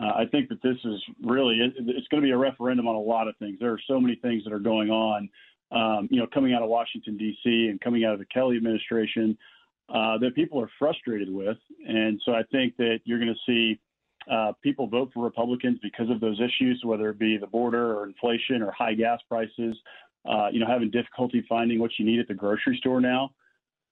uh, 0.00 0.12
I 0.16 0.24
think 0.30 0.48
that 0.48 0.62
this 0.62 0.76
is 0.84 1.02
really, 1.22 1.56
it, 1.56 1.74
it's 1.78 2.08
going 2.08 2.22
to 2.22 2.26
be 2.26 2.32
a 2.32 2.36
referendum 2.36 2.86
on 2.86 2.94
a 2.94 3.00
lot 3.00 3.28
of 3.28 3.36
things. 3.38 3.58
There 3.60 3.72
are 3.72 3.80
so 3.88 4.00
many 4.00 4.16
things 4.16 4.44
that 4.44 4.52
are 4.52 4.60
going 4.60 4.90
on, 4.90 5.28
um, 5.72 6.08
you 6.10 6.20
know, 6.20 6.26
coming 6.32 6.54
out 6.54 6.62
of 6.62 6.68
Washington, 6.68 7.16
D.C. 7.16 7.68
and 7.68 7.80
coming 7.80 8.04
out 8.04 8.12
of 8.12 8.20
the 8.20 8.26
Kelly 8.26 8.56
administration 8.56 9.36
uh, 9.88 10.18
that 10.18 10.34
people 10.34 10.60
are 10.60 10.70
frustrated 10.78 11.32
with. 11.32 11.56
And 11.86 12.20
so 12.24 12.32
I 12.32 12.42
think 12.52 12.76
that 12.76 13.00
you're 13.04 13.18
going 13.18 13.34
to 13.34 13.40
see 13.46 13.80
uh, 14.30 14.52
people 14.62 14.86
vote 14.86 15.10
for 15.14 15.24
Republicans 15.24 15.78
because 15.82 16.10
of 16.10 16.20
those 16.20 16.38
issues, 16.40 16.80
whether 16.84 17.08
it 17.10 17.18
be 17.18 17.38
the 17.38 17.46
border 17.46 17.96
or 17.96 18.06
inflation 18.06 18.62
or 18.62 18.70
high 18.70 18.94
gas 18.94 19.20
prices, 19.28 19.76
uh, 20.28 20.48
you 20.52 20.60
know, 20.60 20.66
having 20.66 20.90
difficulty 20.90 21.44
finding 21.48 21.80
what 21.80 21.90
you 21.98 22.04
need 22.04 22.20
at 22.20 22.28
the 22.28 22.34
grocery 22.34 22.76
store 22.78 23.00
now. 23.00 23.30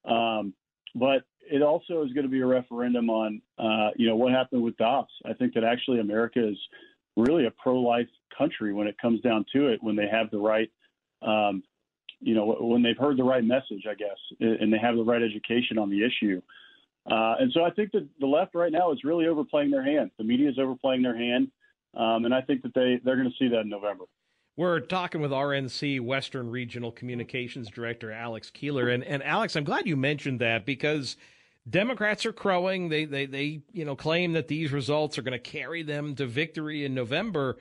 Um, 0.05 0.53
but 0.95 1.23
it 1.51 1.63
also 1.63 2.03
is 2.03 2.13
going 2.13 2.25
to 2.25 2.31
be 2.31 2.41
a 2.41 2.47
referendum 2.47 3.11
on, 3.11 3.41
uh, 3.59 3.91
you 3.97 4.07
know, 4.09 4.17
what 4.17 4.33
happened 4.33 4.63
with 4.63 4.77
Dobbs. 4.77 5.13
I 5.25 5.33
think 5.33 5.55
that 5.55 5.65
actually 5.65 6.01
America 6.01 6.47
is 6.47 6.59
really 7.17 7.47
a 7.47 7.51
pro-life 7.51 8.09
country 8.37 8.73
when 8.73 8.87
it 8.87 8.97
comes 8.99 9.21
down 9.21 9.45
to 9.55 9.69
it. 9.69 9.83
When 9.83 9.97
they 9.97 10.09
have 10.09 10.31
the 10.31 10.39
right, 10.39 10.71
um, 11.23 11.63
you 12.21 12.35
know, 12.35 12.57
when 12.61 12.83
they've 12.83 12.99
heard 12.99 13.17
the 13.17 13.25
right 13.25 13.45
message, 13.45 13.85
I 13.89 13.95
guess, 13.95 14.19
and 14.41 14.73
they 14.73 14.79
have 14.79 14.97
the 14.97 15.05
right 15.05 15.23
education 15.23 15.79
on 15.79 15.91
the 15.91 16.05
issue. 16.05 16.41
Uh, 17.11 17.37
and 17.39 17.53
so 17.53 17.65
I 17.65 17.71
think 17.71 17.93
that 17.93 18.07
the 18.19 18.27
left 18.27 18.55
right 18.55 18.73
now 18.73 18.93
is 18.93 19.05
really 19.05 19.27
overplaying 19.27 19.71
their 19.71 19.85
hand. 19.85 20.11
The 20.19 20.25
media 20.25 20.51
is 20.51 20.59
overplaying 20.59 21.03
their 21.03 21.17
hand, 21.17 21.49
um, 21.95 22.25
and 22.25 22.35
I 22.35 22.41
think 22.41 22.63
that 22.63 22.75
they 22.75 23.01
they're 23.05 23.17
going 23.17 23.31
to 23.31 23.37
see 23.39 23.49
that 23.49 23.61
in 23.61 23.69
November. 23.69 24.05
We're 24.57 24.81
talking 24.81 25.21
with 25.21 25.31
RNC 25.31 26.01
Western 26.01 26.51
Regional 26.51 26.91
Communications 26.91 27.71
Director 27.71 28.11
Alex 28.11 28.51
Keeler, 28.51 28.89
and 28.89 29.05
and 29.05 29.23
Alex, 29.23 29.55
I'm 29.55 29.65
glad 29.65 29.87
you 29.87 29.97
mentioned 29.97 30.41
that 30.41 30.67
because 30.67 31.17
Democrats 31.69 32.25
are 32.25 32.33
crowing. 32.33 32.89
They 32.89 33.05
they 33.05 33.27
they 33.27 33.63
you 33.73 33.85
know 33.85 33.97
claim 33.97 34.35
that 34.35 34.49
these 34.49 34.73
results 34.73 35.19
are 35.19 35.23
going 35.23 35.33
to 35.33 35.39
carry 35.39 35.83
them 35.83 36.15
to 36.17 36.27
victory 36.27 36.85
in 36.85 36.95
November. 36.95 37.57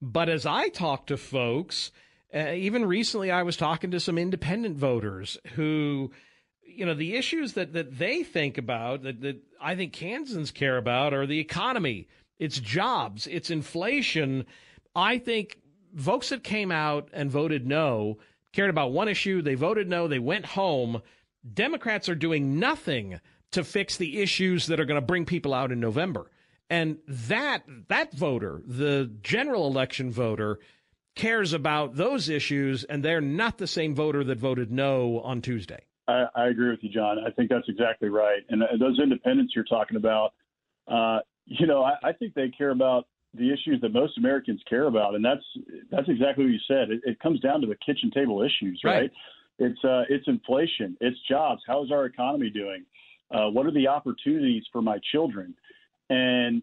But 0.00 0.28
as 0.28 0.46
I 0.46 0.68
talk 0.68 1.06
to 1.06 1.16
folks, 1.16 1.90
uh, 2.32 2.52
even 2.52 2.84
recently, 2.84 3.30
I 3.30 3.42
was 3.42 3.56
talking 3.56 3.90
to 3.90 4.00
some 4.00 4.16
independent 4.16 4.76
voters 4.76 5.38
who 5.54 6.12
you 6.78 6.86
know, 6.86 6.94
the 6.94 7.16
issues 7.16 7.54
that, 7.54 7.72
that 7.72 7.98
they 7.98 8.22
think 8.22 8.56
about, 8.56 9.02
that, 9.02 9.20
that 9.22 9.42
I 9.60 9.74
think 9.74 9.92
Kansans 9.92 10.52
care 10.52 10.76
about, 10.76 11.12
are 11.12 11.26
the 11.26 11.40
economy, 11.40 12.06
it's 12.38 12.60
jobs, 12.60 13.26
it's 13.26 13.50
inflation. 13.50 14.46
I 14.94 15.18
think 15.18 15.58
folks 15.96 16.28
that 16.28 16.44
came 16.44 16.70
out 16.70 17.08
and 17.12 17.32
voted 17.32 17.66
no 17.66 18.18
cared 18.52 18.70
about 18.70 18.92
one 18.92 19.08
issue. 19.08 19.42
They 19.42 19.56
voted 19.56 19.88
no, 19.88 20.06
they 20.06 20.20
went 20.20 20.46
home. 20.46 21.02
Democrats 21.52 22.08
are 22.08 22.14
doing 22.14 22.60
nothing 22.60 23.18
to 23.52 23.64
fix 23.64 23.96
the 23.96 24.20
issues 24.20 24.66
that 24.66 24.78
are 24.80 24.84
going 24.84 25.00
to 25.00 25.06
bring 25.06 25.24
people 25.24 25.54
out 25.54 25.72
in 25.72 25.80
November. 25.80 26.30
And 26.70 26.98
that 27.06 27.62
that 27.88 28.12
voter, 28.12 28.62
the 28.66 29.10
general 29.22 29.66
election 29.66 30.10
voter, 30.10 30.58
cares 31.14 31.52
about 31.52 31.96
those 31.96 32.28
issues, 32.28 32.84
and 32.84 33.02
they're 33.02 33.20
not 33.20 33.58
the 33.58 33.66
same 33.66 33.94
voter 33.94 34.22
that 34.24 34.38
voted 34.38 34.70
no 34.70 35.20
on 35.20 35.40
Tuesday. 35.40 35.80
I, 36.06 36.26
I 36.34 36.46
agree 36.48 36.70
with 36.70 36.80
you, 36.82 36.90
John. 36.90 37.18
I 37.26 37.30
think 37.30 37.50
that's 37.50 37.68
exactly 37.68 38.08
right. 38.08 38.42
And 38.48 38.62
uh, 38.62 38.66
those 38.78 38.98
independents 38.98 39.52
you're 39.54 39.64
talking 39.64 39.96
about, 39.96 40.32
uh, 40.86 41.20
you 41.46 41.66
know, 41.66 41.82
I, 41.82 41.94
I 42.02 42.12
think 42.12 42.34
they 42.34 42.48
care 42.48 42.70
about 42.70 43.06
the 43.34 43.52
issues 43.52 43.80
that 43.82 43.92
most 43.92 44.16
Americans 44.16 44.60
care 44.68 44.84
about, 44.84 45.14
and 45.14 45.24
that's 45.24 45.44
that's 45.90 46.08
exactly 46.08 46.44
what 46.44 46.52
you 46.52 46.60
said. 46.66 46.90
It, 46.90 47.00
it 47.04 47.20
comes 47.20 47.40
down 47.40 47.60
to 47.60 47.66
the 47.66 47.76
kitchen 47.76 48.10
table 48.10 48.42
issues, 48.42 48.80
right? 48.84 48.94
right. 48.94 49.10
It's 49.58 49.84
uh, 49.84 50.04
it's 50.08 50.26
inflation, 50.28 50.96
it's 51.00 51.16
jobs. 51.28 51.62
How 51.66 51.84
is 51.84 51.90
our 51.90 52.06
economy 52.06 52.48
doing? 52.48 52.84
Uh, 53.30 53.48
what 53.50 53.66
are 53.66 53.72
the 53.72 53.86
opportunities 53.86 54.64
for 54.72 54.82
my 54.82 54.98
children? 55.12 55.54
And 56.10 56.62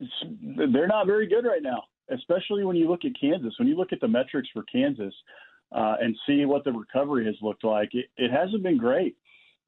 they're 0.00 0.86
not 0.86 1.06
very 1.06 1.26
good 1.26 1.46
right 1.46 1.62
now, 1.62 1.84
especially 2.10 2.64
when 2.64 2.76
you 2.76 2.88
look 2.88 3.04
at 3.04 3.12
Kansas. 3.18 3.54
When 3.58 3.68
you 3.68 3.76
look 3.76 3.92
at 3.92 4.00
the 4.00 4.08
metrics 4.08 4.48
for 4.52 4.62
Kansas, 4.64 5.14
uh, 5.74 5.96
and 6.00 6.16
see 6.26 6.44
what 6.44 6.64
the 6.64 6.72
recovery 6.72 7.26
has 7.26 7.34
looked 7.42 7.64
like. 7.64 7.90
It, 7.92 8.06
it 8.16 8.30
hasn't 8.30 8.62
been 8.62 8.78
great. 8.78 9.16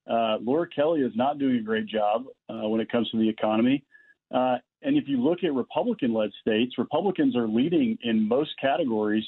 Uh, 0.08 0.36
Laura 0.40 0.66
Kelly 0.68 1.00
is 1.00 1.12
not 1.16 1.38
doing 1.38 1.56
a 1.56 1.62
great 1.62 1.86
job 1.86 2.24
uh, 2.48 2.68
when 2.68 2.80
it 2.80 2.90
comes 2.90 3.10
to 3.10 3.18
the 3.18 3.28
economy. 3.28 3.84
Uh, 4.32 4.56
and 4.82 4.96
if 4.96 5.04
you 5.08 5.22
look 5.22 5.42
at 5.42 5.52
Republican 5.52 6.14
led 6.14 6.30
states, 6.40 6.78
Republicans 6.78 7.34
are 7.34 7.48
leading 7.48 7.98
in 8.04 8.26
most 8.26 8.50
categories, 8.60 9.24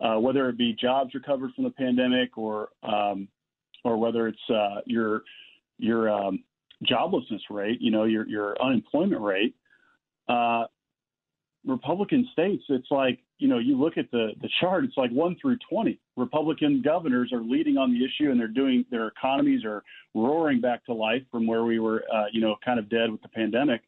uh, 0.00 0.18
whether 0.18 0.48
it 0.48 0.56
be 0.56 0.74
jobs 0.80 1.14
recovered 1.14 1.52
from 1.54 1.64
the 1.64 1.70
pandemic 1.70 2.36
or 2.38 2.70
um, 2.82 3.28
or 3.84 3.96
whether 3.98 4.28
it's 4.28 4.50
uh, 4.50 4.80
your 4.86 5.22
your 5.78 6.08
um, 6.08 6.42
joblessness 6.90 7.42
rate, 7.50 7.80
you 7.80 7.90
know, 7.90 8.04
your 8.04 8.28
your 8.28 8.60
unemployment 8.62 9.22
rate. 9.22 9.54
Republican 11.64 12.28
states, 12.32 12.64
it's 12.68 12.90
like 12.90 13.20
you 13.38 13.48
know, 13.48 13.58
you 13.58 13.78
look 13.78 13.96
at 13.96 14.10
the 14.10 14.30
the 14.40 14.48
chart, 14.60 14.84
it's 14.84 14.96
like 14.96 15.10
one 15.10 15.36
through 15.40 15.56
twenty. 15.68 15.98
Republican 16.16 16.82
governors 16.82 17.32
are 17.32 17.42
leading 17.42 17.76
on 17.76 17.92
the 17.92 18.04
issue, 18.04 18.30
and 18.30 18.38
they're 18.38 18.48
doing 18.48 18.84
their 18.90 19.08
economies 19.08 19.64
are 19.64 19.82
roaring 20.14 20.60
back 20.60 20.84
to 20.86 20.92
life 20.92 21.22
from 21.30 21.46
where 21.46 21.64
we 21.64 21.78
were, 21.78 22.04
uh, 22.12 22.24
you 22.32 22.40
know, 22.40 22.56
kind 22.64 22.78
of 22.78 22.88
dead 22.88 23.10
with 23.10 23.22
the 23.22 23.28
pandemic. 23.28 23.80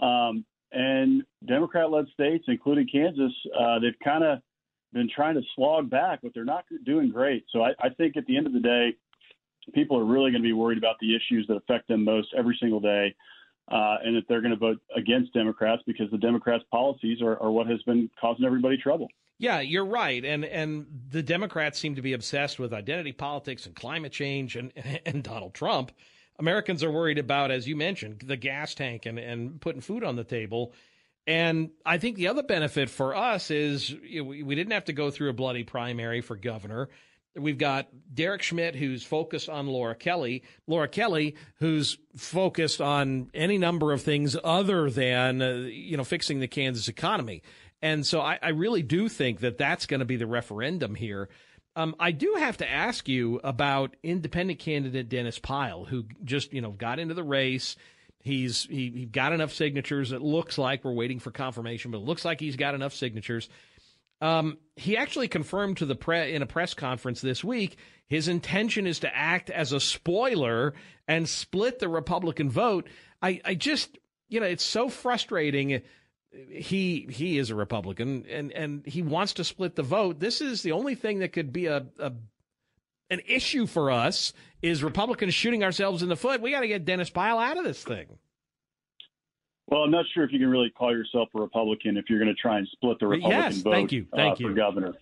Um, 0.00 0.44
and 0.72 1.22
Democrat-led 1.46 2.06
states, 2.12 2.44
including 2.48 2.88
Kansas, 2.90 3.32
uh, 3.58 3.78
they've 3.78 3.98
kind 4.02 4.24
of 4.24 4.38
been 4.92 5.08
trying 5.14 5.34
to 5.34 5.42
slog 5.54 5.90
back, 5.90 6.20
but 6.22 6.32
they're 6.34 6.44
not 6.44 6.64
doing 6.84 7.10
great. 7.10 7.44
So 7.50 7.62
I, 7.62 7.70
I 7.80 7.88
think 7.90 8.16
at 8.16 8.26
the 8.26 8.36
end 8.36 8.46
of 8.46 8.52
the 8.52 8.60
day, 8.60 8.94
people 9.74 9.98
are 9.98 10.04
really 10.04 10.30
going 10.30 10.42
to 10.42 10.46
be 10.48 10.52
worried 10.52 10.78
about 10.78 10.96
the 11.00 11.14
issues 11.14 11.46
that 11.48 11.54
affect 11.54 11.88
them 11.88 12.04
most 12.04 12.28
every 12.36 12.56
single 12.60 12.80
day 12.80 13.14
uh, 13.70 13.96
and 14.04 14.16
that 14.16 14.24
they're 14.28 14.40
going 14.40 14.52
to 14.52 14.58
vote 14.58 14.80
against 14.96 15.32
Democrats 15.32 15.82
because 15.86 16.10
the 16.10 16.18
Democrats' 16.18 16.64
policies 16.70 17.22
are, 17.22 17.40
are 17.42 17.50
what 17.50 17.66
has 17.66 17.82
been 17.82 18.10
causing 18.20 18.44
everybody 18.44 18.76
trouble. 18.76 19.08
Yeah, 19.38 19.60
you're 19.60 19.86
right, 19.86 20.24
and 20.24 20.44
and 20.44 20.86
the 21.10 21.22
Democrats 21.22 21.78
seem 21.78 21.96
to 21.96 22.02
be 22.02 22.12
obsessed 22.12 22.58
with 22.58 22.72
identity 22.72 23.12
politics 23.12 23.66
and 23.66 23.74
climate 23.74 24.12
change 24.12 24.56
and 24.56 24.72
and 25.06 25.22
Donald 25.24 25.54
Trump. 25.54 25.92
Americans 26.38 26.82
are 26.82 26.90
worried 26.90 27.18
about, 27.18 27.50
as 27.50 27.66
you 27.68 27.76
mentioned, 27.76 28.22
the 28.24 28.36
gas 28.36 28.74
tank 28.74 29.06
and 29.06 29.18
and 29.18 29.60
putting 29.60 29.80
food 29.80 30.04
on 30.04 30.16
the 30.16 30.24
table. 30.24 30.72
And 31.26 31.70
I 31.86 31.98
think 31.98 32.16
the 32.16 32.28
other 32.28 32.42
benefit 32.42 32.90
for 32.90 33.14
us 33.14 33.50
is 33.50 33.94
we 34.02 34.54
didn't 34.54 34.72
have 34.72 34.86
to 34.86 34.92
go 34.92 35.10
through 35.10 35.30
a 35.30 35.32
bloody 35.32 35.62
primary 35.62 36.20
for 36.20 36.36
governor. 36.36 36.88
We've 37.34 37.58
got 37.58 37.88
Derek 38.12 38.42
Schmidt, 38.42 38.74
who's 38.74 39.02
focused 39.02 39.48
on 39.48 39.66
Laura 39.66 39.94
Kelly. 39.94 40.42
Laura 40.66 40.88
Kelly, 40.88 41.36
who's 41.56 41.96
focused 42.16 42.80
on 42.80 43.30
any 43.32 43.56
number 43.56 43.92
of 43.92 44.02
things 44.02 44.36
other 44.44 44.90
than, 44.90 45.40
uh, 45.40 45.54
you 45.70 45.96
know, 45.96 46.04
fixing 46.04 46.40
the 46.40 46.48
Kansas 46.48 46.88
economy. 46.88 47.42
And 47.80 48.06
so 48.06 48.20
I, 48.20 48.38
I 48.42 48.50
really 48.50 48.82
do 48.82 49.08
think 49.08 49.40
that 49.40 49.58
that's 49.58 49.86
going 49.86 50.00
to 50.00 50.06
be 50.06 50.16
the 50.16 50.26
referendum 50.26 50.94
here. 50.94 51.28
Um, 51.74 51.96
I 51.98 52.12
do 52.12 52.36
have 52.38 52.58
to 52.58 52.70
ask 52.70 53.08
you 53.08 53.40
about 53.42 53.96
independent 54.02 54.58
candidate 54.58 55.08
Dennis 55.08 55.38
Pyle, 55.38 55.84
who 55.86 56.04
just, 56.22 56.52
you 56.52 56.60
know, 56.60 56.70
got 56.70 56.98
into 56.98 57.14
the 57.14 57.24
race. 57.24 57.76
He's 58.20 58.64
he, 58.66 58.90
he 58.90 59.06
got 59.06 59.32
enough 59.32 59.52
signatures. 59.52 60.12
It 60.12 60.20
looks 60.20 60.58
like 60.58 60.84
we're 60.84 60.92
waiting 60.92 61.18
for 61.18 61.30
confirmation, 61.30 61.90
but 61.90 61.98
it 61.98 62.04
looks 62.04 62.24
like 62.24 62.40
he's 62.40 62.56
got 62.56 62.74
enough 62.74 62.92
signatures 62.92 63.48
um, 64.22 64.56
he 64.76 64.96
actually 64.96 65.28
confirmed 65.28 65.76
to 65.78 65.86
the 65.86 65.94
pre- 65.94 66.34
in 66.34 66.40
a 66.40 66.46
press 66.46 66.72
conference 66.72 67.20
this 67.20 67.44
week 67.44 67.76
his 68.12 68.28
intention 68.28 68.86
is 68.86 68.98
to 68.98 69.16
act 69.16 69.48
as 69.48 69.72
a 69.72 69.80
spoiler 69.80 70.74
and 71.08 71.26
split 71.26 71.78
the 71.78 71.88
Republican 71.88 72.50
vote. 72.50 72.86
I, 73.22 73.40
I 73.42 73.54
just, 73.54 73.96
you 74.28 74.38
know, 74.38 74.44
it's 74.44 74.62
so 74.62 74.90
frustrating. 74.90 75.80
He 76.50 77.06
he 77.10 77.38
is 77.38 77.48
a 77.48 77.54
Republican 77.54 78.26
and 78.28 78.52
and 78.52 78.84
he 78.84 79.00
wants 79.00 79.32
to 79.34 79.44
split 79.44 79.76
the 79.76 79.82
vote. 79.82 80.20
This 80.20 80.42
is 80.42 80.60
the 80.60 80.72
only 80.72 80.94
thing 80.94 81.20
that 81.20 81.32
could 81.32 81.54
be 81.54 81.68
a, 81.68 81.86
a 81.98 82.12
an 83.08 83.20
issue 83.26 83.66
for 83.66 83.90
us 83.90 84.34
is 84.60 84.84
Republicans 84.84 85.32
shooting 85.32 85.64
ourselves 85.64 86.02
in 86.02 86.10
the 86.10 86.16
foot. 86.16 86.42
We 86.42 86.50
got 86.50 86.60
to 86.60 86.68
get 86.68 86.84
Dennis 86.84 87.08
Pyle 87.08 87.38
out 87.38 87.56
of 87.56 87.64
this 87.64 87.82
thing. 87.82 88.18
Well, 89.72 89.84
I'm 89.84 89.90
not 89.90 90.04
sure 90.12 90.22
if 90.22 90.32
you 90.32 90.38
can 90.38 90.50
really 90.50 90.68
call 90.68 90.94
yourself 90.94 91.30
a 91.34 91.40
Republican 91.40 91.96
if 91.96 92.10
you're 92.10 92.18
going 92.18 92.28
to 92.28 92.38
try 92.38 92.58
and 92.58 92.68
split 92.72 92.98
the 93.00 93.06
Republican 93.06 93.52
yes, 93.52 93.62
vote 93.62 93.72
thank 93.72 93.90
you. 93.90 94.06
Thank 94.14 94.34
uh, 94.34 94.36
you. 94.38 94.48
for 94.48 94.54
governor. 94.54 94.92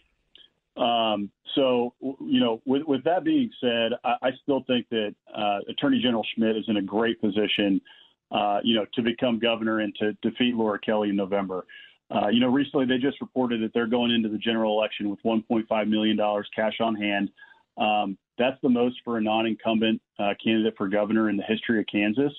Um, 0.77 1.29
so, 1.57 1.93
you 2.01 2.39
know, 2.39 2.63
with, 2.65 2.85
with 2.85 3.03
that 3.03 3.25
being 3.25 3.51
said, 3.61 3.95
I, 4.05 4.29
I 4.29 4.31
still 4.45 4.63
think 4.69 4.89
that 4.91 5.17
uh, 5.37 5.59
Attorney 5.69 6.01
General 6.01 6.25
Schmidt 6.37 6.57
is 6.57 6.63
in 6.69 6.77
a 6.77 6.83
great 6.83 7.21
position, 7.21 7.81
uh, 8.31 8.61
you 8.63 8.77
know, 8.77 8.87
to 8.95 9.03
become 9.03 9.41
governor 9.41 9.81
and 9.81 9.93
to 9.97 10.13
defeat 10.23 10.55
Laura 10.55 10.79
Kelly 10.79 11.09
in 11.09 11.17
November. 11.17 11.67
Uh, 12.09 12.29
you 12.29 12.39
know, 12.39 12.49
recently 12.49 12.87
they 12.87 12.99
just 12.99 13.21
reported 13.21 13.61
that 13.63 13.75
they're 13.75 13.89
going 13.89 14.13
into 14.13 14.29
the 14.29 14.39
general 14.39 14.79
election 14.79 15.11
with 15.11 15.21
$1.5 15.25 15.89
million 15.89 16.17
cash 16.55 16.75
on 16.79 16.95
hand. 16.95 17.29
Um, 17.77 18.17
that's 18.39 18.61
the 18.63 18.69
most 18.69 18.99
for 19.05 19.19
a 19.19 19.21
non-incumbent 19.21 20.01
uh, 20.21 20.35
candidate 20.43 20.75
for 20.79 20.87
governor 20.87 21.29
in 21.29 21.37
the 21.37 21.43
history 21.43 21.81
of 21.81 21.87
Kansas. 21.91 22.33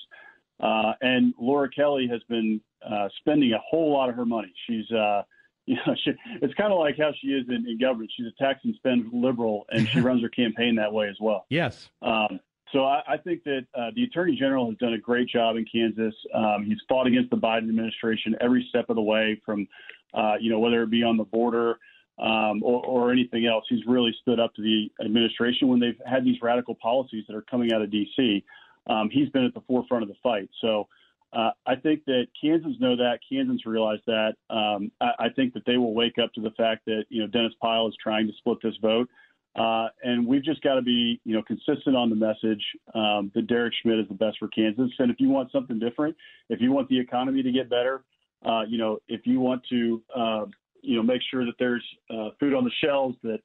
Uh, 0.60 0.92
and 1.00 1.34
Laura 1.40 1.68
Kelly 1.68 2.08
has 2.10 2.22
been 2.28 2.60
uh, 2.88 3.08
spending 3.18 3.52
a 3.52 3.58
whole 3.58 3.92
lot 3.92 4.08
of 4.08 4.16
her 4.16 4.24
money. 4.24 4.52
She's, 4.66 4.90
uh, 4.90 5.22
you 5.66 5.76
know, 5.86 5.94
she, 6.04 6.10
it's 6.40 6.54
kind 6.54 6.72
of 6.72 6.78
like 6.78 6.96
how 6.98 7.12
she 7.20 7.28
is 7.28 7.46
in, 7.48 7.66
in, 7.68 7.78
government. 7.78 8.10
She's 8.16 8.26
a 8.26 8.42
tax 8.42 8.60
and 8.64 8.74
spend 8.76 9.10
liberal, 9.12 9.64
and 9.70 9.88
she 9.88 10.00
runs 10.08 10.22
her 10.22 10.28
campaign 10.28 10.74
that 10.76 10.92
way 10.92 11.08
as 11.08 11.16
well. 11.20 11.46
Yes. 11.50 11.88
Um, 12.02 12.40
so 12.72 12.84
I, 12.84 13.02
I, 13.06 13.16
think 13.18 13.44
that 13.44 13.66
uh, 13.78 13.90
the 13.94 14.04
attorney 14.04 14.34
general 14.34 14.68
has 14.68 14.78
done 14.78 14.94
a 14.94 14.98
great 14.98 15.28
job 15.28 15.56
in 15.56 15.64
Kansas. 15.70 16.14
Um, 16.34 16.64
he's 16.66 16.78
fought 16.88 17.06
against 17.06 17.30
the 17.30 17.36
Biden 17.36 17.68
administration 17.68 18.34
every 18.40 18.66
step 18.70 18.86
of 18.88 18.96
the 18.96 19.02
way, 19.02 19.40
from 19.44 19.68
uh, 20.14 20.34
you 20.40 20.50
know 20.50 20.58
whether 20.58 20.82
it 20.82 20.90
be 20.90 21.02
on 21.02 21.16
the 21.16 21.24
border 21.24 21.78
um, 22.18 22.62
or, 22.62 22.84
or, 22.84 23.12
anything 23.12 23.46
else. 23.46 23.64
He's 23.68 23.84
really 23.86 24.14
stood 24.22 24.40
up 24.40 24.54
to 24.54 24.62
the 24.62 24.90
administration 25.04 25.68
when 25.68 25.80
they've 25.80 26.00
had 26.06 26.24
these 26.24 26.40
radical 26.42 26.74
policies 26.74 27.24
that 27.28 27.36
are 27.36 27.42
coming 27.42 27.72
out 27.72 27.82
of 27.82 27.90
D.C 27.90 28.42
um, 28.88 29.10
he's 29.10 29.28
been 29.30 29.44
at 29.44 29.54
the 29.54 29.62
forefront 29.62 30.02
of 30.02 30.08
the 30.08 30.16
fight. 30.22 30.48
So 30.60 30.88
uh, 31.32 31.50
I 31.66 31.76
think 31.76 32.04
that 32.06 32.26
Kansans 32.40 32.76
know 32.80 32.96
that. 32.96 33.20
Kansans 33.28 33.64
realize 33.64 34.00
that. 34.06 34.34
Um, 34.50 34.92
I, 35.00 35.12
I, 35.18 35.28
think 35.34 35.54
that 35.54 35.62
they 35.66 35.78
will 35.78 35.94
wake 35.94 36.18
up 36.22 36.32
to 36.34 36.42
the 36.42 36.50
fact 36.50 36.84
that 36.86 37.04
you 37.08 37.22
know 37.22 37.26
Dennis 37.26 37.54
Pyle 37.60 37.88
is 37.88 37.94
trying 38.02 38.26
to 38.26 38.32
split 38.38 38.58
this 38.62 38.74
vote. 38.82 39.08
Uh, 39.54 39.88
and 40.02 40.26
we've 40.26 40.44
just 40.44 40.62
got 40.62 40.76
to 40.76 40.82
be, 40.82 41.20
you 41.24 41.34
know, 41.34 41.42
consistent 41.42 41.94
on 41.94 42.08
the 42.08 42.16
message 42.16 42.62
um, 42.94 43.30
that 43.34 43.46
Derek 43.46 43.74
Schmidt 43.82 43.98
is 43.98 44.08
the 44.08 44.14
best 44.14 44.38
for 44.38 44.48
Kansas. 44.48 44.90
And 44.98 45.10
if 45.10 45.20
you 45.20 45.28
want 45.28 45.52
something 45.52 45.78
different, 45.78 46.16
if 46.48 46.60
you 46.60 46.72
want 46.72 46.88
the 46.88 46.98
economy 46.98 47.42
to 47.42 47.52
get 47.52 47.68
better, 47.68 48.02
uh, 48.46 48.62
you 48.62 48.78
know, 48.78 48.98
if 49.08 49.26
you 49.26 49.40
want 49.40 49.62
to, 49.68 50.02
uh, 50.16 50.44
you 50.80 50.96
know, 50.96 51.02
make 51.02 51.20
sure 51.30 51.44
that 51.44 51.54
there's 51.58 51.84
uh, 52.10 52.30
food 52.40 52.54
on 52.54 52.64
the 52.64 52.70
shelves, 52.82 53.16
that 53.22 53.40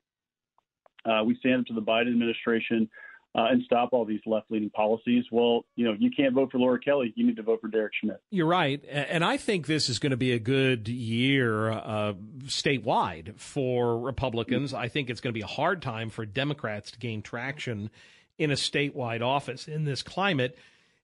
uh, 1.05 1.23
we 1.23 1.35
stand 1.39 1.61
up 1.61 1.65
to 1.67 1.73
the 1.73 1.81
Biden 1.81 2.07
administration 2.07 2.89
uh, 3.35 3.45
and 3.51 3.61
stop 3.63 3.89
all 3.91 4.05
these 4.05 4.21
left-leaning 4.25 4.69
policies. 4.71 5.25
Well, 5.31 5.65
you 5.75 5.85
know, 5.85 5.95
you 5.97 6.09
can't 6.15 6.33
vote 6.33 6.51
for 6.51 6.59
Laura 6.59 6.79
Kelly. 6.79 7.13
You 7.15 7.25
need 7.25 7.35
to 7.37 7.43
vote 7.43 7.61
for 7.61 7.67
Derek 7.67 7.93
Schmidt. 7.99 8.21
You're 8.29 8.47
right, 8.47 8.83
and 8.89 9.23
I 9.23 9.37
think 9.37 9.67
this 9.67 9.89
is 9.89 9.99
going 9.99 10.11
to 10.11 10.17
be 10.17 10.31
a 10.31 10.39
good 10.39 10.87
year 10.87 11.71
uh, 11.71 12.13
statewide 12.45 13.39
for 13.39 13.99
Republicans. 13.99 14.73
I 14.73 14.87
think 14.87 15.09
it's 15.09 15.21
going 15.21 15.33
to 15.33 15.37
be 15.37 15.43
a 15.43 15.47
hard 15.47 15.81
time 15.81 16.09
for 16.09 16.25
Democrats 16.25 16.91
to 16.91 16.99
gain 16.99 17.21
traction 17.21 17.89
in 18.37 18.51
a 18.51 18.55
statewide 18.55 19.21
office 19.21 19.67
in 19.67 19.85
this 19.85 20.03
climate. 20.03 20.57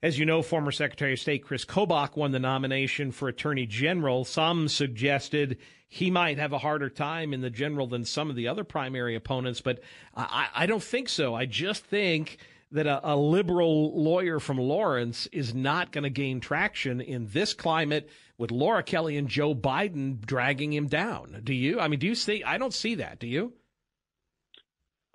As 0.04 0.20
you 0.20 0.26
know, 0.26 0.42
former 0.42 0.74
Secretary 0.74 1.14
of 1.14 1.20
State 1.20 1.46
Chris 1.46 1.64
Kobach 1.64 2.18
won 2.18 2.34
the 2.34 2.40
nomination 2.40 3.14
for 3.14 3.30
Attorney 3.30 3.66
General. 3.66 4.26
Some 4.26 4.68
suggested 4.68 5.60
he 5.88 6.12
might 6.12 6.38
have 6.38 6.52
a 6.52 6.58
harder 6.58 6.90
time 6.90 7.34
in 7.34 7.40
the 7.40 7.50
general 7.50 7.88
than 7.88 8.04
some 8.04 8.30
of 8.30 8.36
the 8.36 8.50
other 8.50 8.66
primary 8.66 9.16
opponents, 9.16 9.62
but 9.62 9.80
I, 10.14 10.50
I 10.54 10.66
don't 10.66 10.84
think 10.84 11.08
so. 11.08 11.34
I 11.34 11.46
just 11.46 11.86
think 11.86 12.38
that 12.74 12.86
a, 12.86 13.14
a 13.14 13.16
liberal 13.16 13.98
lawyer 13.98 14.42
from 14.42 14.58
Lawrence 14.58 15.28
is 15.28 15.56
not 15.56 15.94
going 15.94 16.04
to 16.04 16.10
gain 16.10 16.42
traction 16.42 17.00
in 17.00 17.28
this 17.28 17.54
climate 17.54 18.10
with 18.38 18.52
Laura 18.52 18.84
Kelly 18.84 19.16
and 19.16 19.30
Joe 19.30 19.56
Biden 19.56 20.20
dragging 20.20 20.74
him 20.74 20.88
down. 20.88 21.40
Do 21.46 21.54
you? 21.54 21.80
I 21.80 21.88
mean, 21.88 22.00
do 22.00 22.08
you 22.08 22.16
see? 22.16 22.44
I 22.44 22.58
don't 22.58 22.74
see 22.74 22.96
that. 22.96 23.20
Do 23.20 23.28
you? 23.28 23.54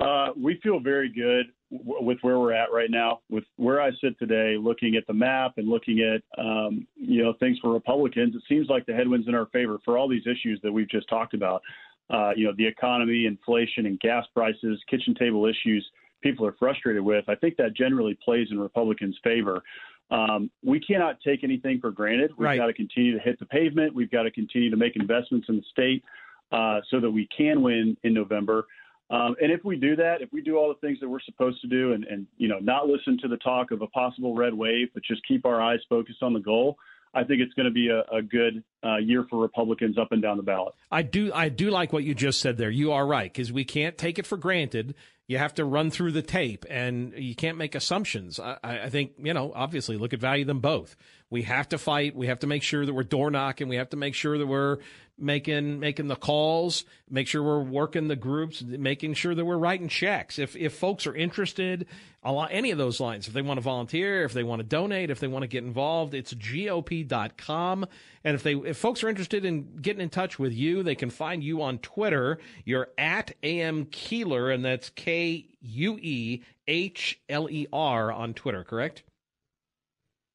Uh, 0.01 0.29
we 0.35 0.59
feel 0.63 0.81
very 0.81 1.13
good 1.13 1.53
with 1.71 2.19
where 2.23 2.39
we're 2.39 2.53
at 2.53 2.73
right 2.73 2.91
now. 2.91 3.21
With 3.29 3.45
where 3.57 3.81
I 3.81 3.91
sit 4.01 4.19
today, 4.19 4.57
looking 4.59 4.97
at 4.97 5.07
the 5.07 5.13
map 5.13 5.55
and 5.59 5.69
looking 5.69 6.01
at 6.01 6.23
um, 6.43 6.87
you 6.97 7.23
know 7.23 7.35
things 7.35 7.59
for 7.61 7.73
Republicans, 7.73 8.35
it 8.35 8.43
seems 8.49 8.69
like 8.69 8.87
the 8.87 8.95
headwinds 8.95 9.29
in 9.29 9.35
our 9.35 9.47
favor 9.47 9.79
for 9.85 9.99
all 9.99 10.09
these 10.09 10.27
issues 10.27 10.61
that 10.63 10.73
we've 10.73 10.89
just 10.89 11.09
talked 11.09 11.35
about. 11.35 11.63
Uh, 12.11 12.31
you 12.35 12.47
know, 12.47 12.53
the 12.57 12.67
economy, 12.67 13.27
inflation, 13.27 13.85
and 13.85 14.01
gas 14.01 14.25
prices, 14.35 14.81
kitchen 14.89 15.15
table 15.15 15.45
issues. 15.45 15.87
People 16.23 16.47
are 16.47 16.55
frustrated 16.59 17.03
with. 17.03 17.25
I 17.29 17.35
think 17.35 17.57
that 17.59 17.75
generally 17.77 18.19
plays 18.25 18.49
in 18.51 18.59
Republicans' 18.59 19.17
favor. 19.23 19.63
Um, 20.11 20.51
we 20.65 20.81
cannot 20.81 21.21
take 21.21 21.45
anything 21.45 21.81
for 21.81 21.91
granted. 21.91 22.31
We've 22.31 22.47
Right. 22.47 22.57
got 22.57 22.67
to 22.67 22.73
continue 22.73 23.13
to 23.13 23.21
hit 23.23 23.39
the 23.39 23.45
pavement. 23.45 23.95
We've 23.95 24.11
got 24.11 24.23
to 24.23 24.31
continue 24.31 24.71
to 24.71 24.77
make 24.77 24.97
investments 24.97 25.49
in 25.51 25.57
the 25.57 25.63
state 25.71 26.03
uh, 26.51 26.81
so 26.91 26.99
that 26.99 27.11
we 27.11 27.27
can 27.27 27.61
win 27.61 27.95
in 28.05 28.15
November. 28.15 28.67
Um, 29.11 29.37
and 29.41 29.51
if 29.51 29.65
we 29.65 29.77
do 29.77 29.97
that, 29.97 30.21
if 30.21 30.31
we 30.33 30.43
do 30.43 30.57
all 30.57 30.69
the 30.69 30.87
things 30.87 31.01
that 31.01 31.09
we're 31.09 31.21
supposed 31.21 31.61
to 31.63 31.67
do, 31.67 31.93
and, 31.93 32.05
and 32.05 32.27
you 32.37 32.49
know, 32.49 32.59
not 32.59 32.87
listen 32.87 33.19
to 33.23 33.29
the 33.29 33.39
talk 33.39 33.71
of 33.71 33.81
a 33.81 33.87
possible 33.89 34.35
red 34.35 34.53
wave, 34.53 34.89
but 34.93 35.03
just 35.03 35.27
keep 35.27 35.47
our 35.47 35.61
eyes 35.63 35.81
focused 35.89 36.23
on 36.23 36.35
the 36.35 36.41
goal, 36.41 36.79
I 37.15 37.25
think 37.25 37.41
it's 37.41 37.55
going 37.55 37.67
to 37.67 37.73
be 37.73 37.89
a, 37.89 38.03
a 38.15 38.23
good 38.23 38.63
uh, 38.85 38.97
year 38.97 39.27
for 39.31 39.41
Republicans 39.41 39.97
up 39.99 40.13
and 40.13 40.21
down 40.21 40.37
the 40.37 40.43
ballot. 40.43 40.75
I 40.91 41.03
do 41.03 41.33
I 41.33 41.49
do 41.49 41.71
like 41.71 41.93
what 41.93 42.05
you 42.05 42.15
just 42.15 42.41
said 42.41 42.59
there. 42.59 42.71
You 42.71 42.93
are 42.93 43.07
right 43.07 43.33
because 43.33 43.53
we 43.53 43.65
can't 43.65 43.97
take 43.97 44.19
it 44.19 44.27
for 44.27 44.37
granted. 44.37 44.95
You 45.27 45.37
have 45.39 45.55
to 45.55 45.65
run 45.65 45.91
through 45.91 46.13
the 46.13 46.23
tape, 46.23 46.65
and 46.71 47.13
you 47.15 47.35
can't 47.35 47.59
make 47.59 47.75
assumptions. 47.75 48.39
I, 48.41 48.59
I 48.63 48.79
I 48.81 48.89
think 48.91 49.13
you 49.19 49.35
know. 49.35 49.53
Obviously, 49.55 49.97
look 49.97 50.13
at 50.13 50.21
value 50.21 50.45
them 50.45 50.61
both. 50.61 50.97
We 51.31 51.43
have 51.43 51.69
to 51.71 51.79
fight. 51.79 52.15
We 52.15 52.27
have 52.29 52.41
to 52.41 52.47
make 52.47 52.63
sure 52.63 52.87
that 52.87 52.95
we're 52.95 53.03
door 53.05 53.31
knocking. 53.31 53.69
We 53.69 53.77
have 53.77 53.91
to 53.91 53.97
make 53.97 54.15
sure 54.15 54.39
that 54.39 54.47
we're 54.47 54.79
making 55.19 55.81
making 55.81 56.09
the 56.09 56.17
calls. 56.17 56.85
Make 57.11 57.27
sure 57.27 57.43
we're 57.43 57.63
working 57.63 58.09
the 58.09 58.17
groups. 58.17 58.63
Making 58.63 59.15
sure 59.15 59.35
that 59.35 59.45
we're 59.45 59.59
writing 59.59 59.89
checks. 59.89 60.39
If 60.39 60.57
if 60.57 60.75
folks 60.75 61.07
are 61.07 61.15
interested, 61.15 61.87
along 62.23 62.49
any 62.51 62.71
of 62.71 62.79
those 62.79 63.01
lines, 63.01 63.29
if 63.29 63.35
they 63.35 63.43
want 63.43 63.59
to 63.59 63.63
volunteer, 63.63 64.25
if 64.25 64.33
they 64.33 64.43
want 64.43 64.61
to 64.61 64.67
donate, 64.67 65.11
if 65.11 65.21
they 65.21 65.27
want 65.27 65.43
to 65.43 65.49
get 65.49 65.65
involved, 65.65 66.15
it's 66.15 66.35
gop.com. 66.35 67.87
And 68.25 68.35
if 68.35 68.43
they 68.43 68.55
if 68.55 68.77
folks 68.77 69.03
are 69.03 69.09
interested 69.09 69.45
in 69.45 69.77
getting 69.81 70.03
in 70.03 70.11
touch 70.11 70.39
with 70.39 70.53
you, 70.53 70.83
they 70.83 70.95
can 70.95 71.11
find 71.11 71.43
you 71.43 71.63
on 71.63 71.79
Twitter. 71.79 72.39
You're 72.65 72.89
at 72.99 73.35
am 73.43 73.87
Kuehler, 73.87 74.53
and 74.53 74.65
that's 74.65 74.91
K 74.91 75.47
U 75.61 75.99
E 76.01 76.43
H 76.67 77.21
L 77.29 77.49
E 77.51 77.67
R 77.73 78.13
on 78.13 78.35
Twitter. 78.35 78.65
Correct? 78.65 79.03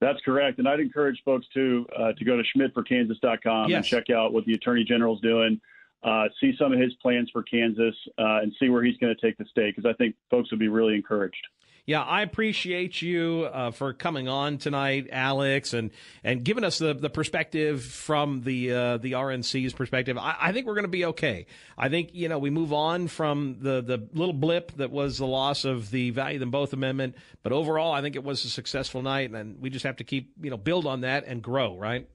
That's 0.04 0.20
correct. 0.22 0.60
And 0.60 0.68
I'd 0.68 0.82
encourage 0.82 1.22
folks 1.24 1.48
to 1.54 1.86
uh, 1.98 2.13
to 2.13 2.26
go 2.26 2.36
to 2.36 2.44
schmidtforkansas.com 2.44 3.72
and 3.74 3.86
check 3.86 4.10
out 4.10 4.34
what 4.34 4.46
the 4.46 4.54
Attorney 4.54 4.84
General's 4.84 5.22
doing, 5.22 5.62
uh, 6.04 6.26
see 6.42 6.54
some 6.60 6.74
of 6.74 6.80
his 6.80 6.94
plans 6.96 7.30
for 7.32 7.42
Kansas, 7.44 7.96
uh, 8.18 8.42
and 8.42 8.54
see 8.60 8.70
where 8.70 8.84
he's 8.84 8.98
going 8.98 9.16
to 9.16 9.22
take 9.22 9.38
the 9.38 9.46
state, 9.46 9.76
because 9.76 9.89
I 9.89 9.94
think 9.94 10.16
folks 10.30 10.52
would 10.52 10.60
be 10.60 10.68
really 10.68 10.96
encouraged. 10.96 11.48
Yeah, 11.86 12.02
I 12.02 12.22
appreciate 12.22 13.02
you 13.02 13.50
uh, 13.52 13.72
for 13.72 13.91
coming 13.91 14.30
on 14.30 14.58
tonight, 14.58 15.10
Alex, 15.12 15.74
and 15.74 15.91
and 16.24 16.41
giving 16.41 16.63
us 16.63 16.78
the, 16.78 16.93
the 16.93 17.10
perspective 17.10 17.84
from 17.84 18.41
the 18.43 18.72
uh, 18.72 18.98
the 18.98 19.12
RNC's 19.13 19.74
perspective. 19.74 20.17
I, 20.17 20.38
I 20.39 20.52
think 20.54 20.65
we're 20.65 20.76
going 20.76 20.86
to 20.86 20.89
be 20.89 21.04
okay. 21.06 21.46
I 21.78 21.89
think 21.89 22.12
you 22.13 22.30
know 22.30 22.39
we 22.39 22.52
move 22.52 22.72
on 22.72 23.10
from 23.10 23.58
the 23.60 23.82
the 23.82 24.08
little 24.13 24.34
blip 24.34 24.72
that 24.78 24.91
was 24.91 25.17
the 25.17 25.28
loss 25.28 25.65
of 25.65 25.91
the 25.91 26.12
value 26.12 26.39
them 26.39 26.52
both 26.52 26.72
amendment, 26.72 27.15
but 27.43 27.52
overall, 27.52 27.91
I 27.91 28.02
think 28.02 28.15
it 28.15 28.24
was 28.24 28.46
a 28.46 28.50
successful 28.50 29.02
night, 29.02 29.32
and 29.32 29.60
we 29.60 29.69
just 29.69 29.84
have 29.84 29.98
to 29.98 30.06
keep 30.06 30.32
you 30.41 30.52
know 30.52 30.58
build 30.58 30.88
on 30.88 31.02
that 31.02 31.26
and 31.26 31.43
grow. 31.43 31.78
Right? 31.78 32.08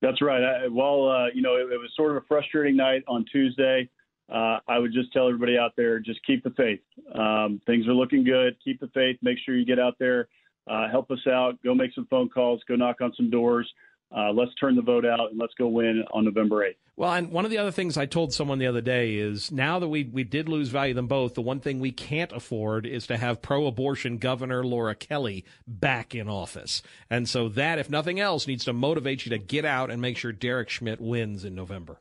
That's 0.00 0.22
right. 0.22 0.44
I, 0.44 0.68
well, 0.68 1.08
uh, 1.08 1.26
you 1.34 1.42
know, 1.42 1.56
it, 1.56 1.62
it 1.72 1.78
was 1.78 1.90
sort 1.96 2.12
of 2.12 2.18
a 2.18 2.26
frustrating 2.28 2.76
night 2.76 3.02
on 3.08 3.24
Tuesday. 3.32 3.88
Uh, 4.28 4.58
I 4.68 4.78
would 4.78 4.92
just 4.92 5.12
tell 5.12 5.26
everybody 5.26 5.56
out 5.56 5.72
there, 5.76 5.98
just 6.00 6.20
keep 6.26 6.44
the 6.44 6.50
faith. 6.50 6.80
Um, 7.14 7.60
things 7.66 7.86
are 7.86 7.94
looking 7.94 8.24
good. 8.24 8.56
Keep 8.62 8.80
the 8.80 8.88
faith. 8.88 9.16
Make 9.22 9.38
sure 9.44 9.56
you 9.56 9.64
get 9.64 9.78
out 9.78 9.94
there, 9.98 10.28
uh, 10.68 10.88
help 10.90 11.10
us 11.10 11.26
out. 11.26 11.62
Go 11.62 11.74
make 11.74 11.94
some 11.94 12.06
phone 12.10 12.28
calls. 12.28 12.60
Go 12.68 12.76
knock 12.76 13.00
on 13.00 13.12
some 13.16 13.30
doors. 13.30 13.70
Uh, 14.14 14.30
let's 14.32 14.54
turn 14.54 14.74
the 14.74 14.82
vote 14.82 15.04
out 15.04 15.30
and 15.30 15.38
let's 15.38 15.52
go 15.58 15.68
win 15.68 16.02
on 16.12 16.24
November 16.24 16.64
8th. 16.66 16.76
Well, 16.96 17.12
and 17.12 17.30
one 17.30 17.44
of 17.44 17.50
the 17.50 17.58
other 17.58 17.70
things 17.70 17.96
I 17.96 18.06
told 18.06 18.32
someone 18.32 18.58
the 18.58 18.66
other 18.66 18.80
day 18.80 19.16
is 19.16 19.52
now 19.52 19.78
that 19.78 19.88
we 19.88 20.04
we 20.04 20.24
did 20.24 20.48
lose 20.48 20.68
value 20.68 20.94
them 20.94 21.06
both, 21.06 21.34
the 21.34 21.42
one 21.42 21.60
thing 21.60 21.78
we 21.78 21.92
can't 21.92 22.32
afford 22.32 22.86
is 22.86 23.06
to 23.06 23.16
have 23.16 23.42
pro-abortion 23.42 24.18
Governor 24.18 24.64
Laura 24.64 24.94
Kelly 24.94 25.44
back 25.66 26.14
in 26.14 26.28
office. 26.28 26.82
And 27.08 27.28
so 27.28 27.48
that, 27.50 27.78
if 27.78 27.88
nothing 27.90 28.18
else, 28.18 28.46
needs 28.48 28.64
to 28.64 28.72
motivate 28.72 29.26
you 29.26 29.30
to 29.30 29.38
get 29.38 29.64
out 29.64 29.90
and 29.90 30.00
make 30.02 30.16
sure 30.16 30.32
Derek 30.32 30.70
Schmidt 30.70 31.00
wins 31.00 31.44
in 31.44 31.54
November. 31.54 32.00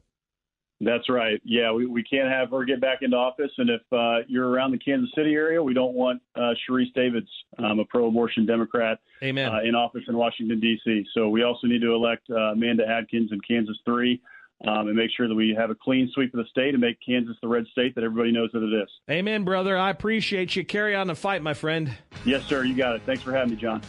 That's 0.79 1.09
right. 1.09 1.41
Yeah, 1.43 1.71
we, 1.71 1.87
we 1.87 2.03
can't 2.03 2.29
have 2.29 2.51
her 2.51 2.63
get 2.63 2.79
back 2.79 2.99
into 3.01 3.17
office. 3.17 3.51
And 3.57 3.69
if 3.69 3.81
uh, 3.91 4.25
you're 4.27 4.47
around 4.47 4.71
the 4.71 4.77
Kansas 4.77 5.09
City 5.15 5.33
area, 5.33 5.61
we 5.61 5.73
don't 5.73 5.93
want 5.93 6.21
uh, 6.35 6.53
Sharice 6.69 6.93
Davids, 6.93 7.29
um, 7.57 7.79
a 7.79 7.85
pro-abortion 7.85 8.45
Democrat, 8.45 8.99
Amen. 9.23 9.51
Uh, 9.51 9.59
in 9.63 9.73
office 9.73 10.03
in 10.07 10.15
Washington 10.15 10.59
D.C. 10.59 11.05
So 11.15 11.29
we 11.29 11.43
also 11.43 11.65
need 11.65 11.81
to 11.81 11.93
elect 11.93 12.29
uh, 12.29 12.51
Amanda 12.51 12.87
Adkins 12.87 13.31
in 13.31 13.39
Kansas 13.41 13.77
three, 13.85 14.21
um, 14.67 14.87
and 14.87 14.95
make 14.95 15.09
sure 15.17 15.27
that 15.27 15.35
we 15.35 15.55
have 15.57 15.71
a 15.71 15.75
clean 15.75 16.11
sweep 16.13 16.33
of 16.35 16.43
the 16.43 16.49
state 16.49 16.75
and 16.75 16.81
make 16.81 16.97
Kansas 17.03 17.35
the 17.41 17.47
red 17.47 17.65
state 17.71 17.95
that 17.95 18.03
everybody 18.03 18.31
knows 18.31 18.51
that 18.53 18.61
it 18.61 18.83
is. 18.83 18.89
Amen, 19.09 19.43
brother. 19.43 19.75
I 19.77 19.89
appreciate 19.89 20.55
you. 20.55 20.63
Carry 20.63 20.95
on 20.95 21.07
the 21.07 21.15
fight, 21.15 21.41
my 21.41 21.55
friend. 21.55 21.95
Yes, 22.23 22.45
sir. 22.45 22.63
You 22.63 22.75
got 22.75 22.95
it. 22.95 23.01
Thanks 23.05 23.23
for 23.23 23.31
having 23.31 23.55
me, 23.55 23.55
John. 23.59 23.81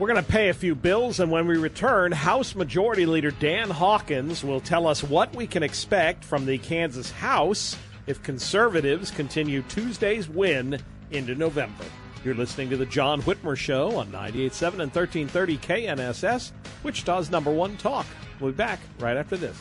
We're 0.00 0.08
going 0.08 0.24
to 0.24 0.32
pay 0.32 0.48
a 0.48 0.54
few 0.54 0.74
bills, 0.74 1.20
and 1.20 1.30
when 1.30 1.46
we 1.46 1.58
return, 1.58 2.10
House 2.10 2.54
Majority 2.54 3.04
Leader 3.04 3.32
Dan 3.32 3.68
Hawkins 3.68 4.42
will 4.42 4.62
tell 4.62 4.86
us 4.86 5.02
what 5.02 5.36
we 5.36 5.46
can 5.46 5.62
expect 5.62 6.24
from 6.24 6.46
the 6.46 6.56
Kansas 6.56 7.10
House 7.10 7.76
if 8.06 8.22
conservatives 8.22 9.10
continue 9.10 9.60
Tuesday's 9.60 10.26
win 10.26 10.80
into 11.10 11.34
November. 11.34 11.84
You're 12.24 12.34
listening 12.34 12.70
to 12.70 12.78
The 12.78 12.86
John 12.86 13.20
Whitmer 13.20 13.58
Show 13.58 13.96
on 13.96 14.06
98.7 14.06 14.68
and 14.80 14.94
1330 14.94 15.58
KNSS, 15.58 16.52
Wichita's 16.82 17.30
number 17.30 17.50
one 17.50 17.76
talk. 17.76 18.06
We'll 18.40 18.52
be 18.52 18.56
back 18.56 18.80
right 19.00 19.18
after 19.18 19.36
this. 19.36 19.60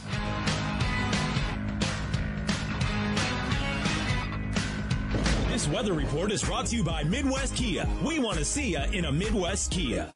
This 5.59 5.67
weather 5.67 5.91
report 5.91 6.31
is 6.31 6.41
brought 6.41 6.67
to 6.67 6.77
you 6.77 6.85
by 6.85 7.03
Midwest 7.03 7.53
Kia. 7.53 7.85
We 8.01 8.17
want 8.19 8.37
to 8.37 8.45
see 8.45 8.71
you 8.71 8.81
in 8.93 9.03
a 9.03 9.11
Midwest 9.11 9.71
Kia. 9.71 10.09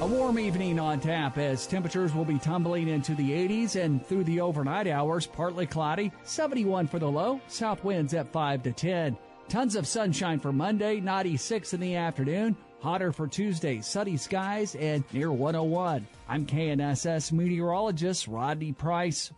A 0.00 0.06
warm 0.06 0.38
evening 0.38 0.80
on 0.80 1.00
tap 1.00 1.36
as 1.36 1.66
temperatures 1.66 2.14
will 2.14 2.24
be 2.24 2.38
tumbling 2.38 2.88
into 2.88 3.14
the 3.14 3.30
80s 3.30 3.76
and 3.76 4.02
through 4.06 4.24
the 4.24 4.40
overnight 4.40 4.86
hours, 4.86 5.26
partly 5.26 5.66
cloudy, 5.66 6.10
71 6.22 6.86
for 6.86 6.98
the 6.98 7.10
low, 7.10 7.42
south 7.48 7.84
winds 7.84 8.14
at 8.14 8.32
5 8.32 8.62
to 8.62 8.72
10. 8.72 9.18
Tons 9.50 9.76
of 9.76 9.86
sunshine 9.86 10.40
for 10.40 10.50
Monday, 10.50 10.98
96 10.98 11.74
in 11.74 11.80
the 11.80 11.96
afternoon, 11.96 12.56
hotter 12.80 13.12
for 13.12 13.28
Tuesday, 13.28 13.82
sunny 13.82 14.16
skies 14.16 14.76
and 14.76 15.04
near 15.12 15.30
101. 15.30 16.06
I'm 16.26 16.46
KNSS 16.46 17.32
meteorologist 17.32 18.28
Rodney 18.28 18.72
Price. 18.72 19.30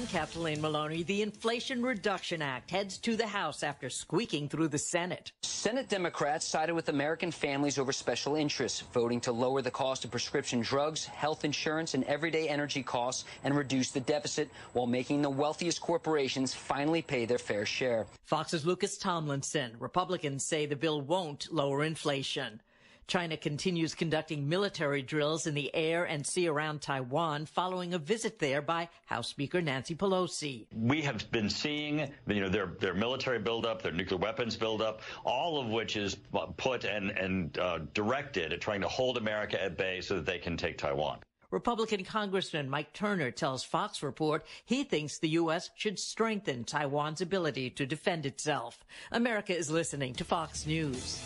I'm 0.00 0.06
Kathleen 0.06 0.62
Maloney. 0.62 1.02
The 1.02 1.20
Inflation 1.20 1.82
Reduction 1.82 2.40
Act 2.40 2.70
heads 2.70 2.96
to 3.00 3.16
the 3.16 3.26
House 3.26 3.62
after 3.62 3.90
squeaking 3.90 4.48
through 4.48 4.68
the 4.68 4.78
Senate. 4.78 5.30
Senate 5.42 5.90
Democrats 5.90 6.46
sided 6.46 6.72
with 6.72 6.88
American 6.88 7.30
families 7.30 7.78
over 7.78 7.92
special 7.92 8.34
interests, 8.34 8.80
voting 8.94 9.20
to 9.20 9.30
lower 9.30 9.60
the 9.60 9.70
cost 9.70 10.06
of 10.06 10.10
prescription 10.10 10.62
drugs, 10.62 11.04
health 11.04 11.44
insurance, 11.44 11.92
and 11.92 12.04
everyday 12.04 12.48
energy 12.48 12.82
costs 12.82 13.26
and 13.44 13.54
reduce 13.54 13.90
the 13.90 14.00
deficit 14.00 14.48
while 14.72 14.86
making 14.86 15.20
the 15.20 15.28
wealthiest 15.28 15.82
corporations 15.82 16.54
finally 16.54 17.02
pay 17.02 17.26
their 17.26 17.36
fair 17.36 17.66
share. 17.66 18.06
Fox's 18.24 18.64
Lucas 18.64 18.96
Tomlinson. 18.96 19.72
Republicans 19.80 20.46
say 20.46 20.64
the 20.64 20.76
bill 20.76 21.02
won't 21.02 21.52
lower 21.52 21.84
inflation. 21.84 22.62
China 23.10 23.36
continues 23.36 23.92
conducting 23.92 24.48
military 24.48 25.02
drills 25.02 25.48
in 25.48 25.54
the 25.54 25.74
air 25.74 26.04
and 26.04 26.24
sea 26.24 26.46
around 26.46 26.80
Taiwan 26.80 27.44
following 27.44 27.92
a 27.92 27.98
visit 27.98 28.38
there 28.38 28.62
by 28.62 28.88
House 29.06 29.26
Speaker 29.26 29.60
Nancy 29.60 29.96
Pelosi. 29.96 30.66
We 30.72 31.02
have 31.02 31.28
been 31.32 31.50
seeing, 31.50 32.12
you 32.28 32.40
know, 32.40 32.48
their 32.48 32.66
their 32.78 32.94
military 32.94 33.40
buildup, 33.40 33.82
their 33.82 33.90
nuclear 33.90 34.18
weapons 34.18 34.56
buildup, 34.56 35.02
all 35.24 35.60
of 35.60 35.70
which 35.70 35.96
is 35.96 36.18
put 36.56 36.84
and 36.84 37.10
and 37.10 37.58
uh, 37.58 37.80
directed 37.94 38.52
at 38.52 38.60
trying 38.60 38.80
to 38.82 38.88
hold 38.88 39.16
America 39.16 39.60
at 39.60 39.76
bay 39.76 40.00
so 40.00 40.14
that 40.14 40.24
they 40.24 40.38
can 40.38 40.56
take 40.56 40.78
Taiwan. 40.78 41.18
Republican 41.50 42.04
Congressman 42.04 42.70
Mike 42.70 42.92
Turner 42.92 43.32
tells 43.32 43.64
Fox 43.64 44.04
Report 44.04 44.46
he 44.64 44.84
thinks 44.84 45.18
the 45.18 45.30
U.S. 45.30 45.70
should 45.74 45.98
strengthen 45.98 46.62
Taiwan's 46.62 47.20
ability 47.20 47.70
to 47.70 47.86
defend 47.86 48.24
itself. 48.24 48.84
America 49.10 49.56
is 49.56 49.68
listening 49.68 50.14
to 50.14 50.22
Fox 50.22 50.64
News. 50.64 51.20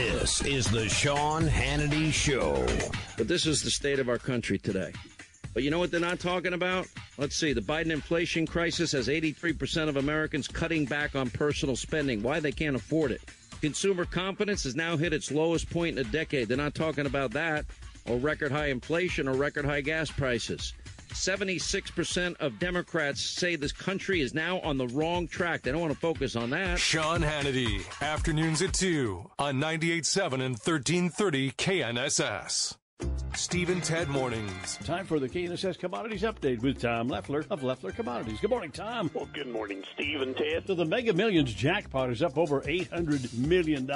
This 0.00 0.40
is 0.46 0.70
the 0.70 0.88
Sean 0.88 1.46
Hannity 1.46 2.10
Show. 2.10 2.66
But 3.18 3.28
this 3.28 3.44
is 3.44 3.62
the 3.62 3.70
state 3.70 3.98
of 3.98 4.08
our 4.08 4.16
country 4.16 4.58
today. 4.58 4.94
But 5.52 5.62
you 5.62 5.70
know 5.70 5.78
what 5.78 5.90
they're 5.90 6.00
not 6.00 6.18
talking 6.18 6.54
about? 6.54 6.88
Let's 7.18 7.36
see. 7.36 7.52
The 7.52 7.60
Biden 7.60 7.90
inflation 7.90 8.46
crisis 8.46 8.92
has 8.92 9.08
83% 9.08 9.90
of 9.90 9.98
Americans 9.98 10.48
cutting 10.48 10.86
back 10.86 11.14
on 11.14 11.28
personal 11.28 11.76
spending. 11.76 12.22
Why 12.22 12.40
they 12.40 12.50
can't 12.50 12.76
afford 12.76 13.10
it. 13.10 13.20
Consumer 13.60 14.06
confidence 14.06 14.64
has 14.64 14.74
now 14.74 14.96
hit 14.96 15.12
its 15.12 15.30
lowest 15.30 15.68
point 15.68 15.98
in 15.98 16.06
a 16.06 16.10
decade. 16.10 16.48
They're 16.48 16.56
not 16.56 16.74
talking 16.74 17.04
about 17.04 17.32
that 17.32 17.66
or 18.06 18.16
record 18.16 18.52
high 18.52 18.68
inflation 18.68 19.28
or 19.28 19.34
record 19.34 19.66
high 19.66 19.82
gas 19.82 20.10
prices. 20.10 20.72
76% 21.10 22.36
of 22.40 22.58
Democrats 22.58 23.20
say 23.20 23.56
this 23.56 23.72
country 23.72 24.20
is 24.20 24.34
now 24.34 24.60
on 24.60 24.78
the 24.78 24.88
wrong 24.88 25.28
track. 25.28 25.62
They 25.62 25.72
don't 25.72 25.80
want 25.80 25.92
to 25.92 25.98
focus 25.98 26.36
on 26.36 26.50
that. 26.50 26.78
Sean 26.78 27.20
Hannity, 27.20 27.82
afternoons 28.00 28.62
at 28.62 28.72
2 28.74 29.30
on 29.38 29.56
98.7 29.56 30.32
and 30.34 30.56
1330 30.56 31.52
KNSS. 31.52 32.76
Steve 33.40 33.70
and 33.70 33.82
Ted 33.82 34.06
Mornings. 34.08 34.76
Time 34.84 35.06
for 35.06 35.18
the 35.18 35.26
KNSS 35.28 35.78
Commodities 35.78 36.22
Update 36.22 36.60
with 36.60 36.78
Tom 36.78 37.08
Leffler 37.08 37.46
of 37.48 37.62
Leffler 37.62 37.90
Commodities. 37.90 38.38
Good 38.38 38.50
morning, 38.50 38.70
Tom. 38.70 39.10
Well, 39.14 39.28
good 39.32 39.48
morning, 39.48 39.82
Steve 39.94 40.20
and 40.20 40.36
Ted. 40.36 40.64
So 40.66 40.74
the 40.74 40.84
Mega 40.84 41.14
Millions 41.14 41.54
jackpot 41.54 42.10
is 42.10 42.22
up 42.22 42.36
over 42.36 42.60
$800 42.60 43.32
million. 43.38 43.86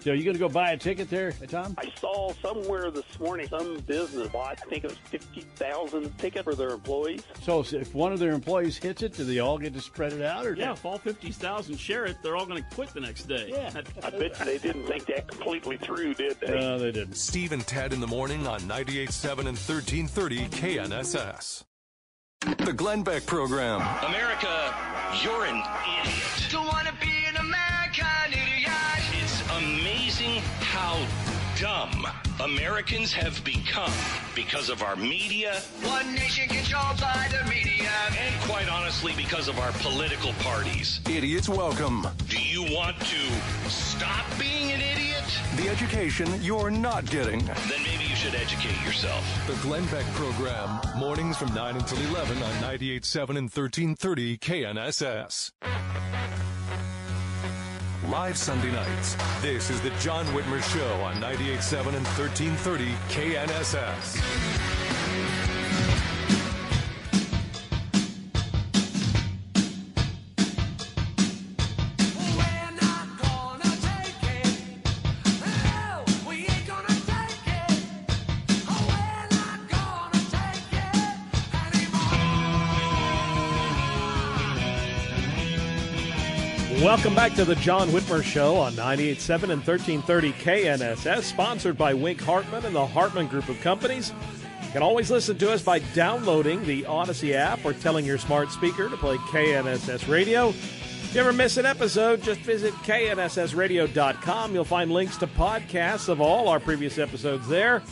So 0.00 0.12
you 0.12 0.22
going 0.22 0.34
to 0.34 0.38
go 0.38 0.50
buy 0.50 0.72
a 0.72 0.76
ticket 0.76 1.08
there, 1.08 1.32
uh, 1.42 1.46
Tom? 1.46 1.74
I 1.78 1.90
saw 1.98 2.32
somewhere 2.42 2.90
this 2.90 3.18
morning 3.18 3.48
some 3.48 3.78
business 3.80 4.28
bought, 4.28 4.60
I 4.64 4.68
think 4.68 4.84
it 4.84 4.90
was 4.90 4.98
50,000 5.06 6.18
tickets 6.18 6.44
for 6.44 6.54
their 6.54 6.70
employees. 6.70 7.22
So 7.40 7.60
if 7.60 7.94
one 7.94 8.12
of 8.12 8.18
their 8.18 8.32
employees 8.32 8.76
hits 8.76 9.02
it, 9.02 9.14
do 9.14 9.24
they 9.24 9.38
all 9.38 9.56
get 9.56 9.72
to 9.74 9.80
spread 9.80 10.12
it 10.12 10.22
out? 10.22 10.44
Or 10.46 10.54
yeah, 10.54 10.72
if 10.72 10.84
all 10.84 10.98
50,000 10.98 11.74
share 11.76 12.04
it, 12.04 12.18
they're 12.22 12.36
all 12.36 12.46
going 12.46 12.62
to 12.62 12.74
quit 12.74 12.90
the 12.92 13.00
next 13.00 13.24
day. 13.24 13.48
Yeah. 13.48 13.70
I 14.04 14.10
bet 14.10 14.38
you 14.38 14.44
they 14.44 14.58
didn't 14.58 14.86
think 14.86 15.06
that 15.06 15.26
completely 15.26 15.78
through, 15.78 16.14
did 16.14 16.38
they? 16.40 16.60
No, 16.60 16.78
they 16.78 16.92
didn't. 16.92 17.14
Steve 17.14 17.52
and 17.52 17.66
Ted 17.66 17.94
in 17.94 18.00
the 18.00 18.06
morning 18.06 18.44
on 18.50 18.60
98.7 18.62 19.30
and 19.46 19.56
1330 19.56 20.48
KNSS. 20.48 21.62
The 22.40 22.72
Glenn 22.72 23.04
Beck 23.04 23.24
Program. 23.24 23.80
America, 24.04 24.74
you're 25.22 25.44
an 25.44 25.62
idiot. 26.02 26.48
Don't 26.50 26.66
want 26.66 26.88
to 26.88 26.94
be 26.94 27.26
an 27.28 27.36
American 27.36 28.32
idiot. 28.32 28.72
It's 29.22 29.40
amazing 29.56 30.42
how 30.58 30.98
dumb 31.60 32.08
Americans 32.42 33.12
have 33.12 33.44
become 33.44 33.92
because 34.34 34.68
of 34.68 34.82
our 34.82 34.96
media. 34.96 35.60
One 35.82 36.12
nation 36.14 36.48
controlled 36.48 37.00
by 37.00 37.28
the 37.30 37.48
media. 37.48 37.90
And 38.18 38.34
quite 38.50 38.68
honestly, 38.68 39.12
because 39.16 39.46
of 39.46 39.60
our 39.60 39.70
political 39.74 40.32
parties. 40.40 41.00
Idiots 41.08 41.48
welcome. 41.48 42.04
Do 42.28 42.40
you 42.40 42.62
want 42.74 42.98
to 42.98 43.70
stop 43.70 44.24
being 44.40 44.72
an 44.72 44.80
idiot? 44.80 45.22
The 45.56 45.68
education 45.68 46.26
you're 46.40 46.70
not 46.70 47.04
getting. 47.04 47.44
Then 47.44 47.82
maybe 47.84 47.99
you 47.99 47.99
should 48.20 48.34
educate 48.34 48.78
yourself. 48.84 49.24
The 49.46 49.54
Glenn 49.66 49.86
Beck 49.86 50.04
Program. 50.12 50.78
Mornings 50.94 51.38
from 51.38 51.54
9 51.54 51.76
until 51.76 51.98
11 52.10 52.42
on 52.42 52.52
98.7 52.56 53.28
and 53.30 53.48
1330 53.48 54.36
KNSS. 54.36 55.52
Live 58.10 58.36
Sunday 58.36 58.72
nights. 58.72 59.16
This 59.40 59.70
is 59.70 59.80
the 59.80 59.88
John 60.00 60.26
Whitmer 60.26 60.62
Show 60.74 60.92
on 61.00 61.14
98.7 61.14 61.96
and 61.96 62.06
1330 62.18 62.92
KNSS. 63.08 64.69
Welcome 87.10 87.28
back 87.28 87.38
to 87.38 87.44
the 87.44 87.56
John 87.56 87.88
Whitmer 87.88 88.22
Show 88.22 88.54
on 88.54 88.74
98.7 88.74 89.42
and 89.50 89.66
1330 89.66 90.32
KNSS, 90.34 91.22
sponsored 91.22 91.76
by 91.76 91.92
Wink 91.92 92.20
Hartman 92.20 92.64
and 92.64 92.72
the 92.72 92.86
Hartman 92.86 93.26
Group 93.26 93.48
of 93.48 93.60
Companies. 93.62 94.12
You 94.62 94.70
can 94.70 94.82
always 94.84 95.10
listen 95.10 95.36
to 95.38 95.50
us 95.50 95.60
by 95.60 95.80
downloading 95.92 96.64
the 96.64 96.82
Audacy 96.82 97.32
app 97.32 97.64
or 97.64 97.72
telling 97.72 98.06
your 98.06 98.16
smart 98.16 98.52
speaker 98.52 98.88
to 98.88 98.96
play 98.96 99.16
KNSS 99.16 100.08
Radio. 100.08 100.50
If 100.50 101.12
you 101.12 101.20
ever 101.20 101.32
miss 101.32 101.56
an 101.56 101.66
episode, 101.66 102.22
just 102.22 102.42
visit 102.42 102.72
knssradio.com. 102.74 104.54
You'll 104.54 104.64
find 104.64 104.92
links 104.92 105.16
to 105.16 105.26
podcasts 105.26 106.08
of 106.08 106.20
all 106.20 106.46
our 106.46 106.60
previous 106.60 106.96
episodes 106.96 107.48
there. 107.48 107.82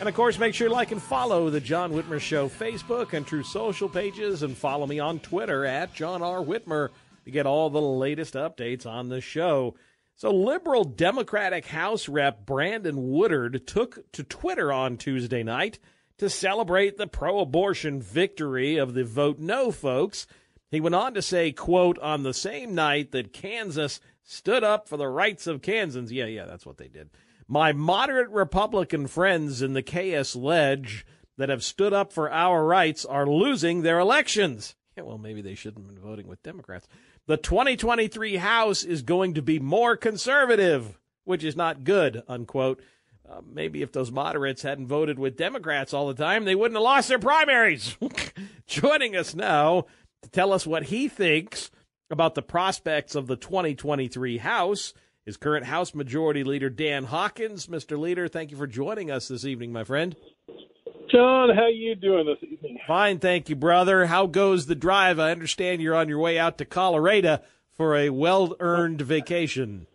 And 0.00 0.08
of 0.08 0.14
course, 0.14 0.38
make 0.38 0.54
sure 0.54 0.68
you 0.68 0.72
like 0.72 0.92
and 0.92 1.02
follow 1.02 1.50
the 1.50 1.60
John 1.60 1.92
Whitmer 1.92 2.18
Show 2.18 2.48
Facebook 2.48 3.12
and 3.12 3.26
Truth 3.26 3.48
Social 3.48 3.90
pages, 3.90 4.42
and 4.42 4.56
follow 4.56 4.86
me 4.86 4.98
on 4.98 5.20
Twitter 5.20 5.66
at 5.66 5.92
John 5.92 6.22
R. 6.22 6.38
Whitmer 6.38 6.88
to 7.24 7.30
get 7.30 7.46
all 7.46 7.70
the 7.70 7.80
latest 7.80 8.34
updates 8.34 8.86
on 8.86 9.08
the 9.08 9.20
show. 9.20 9.74
So, 10.16 10.30
liberal 10.30 10.84
Democratic 10.84 11.66
House 11.66 12.08
Rep 12.08 12.44
Brandon 12.46 13.10
Woodard 13.10 13.66
took 13.66 14.10
to 14.12 14.22
Twitter 14.22 14.72
on 14.72 14.96
Tuesday 14.96 15.42
night 15.42 15.78
to 16.18 16.30
celebrate 16.30 16.98
the 16.98 17.06
pro 17.06 17.40
abortion 17.40 18.00
victory 18.00 18.76
of 18.76 18.94
the 18.94 19.04
vote 19.04 19.38
no 19.38 19.72
folks. 19.72 20.26
He 20.70 20.80
went 20.80 20.94
on 20.94 21.14
to 21.14 21.22
say, 21.22 21.52
quote, 21.52 21.98
on 21.98 22.22
the 22.22 22.34
same 22.34 22.74
night 22.74 23.12
that 23.12 23.32
Kansas 23.32 24.00
stood 24.22 24.64
up 24.64 24.88
for 24.88 24.96
the 24.96 25.08
rights 25.08 25.46
of 25.46 25.62
Kansans. 25.62 26.12
Yeah, 26.12 26.26
yeah, 26.26 26.44
that's 26.44 26.64
what 26.64 26.78
they 26.78 26.88
did. 26.88 27.10
My 27.48 27.72
moderate 27.72 28.30
Republican 28.30 29.06
friends 29.06 29.60
in 29.60 29.72
the 29.72 29.82
KS 29.82 30.36
Ledge 30.36 31.04
that 31.36 31.48
have 31.48 31.64
stood 31.64 31.92
up 31.92 32.12
for 32.12 32.30
our 32.30 32.64
rights 32.64 33.04
are 33.04 33.26
losing 33.26 33.82
their 33.82 33.98
elections. 33.98 34.74
Yeah, 34.94 35.04
well, 35.04 35.16
maybe 35.16 35.40
they 35.40 35.54
shouldn't 35.54 35.86
have 35.86 35.94
been 35.94 36.04
voting 36.04 36.26
with 36.26 36.42
Democrats. 36.42 36.86
The 37.26 37.36
2023 37.36 38.36
House 38.36 38.82
is 38.82 39.02
going 39.02 39.34
to 39.34 39.42
be 39.42 39.60
more 39.60 39.96
conservative, 39.96 40.98
which 41.24 41.44
is 41.44 41.54
not 41.54 41.84
good, 41.84 42.22
unquote. 42.26 42.80
Uh, 43.28 43.40
maybe 43.46 43.80
if 43.80 43.92
those 43.92 44.10
moderates 44.10 44.62
hadn't 44.62 44.88
voted 44.88 45.20
with 45.20 45.36
Democrats 45.36 45.94
all 45.94 46.08
the 46.08 46.14
time, 46.14 46.44
they 46.44 46.56
wouldn't 46.56 46.76
have 46.76 46.82
lost 46.82 47.08
their 47.08 47.20
primaries. 47.20 47.96
Joining 48.66 49.14
us 49.14 49.36
now 49.36 49.86
to 50.22 50.30
tell 50.30 50.52
us 50.52 50.66
what 50.66 50.84
he 50.84 51.08
thinks 51.08 51.70
about 52.10 52.34
the 52.34 52.42
prospects 52.42 53.14
of 53.14 53.28
the 53.28 53.36
2023 53.36 54.38
House 54.38 54.92
is 55.24 55.36
current 55.36 55.66
House 55.66 55.94
Majority 55.94 56.42
Leader 56.42 56.68
Dan 56.68 57.04
Hawkins. 57.04 57.68
Mr. 57.68 57.96
Leader, 57.96 58.26
thank 58.26 58.50
you 58.50 58.56
for 58.56 58.66
joining 58.66 59.12
us 59.12 59.28
this 59.28 59.44
evening, 59.44 59.72
my 59.72 59.84
friend. 59.84 60.16
John, 61.12 61.54
how 61.54 61.68
you 61.68 61.94
doing 61.94 62.24
this 62.24 62.38
evening? 62.42 62.78
Fine, 62.86 63.18
thank 63.18 63.50
you, 63.50 63.56
brother. 63.56 64.06
How 64.06 64.26
goes 64.26 64.64
the 64.64 64.74
drive? 64.74 65.18
I 65.18 65.30
understand 65.30 65.82
you're 65.82 65.94
on 65.94 66.08
your 66.08 66.18
way 66.18 66.38
out 66.38 66.56
to 66.58 66.64
Colorado 66.64 67.40
for 67.76 67.96
a 67.96 68.08
well-earned 68.08 69.02
vacation. 69.02 69.86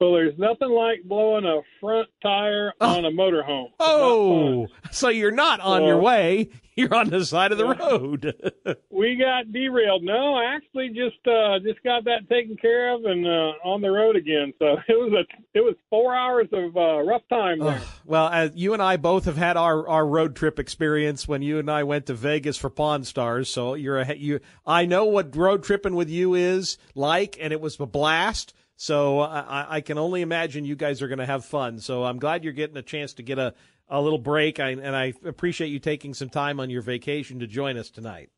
Well, 0.00 0.12
there's 0.12 0.36
nothing 0.38 0.70
like 0.70 1.02
blowing 1.04 1.44
a 1.44 1.60
front 1.80 2.08
tire 2.22 2.72
on 2.80 3.04
a 3.04 3.10
motorhome. 3.10 3.68
Oh, 3.80 4.66
so 4.90 5.08
you're 5.08 5.30
not 5.30 5.60
on 5.60 5.80
So- 5.80 5.86
your 5.86 6.00
way. 6.00 6.50
You're 6.76 6.92
on 6.92 7.08
the 7.08 7.24
side 7.24 7.52
of 7.52 7.58
the 7.58 7.66
road. 7.66 8.34
We 8.90 9.16
got 9.16 9.52
derailed. 9.52 10.02
No, 10.02 10.34
I 10.34 10.54
actually 10.56 10.88
just 10.88 11.24
uh, 11.26 11.58
just 11.60 11.82
got 11.84 12.04
that 12.06 12.28
taken 12.28 12.56
care 12.56 12.92
of 12.94 13.04
and 13.04 13.24
uh, 13.26 13.52
on 13.64 13.80
the 13.80 13.90
road 13.90 14.16
again. 14.16 14.52
So 14.58 14.76
it 14.88 14.94
was 14.94 15.12
a 15.12 15.36
it 15.56 15.60
was 15.60 15.74
four 15.90 16.14
hours 16.16 16.48
of 16.52 16.76
uh, 16.76 17.02
rough 17.02 17.22
time 17.28 17.58
there. 17.60 17.80
well, 18.04 18.28
as 18.28 18.52
you 18.54 18.72
and 18.72 18.82
I 18.82 18.96
both 18.96 19.26
have 19.26 19.36
had 19.36 19.56
our, 19.56 19.86
our 19.88 20.06
road 20.06 20.34
trip 20.34 20.58
experience 20.58 21.28
when 21.28 21.42
you 21.42 21.58
and 21.58 21.70
I 21.70 21.82
went 21.84 22.06
to 22.06 22.14
Vegas 22.14 22.56
for 22.56 22.70
Pawn 22.70 23.04
Stars. 23.04 23.48
So 23.50 23.74
you're 23.74 23.98
a, 24.00 24.14
you. 24.16 24.40
I 24.66 24.86
know 24.86 25.04
what 25.04 25.36
road 25.36 25.62
tripping 25.64 25.94
with 25.94 26.08
you 26.08 26.34
is 26.34 26.78
like, 26.94 27.36
and 27.40 27.52
it 27.52 27.60
was 27.60 27.78
a 27.78 27.86
blast. 27.86 28.54
So 28.76 29.20
I, 29.20 29.76
I 29.76 29.80
can 29.80 29.98
only 29.98 30.20
imagine 30.20 30.64
you 30.64 30.76
guys 30.76 31.00
are 31.00 31.08
going 31.08 31.18
to 31.18 31.26
have 31.26 31.44
fun. 31.44 31.78
So 31.78 32.04
I'm 32.04 32.18
glad 32.18 32.44
you're 32.44 32.52
getting 32.52 32.76
a 32.76 32.82
chance 32.82 33.14
to 33.14 33.22
get 33.22 33.38
a, 33.38 33.54
a 33.88 34.00
little 34.00 34.18
break, 34.18 34.58
I, 34.58 34.70
and 34.70 34.96
I 34.96 35.14
appreciate 35.24 35.68
you 35.68 35.78
taking 35.78 36.14
some 36.14 36.28
time 36.28 36.58
on 36.58 36.70
your 36.70 36.82
vacation 36.82 37.38
to 37.38 37.46
join 37.46 37.76
us 37.76 37.90
tonight. 37.90 38.30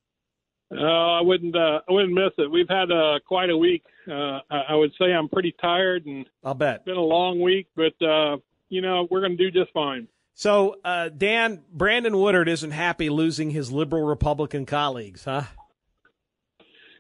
Uh, 0.71 1.19
I 1.19 1.21
wouldn't 1.21 1.55
uh, 1.55 1.81
I 1.89 1.93
wouldn't 1.93 2.13
miss 2.13 2.33
it. 2.39 2.51
We've 2.51 2.69
had 2.69 2.91
uh, 2.91 3.21
quite 3.25 3.51
a 3.51 3.57
week. 3.57 3.85
Uh, 4.11 4.41
I, 4.51 4.63
I 4.71 4.75
would 4.75 4.91
say 4.99 5.13
I'm 5.13 5.29
pretty 5.29 5.55
tired 5.61 6.07
and 6.07 6.27
I'll 6.43 6.55
bet 6.55 6.77
it's 6.77 6.85
been 6.87 6.97
a 6.97 7.01
long 7.01 7.41
week, 7.41 7.69
but 7.77 7.95
uh, 8.05 8.39
you 8.69 8.81
know 8.81 9.07
we're 9.09 9.21
going 9.21 9.37
to 9.37 9.51
do 9.51 9.51
just 9.53 9.73
fine. 9.73 10.09
So, 10.35 10.77
uh, 10.85 11.09
Dan, 11.09 11.63
Brandon 11.73 12.19
Woodard 12.19 12.49
isn't 12.49 12.73
happy 12.73 13.09
losing 13.09 13.51
his 13.51 13.73
liberal 13.73 14.03
Republican 14.03 14.67
colleagues, 14.67 15.25
huh? 15.25 15.45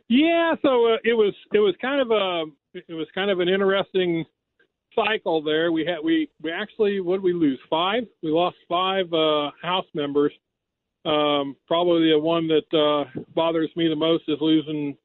Yeah, 0.08 0.54
so 0.62 0.94
uh, 0.94 0.96
it 1.04 1.14
was 1.14 1.34
it 1.52 1.58
was 1.58 1.74
kind 1.82 2.00
of 2.00 2.10
a 2.12 2.44
it 2.88 2.94
was 2.94 3.06
kind 3.14 3.30
of 3.30 3.40
an 3.40 3.48
interesting 3.48 4.24
cycle 4.94 5.42
there. 5.42 5.72
We 5.72 5.84
had 5.84 5.98
we 6.04 6.28
we 6.42 6.50
actually 6.52 7.00
what 7.00 7.16
did 7.16 7.22
we 7.22 7.32
lose 7.32 7.58
five? 7.68 8.04
We 8.22 8.30
lost 8.30 8.56
five 8.68 9.12
uh, 9.12 9.50
House 9.62 9.86
members. 9.94 10.32
Um, 11.04 11.54
probably 11.68 12.10
the 12.10 12.18
one 12.18 12.48
that 12.48 12.76
uh, 12.76 13.20
bothers 13.34 13.70
me 13.76 13.88
the 13.88 13.94
most 13.94 14.24
is 14.26 14.38
losing 14.40 14.96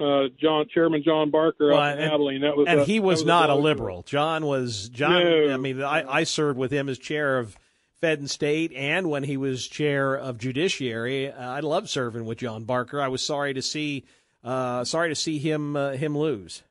uh, 0.00 0.24
John 0.40 0.66
Chairman 0.74 1.02
John 1.04 1.30
Barker 1.30 1.68
Well, 1.72 1.80
and- 1.82 2.00
Abilene. 2.00 2.40
That 2.40 2.56
was 2.56 2.66
and 2.68 2.80
a- 2.80 2.84
he 2.84 2.98
that 2.98 3.04
was 3.04 3.24
not 3.24 3.48
a 3.50 3.52
blow. 3.54 3.62
liberal. 3.62 4.02
John 4.02 4.46
was 4.46 4.88
John. 4.88 5.22
No. 5.22 5.52
I 5.54 5.56
mean, 5.56 5.82
I, 5.82 6.02
I 6.10 6.24
served 6.24 6.58
with 6.58 6.72
him 6.72 6.88
as 6.88 6.98
chair 6.98 7.38
of 7.38 7.56
Fed 8.00 8.18
and 8.20 8.30
State, 8.30 8.72
and 8.74 9.10
when 9.10 9.24
he 9.24 9.36
was 9.36 9.66
chair 9.68 10.14
of 10.14 10.38
Judiciary, 10.38 11.30
uh, 11.32 11.50
I 11.50 11.60
loved 11.60 11.88
serving 11.88 12.24
with 12.24 12.38
John 12.38 12.64
Barker. 12.64 13.00
I 13.00 13.08
was 13.08 13.22
sorry 13.22 13.54
to 13.54 13.62
see, 13.62 14.04
uh, 14.44 14.84
sorry 14.84 15.08
to 15.08 15.14
see 15.16 15.38
him 15.38 15.76
uh, 15.76 15.90
him 15.92 16.16
lose. 16.18 16.62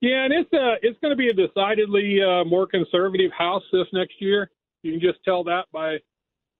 Yeah, 0.00 0.24
and 0.24 0.32
it's 0.32 0.52
uh 0.52 0.76
it's 0.82 0.98
going 1.00 1.10
to 1.12 1.16
be 1.16 1.28
a 1.28 1.32
decidedly 1.34 2.18
uh, 2.22 2.44
more 2.44 2.66
conservative 2.66 3.30
House 3.32 3.62
this 3.72 3.86
next 3.92 4.14
year. 4.20 4.50
You 4.82 4.92
can 4.92 5.00
just 5.00 5.22
tell 5.24 5.44
that 5.44 5.66
by 5.72 5.96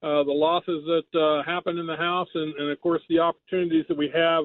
uh, 0.02 0.24
the 0.24 0.32
losses 0.32 0.84
that 0.86 1.18
uh, 1.18 1.42
happen 1.50 1.78
in 1.78 1.86
the 1.86 1.96
House, 1.96 2.28
and, 2.34 2.54
and 2.56 2.70
of 2.70 2.80
course 2.80 3.02
the 3.08 3.18
opportunities 3.18 3.86
that 3.88 3.96
we 3.96 4.10
have 4.14 4.44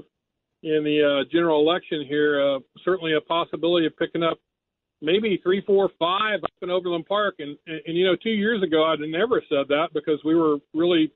in 0.64 0.84
the 0.84 1.04
uh, 1.04 1.30
general 1.32 1.60
election 1.60 2.06
here. 2.08 2.42
Uh, 2.42 2.60
certainly 2.84 3.14
a 3.14 3.22
possibility 3.22 3.86
of 3.86 3.96
picking 3.98 4.24
up 4.24 4.40
maybe 5.02 5.40
three, 5.44 5.62
four, 5.66 5.90
five 6.00 6.44
up 6.44 6.52
in 6.62 6.70
Overland 6.70 7.06
Park. 7.06 7.36
And, 7.40 7.58
and 7.68 7.82
and 7.86 7.98
you 7.98 8.06
know, 8.06 8.16
two 8.16 8.30
years 8.32 8.64
ago 8.64 8.86
I'd 8.86 9.00
never 9.00 9.42
said 9.50 9.68
that 9.70 9.90
because 9.94 10.20
we 10.24 10.36
were 10.36 10.58
really 10.74 11.12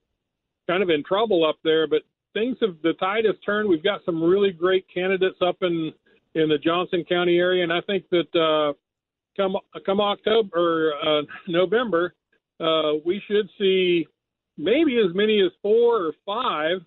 kind 0.68 0.84
of 0.84 0.90
in 0.90 1.04
trouble 1.04 1.46
up 1.48 1.58
there. 1.64 1.88
But 1.88 2.02
things 2.34 2.58
have 2.62 2.76
the 2.84 2.94
tide 2.94 3.26
has 3.26 3.36
turned. 3.46 3.70
We've 3.70 3.84
got 3.84 4.02
some 4.06 4.22
really 4.22 4.52
great 4.52 4.86
candidates 4.94 5.38
up 5.42 5.58
in 5.62 5.94
in 6.40 6.50
the 6.50 6.58
Johnson 6.58 7.04
County 7.08 7.38
area, 7.38 7.64
and 7.64 7.74
I 7.74 7.82
think 7.82 8.06
that 8.10 8.36
uh, 8.36 8.74
come 9.38 9.56
come 9.86 10.02
October 10.02 10.50
or 10.56 11.20
uh, 11.20 11.22
November, 11.48 12.14
uh, 12.60 12.94
we 13.06 13.22
should 13.28 13.50
see 13.58 14.08
maybe 14.58 14.98
as 14.98 15.16
many 15.16 15.42
as 15.42 15.52
four 15.62 16.08
or 16.08 16.12
five 16.26 16.82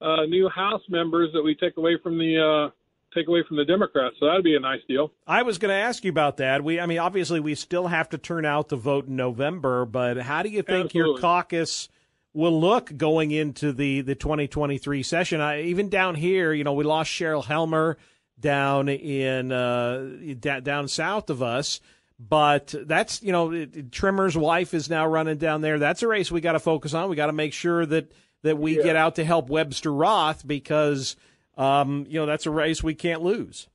uh, 0.00 0.24
new 0.26 0.48
House 0.48 0.82
members 0.88 1.30
that 1.34 1.42
we 1.42 1.54
take 1.54 1.76
away 1.76 1.98
from 2.02 2.18
the 2.18 2.70
uh, 2.70 2.70
take 3.14 3.28
away 3.28 3.42
from 3.46 3.56
the 3.56 3.64
Democrats. 3.64 4.16
So 4.20 4.26
that'd 4.26 4.44
be 4.44 4.56
a 4.56 4.60
nice 4.60 4.80
deal. 4.88 5.12
I 5.26 5.42
was 5.42 5.58
going 5.58 5.70
to 5.70 5.74
ask 5.74 6.04
you 6.04 6.10
about 6.10 6.36
that. 6.38 6.62
We, 6.62 6.78
I 6.78 6.86
mean, 6.86 6.98
obviously, 6.98 7.40
we 7.40 7.54
still 7.54 7.88
have 7.88 8.08
to 8.10 8.18
turn 8.18 8.44
out 8.44 8.68
the 8.68 8.76
vote 8.76 9.08
in 9.08 9.16
November, 9.16 9.84
but 9.84 10.18
how 10.18 10.42
do 10.42 10.48
you 10.48 10.62
think 10.62 10.94
your 10.94 11.18
caucus 11.18 11.88
will 12.32 12.58
look 12.58 12.96
going 12.96 13.32
into 13.32 13.72
the 13.72 14.02
the 14.02 14.14
2023 14.14 15.02
session? 15.02 15.40
I, 15.40 15.62
even 15.62 15.88
down 15.88 16.14
here, 16.14 16.52
you 16.52 16.64
know, 16.64 16.72
we 16.72 16.84
lost 16.84 17.10
Cheryl 17.10 17.44
Helmer 17.44 17.96
down 18.40 18.88
in 18.88 19.52
uh, 19.52 20.34
down 20.62 20.88
south 20.88 21.30
of 21.30 21.42
us. 21.42 21.80
But 22.18 22.74
that's 22.86 23.22
you 23.22 23.32
know 23.32 23.52
it- 23.52 23.90
Trimmer's 23.90 24.36
wife 24.36 24.74
is 24.74 24.90
now 24.90 25.06
running 25.06 25.38
down 25.38 25.60
there. 25.62 25.78
That's 25.78 26.02
a 26.02 26.08
race 26.08 26.30
we 26.30 26.40
got 26.40 26.52
to 26.52 26.58
focus 26.60 26.92
on. 26.94 27.08
We 27.08 27.16
got 27.16 27.26
to 27.26 27.32
make 27.32 27.52
sure 27.52 27.86
that 27.86 28.12
that 28.42 28.58
we 28.58 28.74
get 28.76 28.96
out 28.96 29.16
to 29.16 29.24
help 29.24 29.48
Webster 29.48 29.92
Roth 29.92 30.46
because 30.46 31.16
um, 31.56 32.06
you 32.08 32.20
know 32.20 32.26
that's 32.26 32.46
a 32.46 32.50
race 32.50 32.82
we 32.82 32.94
can't 32.94 33.22
lose. 33.22 33.68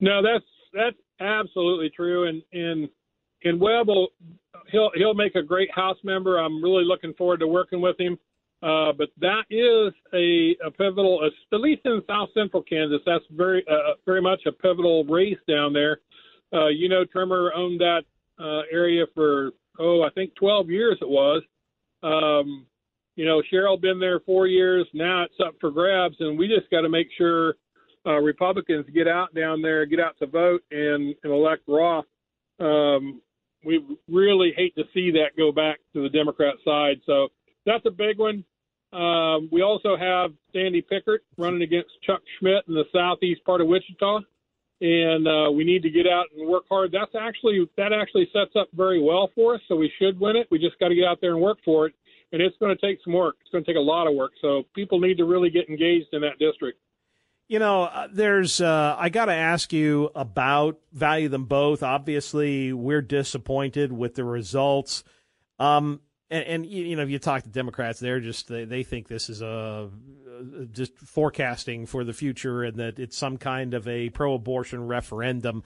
No, 0.00 0.22
that's 0.22 0.44
that's 0.72 0.96
absolutely 1.20 1.90
true. 1.90 2.28
And 2.28 2.42
and 2.52 2.88
and 3.44 3.60
Webb 3.60 3.88
will 3.88 4.08
he'll 4.70 4.90
he'll 4.94 5.14
make 5.14 5.34
a 5.34 5.42
great 5.42 5.70
House 5.74 5.98
member. 6.02 6.38
I'm 6.38 6.62
really 6.62 6.84
looking 6.84 7.12
forward 7.14 7.40
to 7.40 7.46
working 7.46 7.80
with 7.80 7.98
him. 8.00 8.18
Uh, 8.62 8.92
but 8.92 9.08
that 9.18 9.44
is 9.48 9.94
a, 10.12 10.54
a 10.66 10.70
pivotal, 10.70 11.24
at 11.24 11.60
least 11.60 11.80
in 11.86 12.02
South 12.06 12.28
Central 12.34 12.62
Kansas. 12.62 13.00
That's 13.06 13.24
very 13.30 13.64
uh, 13.70 13.94
very 14.04 14.20
much 14.20 14.40
a 14.46 14.52
pivotal 14.52 15.04
race 15.04 15.38
down 15.48 15.72
there. 15.72 16.00
Uh, 16.52 16.68
you 16.68 16.88
know, 16.88 17.04
Trimmer 17.04 17.52
owned 17.54 17.80
that 17.80 18.02
uh, 18.38 18.62
area 18.70 19.06
for 19.14 19.52
oh, 19.78 20.02
I 20.02 20.10
think 20.10 20.34
12 20.34 20.68
years 20.68 20.98
it 21.00 21.08
was. 21.08 21.42
Um, 22.02 22.66
you 23.16 23.24
know, 23.24 23.42
Cheryl 23.52 23.80
been 23.80 23.98
there 23.98 24.20
four 24.20 24.46
years. 24.46 24.86
Now 24.92 25.24
it's 25.24 25.34
up 25.44 25.54
for 25.60 25.70
grabs, 25.70 26.16
and 26.20 26.38
we 26.38 26.46
just 26.46 26.70
got 26.70 26.82
to 26.82 26.88
make 26.88 27.08
sure 27.16 27.54
uh, 28.06 28.18
Republicans 28.18 28.86
get 28.94 29.08
out 29.08 29.34
down 29.34 29.62
there, 29.62 29.84
get 29.86 30.00
out 30.00 30.16
to 30.18 30.26
vote, 30.26 30.62
and, 30.70 31.14
and 31.22 31.32
elect 31.32 31.62
Roth. 31.66 32.06
Um, 32.60 33.20
we 33.64 33.84
really 34.08 34.52
hate 34.56 34.74
to 34.76 34.84
see 34.94 35.10
that 35.12 35.36
go 35.36 35.52
back 35.52 35.80
to 35.92 36.02
the 36.02 36.08
Democrat 36.08 36.54
side. 36.64 37.00
So 37.04 37.28
that's 37.66 37.84
a 37.84 37.90
big 37.90 38.18
one. 38.18 38.44
Um, 38.92 39.48
we 39.52 39.62
also 39.62 39.96
have 39.96 40.32
Sandy 40.52 40.82
Pickert 40.82 41.20
running 41.36 41.62
against 41.62 41.90
Chuck 42.04 42.22
Schmidt 42.38 42.64
in 42.66 42.74
the 42.74 42.84
southeast 42.92 43.44
part 43.44 43.60
of 43.60 43.68
Wichita, 43.68 44.20
and 44.80 45.28
uh, 45.28 45.50
we 45.52 45.62
need 45.62 45.82
to 45.82 45.90
get 45.90 46.06
out 46.06 46.26
and 46.36 46.48
work 46.48 46.64
hard. 46.68 46.90
That's 46.90 47.14
actually 47.14 47.68
that 47.76 47.92
actually 47.92 48.28
sets 48.32 48.56
up 48.58 48.68
very 48.72 49.00
well 49.00 49.30
for 49.34 49.54
us. 49.54 49.60
So 49.68 49.76
we 49.76 49.92
should 49.98 50.18
win 50.18 50.36
it. 50.36 50.48
We 50.50 50.58
just 50.58 50.78
got 50.80 50.88
to 50.88 50.94
get 50.94 51.04
out 51.04 51.20
there 51.20 51.32
and 51.32 51.40
work 51.40 51.58
for 51.64 51.86
it, 51.86 51.94
and 52.32 52.42
it's 52.42 52.56
going 52.58 52.76
to 52.76 52.86
take 52.86 52.98
some 53.04 53.12
work. 53.12 53.36
It's 53.42 53.50
going 53.50 53.62
to 53.64 53.70
take 53.70 53.78
a 53.78 53.80
lot 53.80 54.08
of 54.08 54.14
work. 54.14 54.32
So 54.40 54.64
people 54.74 54.98
need 54.98 55.18
to 55.18 55.24
really 55.24 55.50
get 55.50 55.68
engaged 55.68 56.08
in 56.12 56.22
that 56.22 56.38
district. 56.40 56.78
You 57.46 57.58
know, 57.58 57.84
uh, 57.84 58.08
there's. 58.12 58.60
Uh, 58.60 58.96
I 58.98 59.08
got 59.08 59.26
to 59.26 59.34
ask 59.34 59.72
you 59.72 60.10
about 60.16 60.80
value 60.92 61.28
them 61.28 61.44
both. 61.44 61.84
Obviously, 61.84 62.72
we're 62.72 63.02
disappointed 63.02 63.92
with 63.92 64.14
the 64.16 64.24
results. 64.24 65.04
Um, 65.60 66.00
and, 66.30 66.44
and 66.44 66.66
you 66.66 66.96
know, 66.96 67.02
if 67.02 67.10
you 67.10 67.18
talk 67.18 67.42
to 67.42 67.48
Democrats, 67.48 68.00
they're 68.00 68.20
just 68.20 68.48
they, 68.48 68.64
they 68.64 68.82
think 68.82 69.08
this 69.08 69.28
is 69.28 69.42
a 69.42 69.90
just 70.70 70.96
forecasting 70.98 71.86
for 71.86 72.04
the 72.04 72.12
future, 72.12 72.62
and 72.62 72.76
that 72.78 72.98
it's 72.98 73.16
some 73.16 73.36
kind 73.36 73.74
of 73.74 73.86
a 73.88 74.10
pro-abortion 74.10 74.86
referendum. 74.86 75.62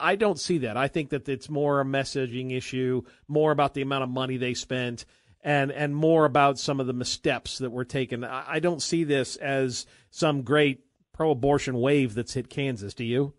I 0.00 0.16
don't 0.16 0.40
see 0.40 0.58
that. 0.58 0.78
I 0.78 0.88
think 0.88 1.10
that 1.10 1.28
it's 1.28 1.50
more 1.50 1.80
a 1.80 1.84
messaging 1.84 2.56
issue, 2.56 3.02
more 3.28 3.52
about 3.52 3.74
the 3.74 3.82
amount 3.82 4.04
of 4.04 4.08
money 4.08 4.38
they 4.38 4.54
spent, 4.54 5.04
and 5.42 5.70
and 5.70 5.94
more 5.94 6.24
about 6.24 6.58
some 6.58 6.80
of 6.80 6.86
the 6.86 6.94
missteps 6.94 7.58
that 7.58 7.70
were 7.70 7.84
taken. 7.84 8.24
I, 8.24 8.44
I 8.48 8.60
don't 8.60 8.80
see 8.80 9.04
this 9.04 9.36
as 9.36 9.84
some 10.10 10.42
great 10.42 10.84
pro-abortion 11.12 11.78
wave 11.78 12.14
that's 12.14 12.32
hit 12.32 12.48
Kansas. 12.48 12.94
Do 12.94 13.04
you? 13.04 13.34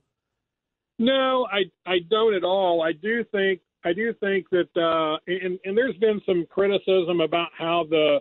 No, 0.99 1.47
I 1.51 1.63
I 1.85 1.99
don't 2.07 2.35
at 2.35 2.43
all. 2.43 2.83
I 2.83 2.91
do 2.91 3.23
think 3.23 3.61
I 3.85 3.93
do 3.93 4.13
think 4.19 4.49
that 4.49 4.69
uh, 4.75 5.17
and 5.27 5.59
and 5.63 5.77
there's 5.77 5.95
been 5.97 6.19
some 6.25 6.45
criticism 6.49 7.21
about 7.21 7.49
how 7.57 7.85
the 7.89 8.17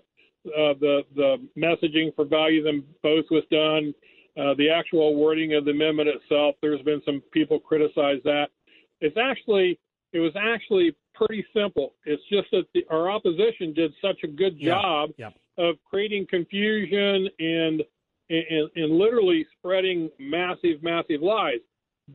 uh, 0.47 0.75
the 0.79 1.03
the 1.17 1.49
messaging 1.59 2.15
for 2.15 2.27
value 2.27 2.63
them 2.63 2.85
both 3.03 3.25
was 3.31 3.45
done. 3.51 3.95
Uh, 4.37 4.53
the 4.59 4.69
actual 4.69 5.15
wording 5.15 5.55
of 5.55 5.65
the 5.65 5.71
amendment 5.71 6.09
itself, 6.09 6.57
there's 6.61 6.83
been 6.83 7.01
some 7.05 7.23
people 7.33 7.59
criticize 7.59 8.19
that. 8.25 8.49
It's 9.01 9.17
actually 9.17 9.79
it 10.13 10.19
was 10.19 10.33
actually 10.37 10.95
pretty 11.15 11.45
simple. 11.55 11.95
It's 12.05 12.23
just 12.31 12.51
that 12.53 12.65
the, 12.75 12.85
our 12.91 13.11
opposition 13.11 13.73
did 13.73 13.93
such 14.03 14.19
a 14.23 14.29
good 14.29 14.57
Yeah. 14.59 14.81
job 14.81 15.11
of 15.57 15.77
creating 15.85 16.27
confusion 16.27 17.29
and, 17.39 17.83
and 18.29 18.71
and 18.77 18.99
literally 18.99 19.47
spreading 19.59 20.11
massive, 20.19 20.83
massive 20.83 21.23
lies. 21.23 21.61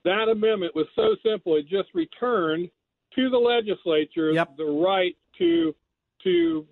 That 0.03 0.29
amendment 0.29 0.75
was 0.75 0.85
so 0.95 1.15
simple; 1.23 1.55
it 1.55 1.67
just 1.67 1.89
returned 1.95 2.69
to 3.19 3.29
the 3.29 3.37
legislature 3.37 4.33
the 4.57 4.65
right 4.65 5.15
to 5.37 5.75
to 6.23 6.65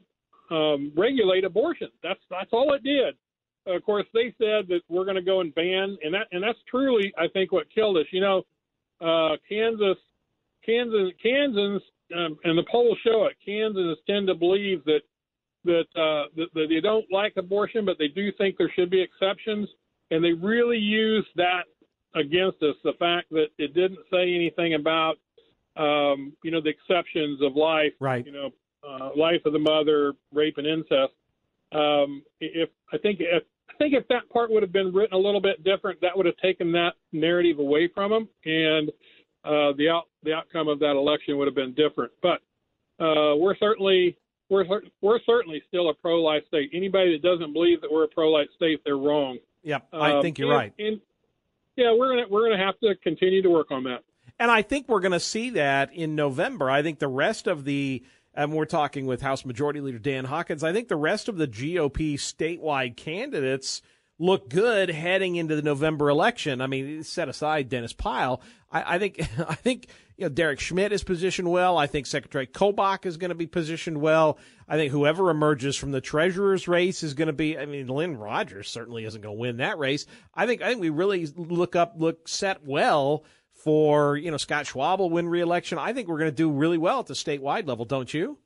um, 0.49 0.91
regulate 0.95 1.43
abortion. 1.43 1.89
That's 2.03 2.19
that's 2.29 2.49
all 2.51 2.73
it 2.73 2.83
did. 2.83 3.15
Of 3.65 3.83
course, 3.83 4.05
they 4.13 4.33
said 4.37 4.67
that 4.69 4.79
we're 4.87 5.03
going 5.03 5.17
to 5.17 5.21
go 5.21 5.41
and 5.41 5.53
ban, 5.53 5.97
and 6.01 6.13
that 6.13 6.27
and 6.31 6.41
that's 6.41 6.59
truly, 6.69 7.13
I 7.17 7.27
think, 7.27 7.51
what 7.51 7.67
killed 7.73 7.97
us. 7.97 8.05
You 8.11 8.21
know, 8.21 8.43
uh, 9.01 9.35
Kansas, 9.47 9.97
Kansas, 10.65 11.11
Kansans, 11.21 11.81
um, 12.15 12.37
and 12.45 12.57
the 12.57 12.63
polls 12.71 12.97
show 13.03 13.25
it. 13.25 13.35
Kansans 13.45 13.97
tend 14.07 14.27
to 14.27 14.35
believe 14.35 14.85
that 14.85 15.01
that, 15.65 15.85
uh, 15.95 16.29
that 16.37 16.47
that 16.53 16.67
they 16.69 16.79
don't 16.79 17.05
like 17.11 17.33
abortion, 17.35 17.83
but 17.85 17.97
they 17.99 18.07
do 18.07 18.31
think 18.37 18.57
there 18.57 18.71
should 18.73 18.89
be 18.89 19.01
exceptions, 19.01 19.67
and 20.11 20.23
they 20.23 20.31
really 20.31 20.77
use 20.77 21.27
that 21.35 21.63
against 22.15 22.63
us. 22.63 22.75
The 22.85 22.93
fact 22.99 23.29
that 23.31 23.47
it 23.57 23.73
didn't 23.73 23.99
say 24.11 24.33
anything 24.33 24.75
about, 24.75 25.17
um, 25.77 26.33
you 26.43 26.51
know, 26.51 26.61
the 26.61 26.69
exceptions 26.69 27.41
of 27.41 27.55
life, 27.55 27.93
right? 27.99 28.25
You 28.25 28.31
know, 28.31 28.51
uh, 28.87 29.09
life 29.15 29.41
of 29.45 29.53
the 29.53 29.59
mother, 29.59 30.13
rape 30.33 30.57
and 30.57 30.67
incest. 30.67 31.13
Um, 31.71 32.23
if 32.39 32.69
I 32.93 32.97
think 32.97 33.19
if 33.19 33.43
I 33.69 33.73
think 33.77 33.93
if 33.93 34.07
that 34.07 34.29
part 34.29 34.49
would 34.51 34.63
have 34.63 34.71
been 34.71 34.93
written 34.93 35.13
a 35.13 35.19
little 35.21 35.41
bit 35.41 35.63
different, 35.63 35.99
that 36.01 36.15
would 36.15 36.25
have 36.25 36.37
taken 36.37 36.71
that 36.73 36.93
narrative 37.11 37.59
away 37.59 37.89
from 37.93 38.11
them, 38.11 38.29
and 38.45 38.89
uh, 39.43 39.73
the 39.77 39.89
out 39.89 40.03
the 40.23 40.33
outcome 40.33 40.67
of 40.67 40.79
that 40.79 40.95
election 40.95 41.37
would 41.37 41.47
have 41.47 41.55
been 41.55 41.73
different. 41.73 42.11
But 42.21 42.41
uh, 43.03 43.35
we're 43.35 43.55
certainly 43.57 44.17
we're 44.49 44.65
we're 45.01 45.19
certainly 45.25 45.61
still 45.67 45.89
a 45.89 45.93
pro 45.93 46.21
life 46.23 46.43
state. 46.47 46.69
Anybody 46.73 47.11
that 47.13 47.21
doesn't 47.27 47.51
believe 47.53 47.81
that 47.81 47.91
we're 47.91 48.05
a 48.05 48.09
pro 48.09 48.29
life 48.31 48.47
state, 48.55 48.81
they're 48.85 48.97
wrong. 48.97 49.37
Yep, 49.63 49.87
I 49.91 50.11
Um, 50.13 50.21
think 50.21 50.39
you're 50.39 50.49
and- 50.51 50.57
right. 50.57 50.73
And 50.79 51.01
yeah, 51.75 51.93
we're 51.93 52.09
gonna 52.09 52.27
we're 52.29 52.49
gonna 52.49 52.63
have 52.63 52.79
to 52.79 52.95
continue 53.03 53.41
to 53.41 53.49
work 53.49 53.71
on 53.71 53.83
that. 53.83 54.03
And 54.39 54.51
I 54.51 54.61
think 54.61 54.87
we're 54.87 54.99
going 54.99 55.13
to 55.13 55.19
see 55.19 55.51
that 55.51 55.93
in 55.93 56.15
November. 56.15 56.69
I 56.69 56.83
think 56.83 56.99
the 56.99 57.07
rest 57.07 57.47
of 57.47 57.65
the, 57.65 58.03
and 58.33 58.53
we're 58.53 58.65
talking 58.65 59.05
with 59.05 59.21
House 59.21 59.45
Majority 59.45 59.81
Leader 59.81 59.99
Dan 59.99 60.25
Hawkins, 60.25 60.63
I 60.63 60.73
think 60.73 60.87
the 60.87 60.95
rest 60.95 61.27
of 61.27 61.37
the 61.37 61.47
GOP 61.47 62.15
statewide 62.15 62.95
candidates 62.95 63.81
look 64.19 64.49
good 64.49 64.89
heading 64.89 65.35
into 65.35 65.55
the 65.55 65.61
November 65.61 66.09
election. 66.09 66.61
I 66.61 66.67
mean, 66.67 67.03
set 67.03 67.29
aside 67.29 67.69
Dennis 67.69 67.93
Pyle. 67.93 68.41
I, 68.71 68.95
I 68.95 68.99
think, 68.99 69.19
I 69.39 69.55
think, 69.55 69.87
you 70.17 70.25
know, 70.25 70.29
Derek 70.29 70.59
Schmidt 70.59 70.91
is 70.91 71.03
positioned 71.03 71.49
well. 71.49 71.77
I 71.77 71.87
think 71.87 72.05
Secretary 72.05 72.47
Kobach 72.47 73.05
is 73.05 73.17
going 73.17 73.29
to 73.29 73.35
be 73.35 73.47
positioned 73.47 73.99
well. 73.99 74.37
I 74.67 74.75
think 74.75 74.91
whoever 74.91 75.29
emerges 75.29 75.75
from 75.75 75.91
the 75.91 76.01
treasurer's 76.01 76.67
race 76.67 77.03
is 77.03 77.13
going 77.13 77.27
to 77.27 77.33
be, 77.33 77.57
I 77.57 77.65
mean, 77.65 77.87
Lynn 77.87 78.17
Rogers 78.17 78.69
certainly 78.69 79.05
isn't 79.05 79.21
going 79.21 79.35
to 79.35 79.39
win 79.39 79.57
that 79.57 79.77
race. 79.77 80.05
I 80.33 80.45
think, 80.45 80.61
I 80.61 80.69
think 80.69 80.81
we 80.81 80.89
really 80.89 81.27
look 81.35 81.75
up, 81.75 81.93
look 81.97 82.27
set 82.27 82.65
well 82.65 83.23
for, 83.67 84.15
you 84.15 84.31
know, 84.31 84.37
Scott 84.37 84.65
Schwab 84.65 85.01
will 85.01 85.09
win 85.09 85.27
reelection. 85.27 85.77
I 85.77 85.91
think 85.91 86.07
we're 86.07 86.19
going 86.19 86.31
to 86.31 86.35
do 86.35 86.49
really 86.49 86.77
well 86.77 87.01
at 87.01 87.07
the 87.07 87.13
statewide 87.13 87.67
level, 87.67 87.83
don't 87.83 88.13
you? 88.13 88.37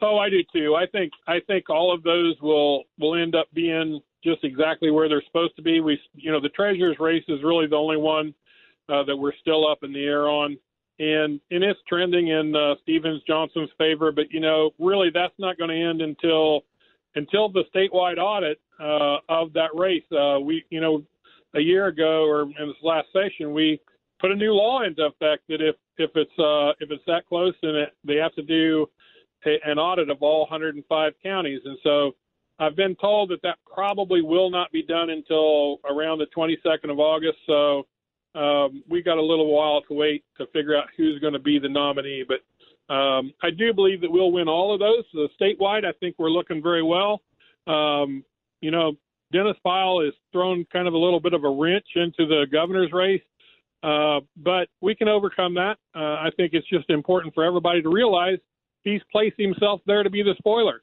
Oh, 0.00 0.16
I 0.16 0.30
do 0.30 0.44
too. 0.52 0.76
I 0.76 0.86
think 0.86 1.10
I 1.26 1.40
think 1.48 1.68
all 1.68 1.92
of 1.92 2.04
those 2.04 2.36
will 2.40 2.84
will 3.00 3.20
end 3.20 3.34
up 3.34 3.48
being 3.52 4.00
just 4.22 4.44
exactly 4.44 4.92
where 4.92 5.08
they're 5.08 5.24
supposed 5.26 5.56
to 5.56 5.62
be. 5.62 5.80
We, 5.80 5.98
you 6.14 6.30
know, 6.30 6.40
the 6.40 6.50
treasurer's 6.50 7.00
race 7.00 7.24
is 7.26 7.42
really 7.42 7.66
the 7.66 7.74
only 7.74 7.96
one 7.96 8.32
uh, 8.88 9.02
that 9.02 9.16
we're 9.16 9.34
still 9.40 9.68
up 9.68 9.82
in 9.82 9.92
the 9.92 10.04
air 10.04 10.28
on, 10.28 10.56
and 11.00 11.40
and 11.50 11.64
it's 11.64 11.80
trending 11.88 12.28
in 12.28 12.54
uh, 12.54 12.76
Stevens 12.84 13.22
Johnson's 13.26 13.70
favor. 13.76 14.12
But 14.12 14.30
you 14.30 14.38
know, 14.38 14.70
really, 14.78 15.10
that's 15.12 15.34
not 15.40 15.58
going 15.58 15.70
to 15.70 15.90
end 15.90 16.00
until 16.00 16.62
until 17.16 17.48
the 17.48 17.64
statewide 17.74 18.18
audit 18.18 18.60
uh, 18.78 19.16
of 19.28 19.52
that 19.54 19.70
race. 19.74 20.04
Uh, 20.12 20.38
we, 20.38 20.64
you 20.70 20.80
know, 20.80 21.02
a 21.54 21.60
year 21.60 21.88
ago 21.88 22.24
or 22.24 22.42
in 22.42 22.68
this 22.68 22.76
last 22.84 23.08
session, 23.12 23.52
we 23.52 23.80
put 24.22 24.30
a 24.30 24.36
new 24.36 24.54
law 24.54 24.82
into 24.82 25.02
effect 25.04 25.42
that 25.48 25.60
if 25.60 25.74
if 25.98 26.10
it's 26.14 26.38
uh, 26.38 26.70
if 26.80 26.90
it's 26.90 27.02
that 27.06 27.26
close, 27.28 27.54
then 27.60 27.74
it, 27.74 27.90
they 28.04 28.16
have 28.16 28.34
to 28.36 28.42
do 28.42 28.86
a, 29.44 29.58
an 29.68 29.78
audit 29.78 30.08
of 30.08 30.22
all 30.22 30.42
105 30.42 31.12
counties. 31.22 31.60
And 31.64 31.76
so 31.82 32.12
I've 32.58 32.76
been 32.76 32.94
told 32.96 33.30
that 33.30 33.42
that 33.42 33.58
probably 33.66 34.22
will 34.22 34.48
not 34.48 34.70
be 34.70 34.82
done 34.82 35.10
until 35.10 35.80
around 35.90 36.18
the 36.18 36.26
22nd 36.36 36.90
of 36.90 37.00
August. 37.00 37.38
So 37.46 37.86
um, 38.34 38.84
we 38.88 39.02
got 39.02 39.18
a 39.18 39.22
little 39.22 39.52
while 39.52 39.82
to 39.82 39.94
wait 39.94 40.24
to 40.38 40.46
figure 40.46 40.76
out 40.76 40.84
who's 40.96 41.20
going 41.20 41.32
to 41.32 41.40
be 41.40 41.58
the 41.58 41.68
nominee. 41.68 42.24
But 42.26 42.94
um, 42.94 43.32
I 43.42 43.50
do 43.50 43.74
believe 43.74 44.00
that 44.02 44.10
we'll 44.10 44.30
win 44.30 44.48
all 44.48 44.72
of 44.72 44.78
those. 44.78 45.04
So 45.12 45.26
statewide, 45.40 45.84
I 45.84 45.92
think 45.98 46.14
we're 46.18 46.30
looking 46.30 46.62
very 46.62 46.82
well. 46.82 47.22
Um, 47.66 48.24
you 48.60 48.70
know, 48.70 48.92
Dennis 49.32 49.56
Pyle 49.64 50.00
has 50.04 50.12
thrown 50.30 50.66
kind 50.72 50.86
of 50.86 50.94
a 50.94 50.98
little 50.98 51.20
bit 51.20 51.32
of 51.32 51.44
a 51.44 51.50
wrench 51.50 51.86
into 51.96 52.26
the 52.26 52.46
governor's 52.52 52.92
race. 52.92 53.22
Uh, 53.82 54.20
but 54.36 54.68
we 54.80 54.94
can 54.94 55.08
overcome 55.08 55.54
that. 55.54 55.76
Uh, 55.94 56.14
I 56.14 56.30
think 56.36 56.52
it's 56.52 56.68
just 56.68 56.88
important 56.90 57.34
for 57.34 57.44
everybody 57.44 57.82
to 57.82 57.88
realize 57.88 58.38
he's 58.82 59.00
placed 59.10 59.36
himself 59.38 59.80
there 59.86 60.02
to 60.02 60.10
be 60.10 60.22
the 60.22 60.34
spoiler. 60.38 60.82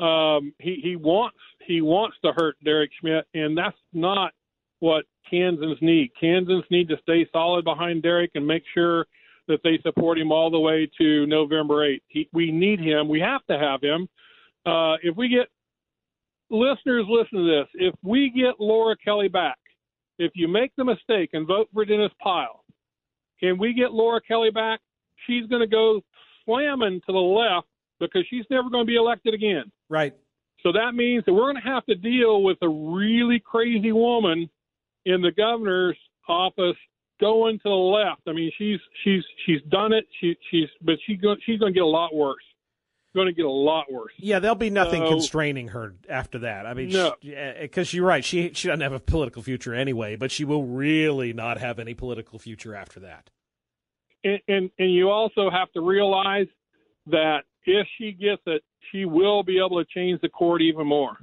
Um, 0.00 0.52
he 0.58 0.80
he 0.82 0.96
wants 0.96 1.38
he 1.66 1.80
wants 1.80 2.16
to 2.24 2.32
hurt 2.32 2.56
Derek 2.64 2.90
Schmidt, 3.00 3.26
and 3.34 3.56
that's 3.56 3.76
not 3.92 4.32
what 4.80 5.04
Kansans 5.30 5.78
need. 5.80 6.10
Kansans 6.20 6.64
need 6.70 6.88
to 6.88 6.96
stay 7.02 7.26
solid 7.32 7.64
behind 7.64 8.02
Derek 8.02 8.32
and 8.34 8.46
make 8.46 8.64
sure 8.74 9.06
that 9.46 9.60
they 9.62 9.78
support 9.82 10.18
him 10.18 10.32
all 10.32 10.50
the 10.50 10.58
way 10.58 10.90
to 10.98 11.26
November 11.26 11.88
8th. 11.88 12.00
He, 12.08 12.28
we 12.32 12.50
need 12.50 12.80
him. 12.80 13.08
We 13.08 13.20
have 13.20 13.44
to 13.46 13.58
have 13.58 13.82
him. 13.82 14.08
Uh, 14.66 14.94
if 15.02 15.16
we 15.16 15.28
get 15.28 15.48
listeners, 16.50 17.04
listen 17.08 17.38
to 17.38 17.44
this. 17.44 17.68
If 17.74 17.94
we 18.02 18.30
get 18.34 18.58
Laura 18.58 18.96
Kelly 19.02 19.28
back, 19.28 19.58
if 20.18 20.32
you 20.34 20.48
make 20.48 20.72
the 20.76 20.84
mistake 20.84 21.30
and 21.32 21.46
vote 21.46 21.68
for 21.72 21.84
Dennis 21.84 22.12
Pyle, 22.22 22.64
and 23.42 23.58
we 23.58 23.74
get 23.74 23.92
Laura 23.92 24.20
Kelly 24.20 24.50
back, 24.50 24.80
she's 25.26 25.46
going 25.46 25.60
to 25.60 25.66
go 25.66 26.00
slamming 26.44 27.00
to 27.06 27.12
the 27.12 27.18
left 27.18 27.66
because 28.00 28.24
she's 28.28 28.44
never 28.50 28.70
going 28.70 28.84
to 28.84 28.86
be 28.86 28.96
elected 28.96 29.34
again. 29.34 29.70
Right. 29.88 30.14
So 30.62 30.72
that 30.72 30.94
means 30.94 31.24
that 31.26 31.34
we're 31.34 31.52
going 31.52 31.62
to 31.62 31.68
have 31.68 31.84
to 31.86 31.94
deal 31.94 32.42
with 32.42 32.58
a 32.62 32.68
really 32.68 33.38
crazy 33.38 33.92
woman 33.92 34.48
in 35.04 35.20
the 35.20 35.32
governor's 35.32 35.98
office 36.28 36.76
going 37.20 37.58
to 37.58 37.68
the 37.68 37.70
left. 37.70 38.22
I 38.26 38.32
mean, 38.32 38.50
she's 38.56 38.80
she's 39.02 39.22
she's 39.44 39.60
done 39.68 39.92
it. 39.92 40.06
She 40.20 40.36
she's 40.50 40.68
but 40.82 40.96
she 41.06 41.16
go, 41.16 41.36
she's 41.44 41.58
going 41.58 41.72
to 41.72 41.78
get 41.78 41.84
a 41.84 41.86
lot 41.86 42.14
worse. 42.14 42.42
Going 43.14 43.26
to 43.28 43.32
get 43.32 43.44
a 43.44 43.50
lot 43.50 43.92
worse. 43.92 44.12
Yeah, 44.18 44.40
there'll 44.40 44.56
be 44.56 44.70
nothing 44.70 45.02
So- 45.02 45.08
constraining 45.10 45.68
her 45.68 45.94
after 46.08 46.40
that. 46.40 46.66
I 46.66 46.74
mean, 46.74 46.88
No. 46.90 47.14
because 47.22 47.94
eh, 47.94 47.96
you're 47.96 48.06
right. 48.06 48.24
She 48.24 48.52
she 48.54 48.66
doesn't 48.68 48.80
have 48.80 48.92
a 48.92 48.98
political 49.00 49.40
future 49.42 49.72
anyway, 49.72 50.16
but 50.16 50.32
she 50.32 50.44
will 50.44 50.64
really 50.64 51.32
not 51.32 51.58
have 51.58 51.78
any 51.78 51.94
political 51.94 52.38
future 52.38 52.74
after 52.74 52.98
that. 53.00 53.30
and, 54.24 54.40
and 54.48 54.70
and 54.78 54.92
you 54.92 55.10
also 55.10 55.48
have 55.50 55.70
to 55.72 55.80
realize 55.80 56.46
that 57.06 57.44
if 57.66 57.86
she 57.98 58.12
gets 58.12 58.42
it, 58.46 58.62
she 58.90 59.04
will 59.04 59.42
be 59.42 59.58
able 59.58 59.78
to 59.82 59.84
change 59.94 60.20
the 60.20 60.28
court 60.28 60.60
even 60.62 60.86
more. 60.86 61.16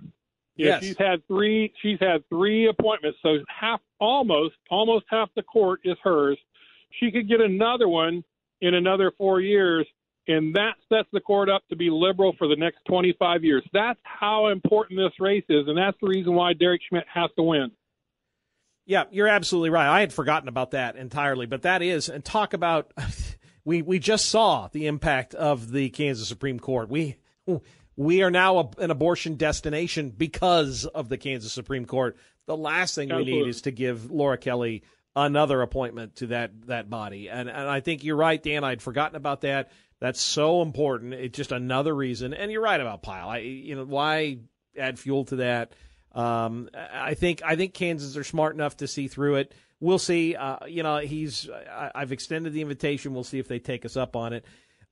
Yeah, 0.56 0.68
Yes. 0.68 0.84
she's 0.86 0.98
had 0.98 1.26
three. 1.28 1.74
She's 1.82 2.00
had 2.00 2.28
three 2.30 2.68
appointments, 2.68 3.18
so 3.22 3.40
half, 3.48 3.82
almost, 4.00 4.56
almost 4.70 5.06
half 5.10 5.30
the 5.36 5.44
court 5.44 5.82
is 5.84 5.98
hers. 6.04 6.38
She 7.00 7.10
could 7.12 7.28
get 7.28 7.42
another 7.42 7.88
one 7.88 8.24
in 8.62 8.76
another 8.76 9.12
four 9.18 9.42
years, 9.42 9.88
and 10.28 10.56
that 10.56 10.74
sets 10.90 11.08
the 11.12 11.20
court 11.20 11.50
up 11.50 11.64
to 11.70 11.76
be 11.76 11.90
liberal 11.90 12.34
for 12.38 12.48
the 12.48 12.56
next 12.56 12.80
25 12.88 13.44
years. 13.44 13.64
That's 13.74 14.00
how 14.04 14.48
important 14.48 15.00
this 15.00 15.20
race 15.20 15.46
is, 15.50 15.68
and 15.68 15.78
that's 15.78 15.98
the 16.02 16.08
reason 16.08 16.34
why 16.34 16.54
Derek 16.54 16.82
Schmidt 16.88 17.06
has 17.14 17.30
to 17.38 17.44
win. 17.44 17.72
Yeah, 18.86 19.06
you're 19.12 19.28
absolutely 19.28 19.70
right. 19.70 19.88
I 19.88 20.02
had 20.02 20.12
forgotten 20.12 20.50
about 20.50 20.72
that 20.72 20.96
entirely, 20.96 21.46
but 21.46 21.64
that 21.64 21.82
is 21.82 22.10
and 22.10 22.26
talk 22.26 22.54
about 22.54 22.92
we 23.66 23.82
we 23.82 24.00
just 24.00 24.26
saw 24.26 24.68
the 24.72 24.88
impact 24.88 25.34
of 25.34 25.72
the 25.72 25.90
Kansas 25.90 26.28
Supreme 26.28 26.60
Court. 26.60 26.90
We 26.90 27.18
we 27.96 28.24
are 28.24 28.32
now 28.32 28.58
a, 28.58 28.70
an 28.80 28.92
abortion 28.92 29.36
destination 29.36 30.10
because 30.10 30.86
of 30.86 31.10
the 31.10 31.18
Kansas 31.18 31.54
Supreme 31.54 31.86
Court. 31.86 32.18
The 32.48 32.58
last 32.58 32.96
thing 32.96 33.16
we 33.16 33.24
need 33.24 33.48
is 33.48 33.62
to 33.64 33.72
give 33.72 34.10
Laura 34.12 34.38
Kelly 34.38 34.84
another 35.16 35.62
appointment 35.62 36.16
to 36.18 36.28
that 36.28 36.68
that 36.68 36.90
body. 36.90 37.30
And 37.30 37.50
and 37.50 37.70
I 37.70 37.82
think 37.82 38.04
you're 38.04 38.16
right, 38.16 38.42
Dan. 38.42 38.64
I'd 38.64 38.82
forgotten 38.82 39.16
about 39.16 39.42
that. 39.42 39.72
That's 40.02 40.20
so 40.20 40.64
important. 40.64 41.14
It's 41.14 41.38
just 41.38 41.52
another 41.52 41.96
reason. 41.96 42.34
And 42.34 42.52
you're 42.52 42.62
right 42.62 42.82
about 42.82 43.04
Pyle. 43.04 43.30
I 43.30 43.38
you 43.38 43.76
know 43.76 43.86
why 43.86 44.40
add 44.78 45.00
fuel 45.00 45.26
to 45.26 45.38
that. 45.38 45.74
Um, 46.12 46.70
I 46.74 47.14
think 47.14 47.42
I 47.46 47.56
think 47.56 47.74
Kansas 47.74 48.18
are 48.18 48.24
smart 48.24 48.56
enough 48.56 48.78
to 48.78 48.88
see 48.88 49.08
through 49.08 49.36
it. 49.36 49.54
We'll 49.80 50.00
see. 50.00 50.36
Uh, 50.36 50.66
you 50.68 50.82
know, 50.84 50.98
he's 50.98 51.50
I, 51.50 51.92
I've 51.94 52.12
extended 52.12 52.52
the 52.52 52.62
invitation. 52.62 53.14
We'll 53.14 53.24
see 53.24 53.40
if 53.40 53.48
they 53.48 53.60
take 53.60 53.86
us 53.86 53.96
up 53.96 54.16
on 54.16 54.34
it. 54.34 54.44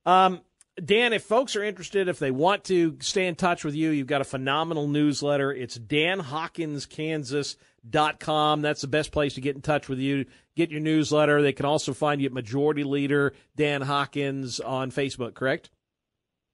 Um, 0.06 0.40
Dan, 0.82 1.12
if 1.12 1.22
folks 1.22 1.56
are 1.56 1.64
interested, 1.64 2.08
if 2.08 2.18
they 2.18 2.30
want 2.30 2.64
to 2.64 2.96
stay 3.00 3.26
in 3.26 3.34
touch 3.34 3.64
with 3.64 3.74
you, 3.74 3.90
you've 3.90 4.06
got 4.06 4.20
a 4.20 4.24
phenomenal 4.24 4.88
newsletter. 4.88 5.52
It's 5.52 5.78
danhawkinskansas.com. 5.78 8.62
That's 8.62 8.80
the 8.80 8.86
best 8.86 9.12
place 9.12 9.34
to 9.34 9.40
get 9.40 9.56
in 9.56 9.62
touch 9.62 9.88
with 9.88 9.98
you. 9.98 10.26
Get 10.56 10.70
your 10.70 10.80
newsletter. 10.80 11.42
They 11.42 11.52
can 11.52 11.66
also 11.66 11.92
find 11.92 12.20
you 12.20 12.26
at 12.26 12.32
Majority 12.32 12.84
Leader 12.84 13.34
Dan 13.56 13.82
Hawkins 13.82 14.60
on 14.60 14.90
Facebook, 14.90 15.34
correct? 15.34 15.70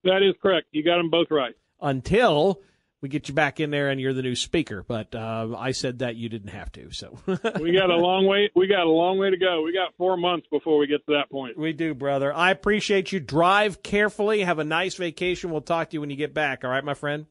That 0.04 0.22
is 0.22 0.34
correct. 0.40 0.68
You 0.72 0.82
got 0.82 0.96
them 0.96 1.10
both 1.10 1.30
right. 1.30 1.54
Until 1.80 2.62
we 3.06 3.08
get 3.08 3.28
you 3.28 3.34
back 3.34 3.60
in 3.60 3.70
there 3.70 3.88
and 3.88 4.00
you're 4.00 4.12
the 4.12 4.22
new 4.22 4.34
speaker. 4.34 4.82
But 4.82 5.14
uh, 5.14 5.54
I 5.56 5.70
said 5.70 6.00
that 6.00 6.16
you 6.16 6.28
didn't 6.28 6.50
have 6.50 6.72
to. 6.72 6.90
So 6.90 7.16
we 7.60 7.72
got 7.72 7.90
a 7.90 7.96
long 7.96 8.26
way. 8.26 8.50
We 8.56 8.66
got 8.66 8.84
a 8.84 8.90
long 8.90 9.18
way 9.18 9.30
to 9.30 9.36
go. 9.36 9.62
We 9.62 9.72
got 9.72 9.94
four 9.96 10.16
months 10.16 10.48
before 10.50 10.76
we 10.76 10.88
get 10.88 11.06
to 11.06 11.12
that 11.12 11.30
point. 11.30 11.56
We 11.56 11.72
do, 11.72 11.94
brother. 11.94 12.34
I 12.34 12.50
appreciate 12.50 13.12
you. 13.12 13.20
Drive 13.20 13.84
carefully. 13.84 14.40
Have 14.40 14.58
a 14.58 14.64
nice 14.64 14.96
vacation. 14.96 15.52
We'll 15.52 15.60
talk 15.60 15.90
to 15.90 15.94
you 15.94 16.00
when 16.00 16.10
you 16.10 16.16
get 16.16 16.34
back. 16.34 16.64
All 16.64 16.70
right, 16.70 16.84
my 16.84 16.94
friend? 16.94 17.26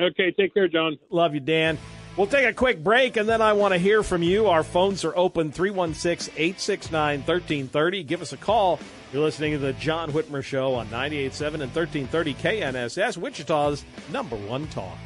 Okay, 0.00 0.30
take 0.32 0.54
care, 0.54 0.68
John. 0.68 0.98
Love 1.10 1.34
you, 1.34 1.40
Dan. 1.40 1.78
We'll 2.16 2.26
take 2.26 2.46
a 2.46 2.54
quick 2.54 2.82
break 2.82 3.18
and 3.18 3.28
then 3.28 3.42
I 3.42 3.52
want 3.52 3.74
to 3.74 3.78
hear 3.78 4.02
from 4.02 4.22
you. 4.22 4.46
Our 4.46 4.62
phones 4.62 5.04
are 5.04 5.14
open 5.16 5.52
316 5.52 6.32
869 6.34 7.18
1330. 7.18 8.02
Give 8.04 8.22
us 8.22 8.32
a 8.32 8.38
call. 8.38 8.80
You're 9.12 9.22
listening 9.22 9.52
to 9.52 9.58
the 9.58 9.74
John 9.74 10.10
Whitmer 10.12 10.42
Show 10.42 10.74
on 10.74 10.86
98.7 10.88 11.46
and 11.60 11.74
1330 11.74 12.34
KNSS, 12.34 13.18
Wichita's 13.18 13.84
number 14.10 14.36
one 14.36 14.66
talk. 14.68 14.96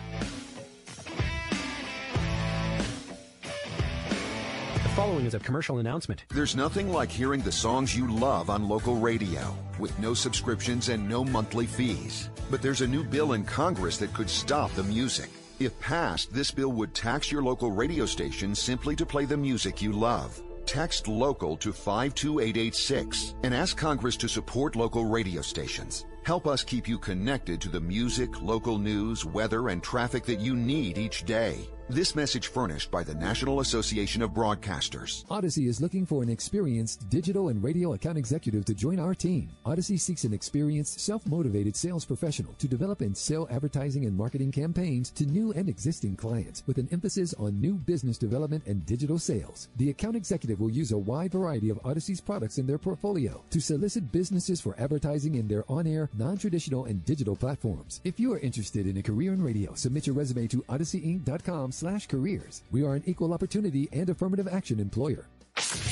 The 4.73 4.89
following 4.97 5.27
is 5.27 5.35
a 5.35 5.41
commercial 5.41 5.79
announcement. 5.79 6.25
There's 6.29 6.55
nothing 6.55 6.93
like 6.93 7.11
hearing 7.11 7.41
the 7.41 7.51
songs 7.51 7.97
you 7.97 8.09
love 8.09 8.51
on 8.51 8.69
local 8.69 8.97
radio 8.97 9.57
with 9.81 9.99
no 9.99 10.15
subscriptions 10.15 10.89
and 10.89 11.09
no 11.09 11.25
monthly 11.25 11.67
fees. 11.67 12.31
But 12.53 12.63
there's 12.63 12.83
a 12.83 12.87
new 12.87 13.03
bill 13.03 13.33
in 13.33 13.45
Congress 13.45 13.97
that 13.97 14.15
could 14.15 14.31
stop 14.31 14.73
the 14.75 14.85
music. 14.85 15.31
If 15.61 15.79
passed, 15.79 16.33
this 16.33 16.51
bill 16.51 16.73
would 16.73 16.95
tax 16.95 17.31
your 17.31 17.43
local 17.43 17.71
radio 17.71 18.07
station 18.07 18.55
simply 18.55 18.97
to 18.97 19.05
play 19.05 19.27
the 19.27 19.37
music 19.37 19.83
you 19.83 19.93
love. 19.93 20.41
Text 20.65 21.07
local 21.07 21.55
to 21.59 21.71
52886 21.71 23.35
and 23.43 23.55
ask 23.55 23.77
Congress 23.77 24.17
to 24.17 24.29
support 24.29 24.75
local 24.75 25.05
radio 25.05 25.43
stations. 25.43 26.07
Help 26.25 26.47
us 26.47 26.65
keep 26.65 26.89
you 26.89 26.99
connected 26.99 27.61
to 27.61 27.69
the 27.69 27.81
music, 27.81 28.41
local 28.41 28.79
news, 28.79 29.27
weather, 29.27 29.69
and 29.69 29.83
traffic 29.83 30.25
that 30.25 30.41
you 30.41 30.57
need 30.57 30.97
each 30.97 31.25
day. 31.27 31.69
This 31.91 32.15
message 32.15 32.47
furnished 32.47 32.93
by 32.93 33.03
the 33.03 33.17
National 33.17 33.59
Association 33.59 34.23
of 34.23 34.31
Broadcasters. 34.31 35.27
Audacy 35.27 35.67
is 35.67 35.81
looking 35.81 36.07
for 36.07 36.23
an 36.23 36.29
experienced 36.29 37.11
digital 37.11 37.49
and 37.49 37.61
radio 37.61 37.95
account 37.95 38.17
executive 38.17 38.65
to 38.67 38.75
join 38.75 39.01
our 39.01 39.13
team. 39.13 39.51
Audacy 39.67 39.99
seeks 39.99 40.23
an 40.23 40.33
experienced, 40.33 41.01
self-motivated 41.01 41.75
sales 41.75 42.05
professional 42.05 42.53
to 42.61 42.69
develop 42.69 43.01
and 43.01 43.17
sell 43.17 43.49
advertising 43.51 44.07
and 44.07 44.17
marketing 44.17 44.53
campaigns 44.53 45.11
to 45.11 45.27
new 45.27 45.51
and 45.51 45.69
existing 45.69 46.15
clients 46.15 46.63
with 46.69 46.79
an 46.79 46.89
emphasis 46.93 47.35
on 47.41 47.61
new 47.61 47.75
business 47.75 48.19
development 48.19 48.63
and 48.67 48.87
digital 48.87 49.19
sales. 49.19 49.67
The 49.77 49.91
account 49.91 50.15
executive 50.15 50.61
will 50.61 50.71
use 50.71 50.93
a 50.93 50.99
wide 50.99 51.33
variety 51.33 51.71
of 51.71 51.83
Audacy's 51.83 52.21
products 52.21 52.59
in 52.59 52.69
their 52.69 52.79
portfolio 52.79 53.43
to 53.51 53.61
solicit 53.61 54.13
businesses 54.13 54.61
for 54.61 54.77
advertising 54.79 55.35
in 55.35 55.49
their 55.49 55.65
on-air, 55.69 56.09
non-traditional, 56.17 56.85
and 56.85 57.05
digital 57.05 57.35
platforms. 57.35 58.01
If 58.05 58.21
you 58.21 58.33
are 58.33 58.39
interested 58.39 58.87
in 58.87 58.99
a 58.99 59.03
career 59.03 59.33
in 59.33 59.43
radio, 59.43 59.75
submit 59.75 60.07
your 60.07 60.15
resume 60.15 60.47
to 60.47 60.63
audacyinc.com 60.69 61.73
slash 61.81 62.07
careers. 62.07 62.63
We 62.71 62.85
are 62.85 62.95
an 62.95 63.03
equal 63.07 63.33
opportunity 63.33 63.89
and 63.91 64.09
affirmative 64.11 64.47
action 64.47 64.79
employer. 64.81 65.25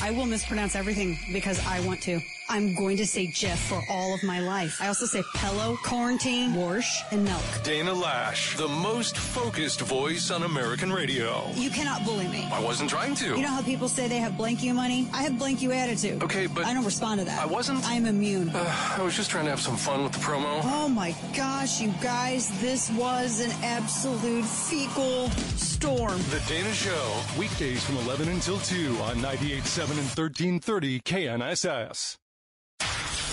I 0.02 0.10
will 0.10 0.26
mispronounce 0.26 0.76
everything 0.76 1.18
because 1.32 1.58
I 1.66 1.80
want 1.86 2.02
to. 2.02 2.20
I'm 2.50 2.74
going 2.74 2.96
to 2.96 3.06
say 3.06 3.26
Jeff 3.26 3.58
for 3.68 3.82
all 3.90 4.14
of 4.14 4.22
my 4.22 4.40
life. 4.40 4.80
I 4.80 4.86
also 4.88 5.04
say 5.04 5.22
pillow, 5.34 5.76
quarantine, 5.84 6.54
wash, 6.54 7.02
and 7.10 7.22
milk. 7.24 7.42
Dana 7.62 7.92
Loesch, 7.92 8.56
the 8.56 8.68
most 8.68 9.18
focused 9.18 9.82
voice 9.82 10.30
on 10.30 10.42
American 10.44 10.90
radio. 10.90 11.42
You 11.54 11.68
cannot 11.68 12.04
bully 12.04 12.26
me. 12.28 12.48
I 12.50 12.60
wasn't 12.60 12.88
trying 12.88 13.14
to. 13.16 13.36
You 13.36 13.42
know 13.42 13.48
how 13.48 13.62
people 13.62 13.88
say 13.88 14.08
they 14.08 14.16
have 14.16 14.36
blank 14.38 14.62
you 14.62 14.72
money? 14.72 15.08
I 15.12 15.22
have 15.24 15.38
blank 15.38 15.60
you 15.60 15.72
attitude. 15.72 16.22
Okay, 16.22 16.46
but 16.46 16.64
I 16.64 16.72
don't 16.72 16.86
respond 16.86 17.20
to 17.20 17.26
that. 17.26 17.38
I 17.38 17.46
wasn't. 17.46 17.84
I'm 17.84 18.06
immune. 18.06 18.48
Uh, 18.48 18.96
I 18.98 19.02
was 19.02 19.14
just 19.14 19.30
trying 19.30 19.44
to 19.44 19.50
have 19.50 19.60
some 19.60 19.76
fun 19.76 20.02
with 20.02 20.12
the 20.12 20.18
promo. 20.18 20.60
Oh 20.64 20.88
my 20.88 21.14
gosh, 21.36 21.82
you 21.82 21.92
guys, 22.02 22.48
this 22.60 22.90
was 22.92 23.40
an 23.40 23.52
absolute 23.62 24.44
fecal 24.44 25.28
storm. 25.58 26.18
The 26.30 26.42
Dana 26.48 26.72
Show, 26.72 27.20
weekdays 27.38 27.84
from 27.84 27.98
11 27.98 28.28
until 28.28 28.58
2 28.60 28.96
on 29.02 29.16
98.7 29.16 29.80
and 29.90 30.08
1330 30.08 31.00
KNSS. 31.00 32.16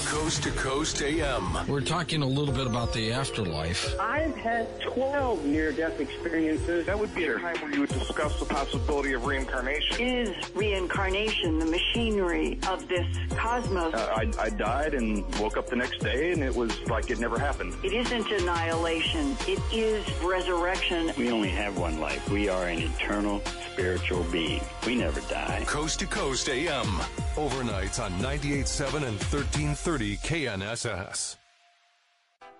Coast 0.05 0.43
to 0.43 0.51
Coast 0.51 1.01
AM. 1.01 1.67
We're 1.67 1.81
talking 1.81 2.21
a 2.21 2.27
little 2.27 2.53
bit 2.53 2.67
about 2.67 2.93
the 2.93 3.11
afterlife. 3.11 3.99
I've 3.99 4.35
had 4.35 4.79
12 4.81 5.45
near 5.45 5.71
death 5.71 5.99
experiences. 5.99 6.85
That 6.85 6.97
would 6.97 7.13
be 7.15 7.25
a 7.25 7.39
time 7.39 7.55
where 7.57 7.73
you 7.73 7.81
would 7.81 7.89
discuss 7.89 8.39
the 8.39 8.45
possibility 8.45 9.13
of 9.13 9.25
reincarnation. 9.25 9.99
Is 9.99 10.55
reincarnation 10.55 11.57
the 11.57 11.65
machinery 11.65 12.59
of 12.69 12.87
this 12.87 13.07
cosmos? 13.31 13.95
Uh, 13.95 14.13
I, 14.15 14.31
I 14.39 14.49
died 14.51 14.93
and 14.93 15.23
woke 15.39 15.57
up 15.57 15.69
the 15.69 15.75
next 15.75 15.99
day, 16.01 16.31
and 16.31 16.43
it 16.43 16.55
was 16.55 16.79
like 16.87 17.09
it 17.09 17.19
never 17.19 17.39
happened. 17.39 17.73
It 17.83 17.93
isn't 17.93 18.29
annihilation, 18.29 19.35
it 19.47 19.61
is 19.73 20.05
resurrection. 20.21 21.13
We 21.17 21.31
only 21.31 21.49
have 21.49 21.79
one 21.79 21.99
life. 21.99 22.29
We 22.29 22.47
are 22.47 22.67
an 22.67 22.79
eternal 22.79 23.41
spiritual 23.73 24.23
being. 24.25 24.61
We 24.85 24.95
never 24.95 25.19
die. 25.21 25.63
Coast 25.65 25.99
to 26.01 26.05
Coast 26.05 26.47
AM. 26.47 27.01
Overnights 27.36 28.01
on 28.01 28.11
98.7 28.13 28.95
and 28.95 29.19
1330 29.19 30.17
KNSS. 30.17 31.36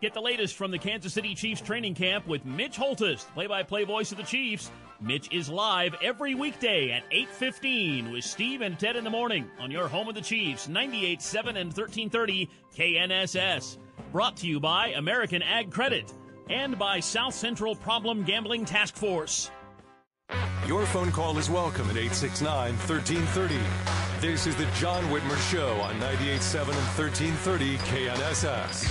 Get 0.02 0.14
the 0.14 0.22
latest 0.22 0.56
from 0.56 0.72
the 0.72 0.78
Kansas 0.78 1.14
City 1.14 1.34
Chiefs 1.34 1.62
training 1.62 1.96
camp 1.96 2.28
with 2.28 2.44
Mitch 2.44 2.76
Holthus, 2.76 3.24
play-by-play 3.34 3.86
voice 3.86 4.12
of 4.12 4.18
the 4.18 4.24
Chiefs. 4.24 4.72
Mitch 5.00 5.32
is 5.32 5.48
live 5.48 5.96
every 6.02 6.36
weekday 6.36 6.92
at 6.92 7.04
8:15 7.10 8.12
with 8.12 8.26
Steve 8.26 8.60
and 8.60 8.78
Ted 8.78 8.98
in 8.98 9.06
the 9.06 9.10
morning 9.10 9.50
on 9.60 9.72
your 9.72 9.88
home 9.88 10.10
of 10.10 10.16
the 10.16 10.22
Chiefs, 10.22 10.68
98.7 10.68 11.56
and 11.56 11.72
1330 11.72 12.50
KNSS. 12.76 13.78
Brought 14.12 14.36
to 14.38 14.48
you 14.48 14.60
by 14.60 14.90
American 14.90 15.42
Ag 15.42 15.72
Credit 15.72 16.12
and 16.50 16.78
by 16.78 17.00
South 17.00 17.34
Central 17.34 17.78
Problem 17.78 18.26
Gambling 18.26 18.66
Task 18.66 18.98
Force. 18.98 19.50
Your 20.68 20.86
phone 20.88 21.12
call 21.12 21.38
is 21.38 21.50
welcome 21.50 21.90
at 21.90 21.96
869 21.96 22.74
1330. 22.76 24.05
This 24.22 24.48
is 24.48 24.56
the 24.56 24.66
John 24.78 25.04
Whitmer 25.06 25.38
Show 25.52 25.82
on 25.82 25.96
98.7 25.96 26.62
and 26.62 26.78
1330 26.98 27.78
KNSS. 27.80 28.86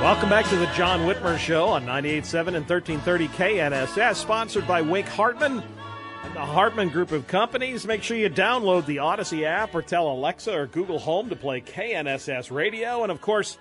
Welcome 0.00 0.28
back 0.28 0.46
to 0.46 0.56
the 0.56 0.66
John 0.66 1.00
Whitmer 1.00 1.36
Show 1.36 1.68
on 1.68 1.84
98.7 1.84 2.46
and 2.48 2.68
1330 2.68 3.28
KNSS, 3.28 4.14
sponsored 4.16 4.68
by 4.68 4.82
Wink 4.82 5.08
Hartman 5.08 5.62
the 6.34 6.40
Hartman 6.40 6.88
Group 6.88 7.12
of 7.12 7.26
Companies. 7.26 7.86
Make 7.86 8.02
sure 8.02 8.16
you 8.16 8.30
download 8.30 8.86
the 8.86 8.96
Audacy 8.96 9.44
app 9.44 9.74
or 9.74 9.82
tell 9.82 10.10
Alexa 10.10 10.50
or 10.52 10.66
Google 10.66 10.98
Home 10.98 11.28
to 11.28 11.36
play 11.36 11.60
KNSS 11.60 12.50
Radio. 12.50 13.02
And 13.02 13.12
of 13.12 13.20
course, 13.20 13.58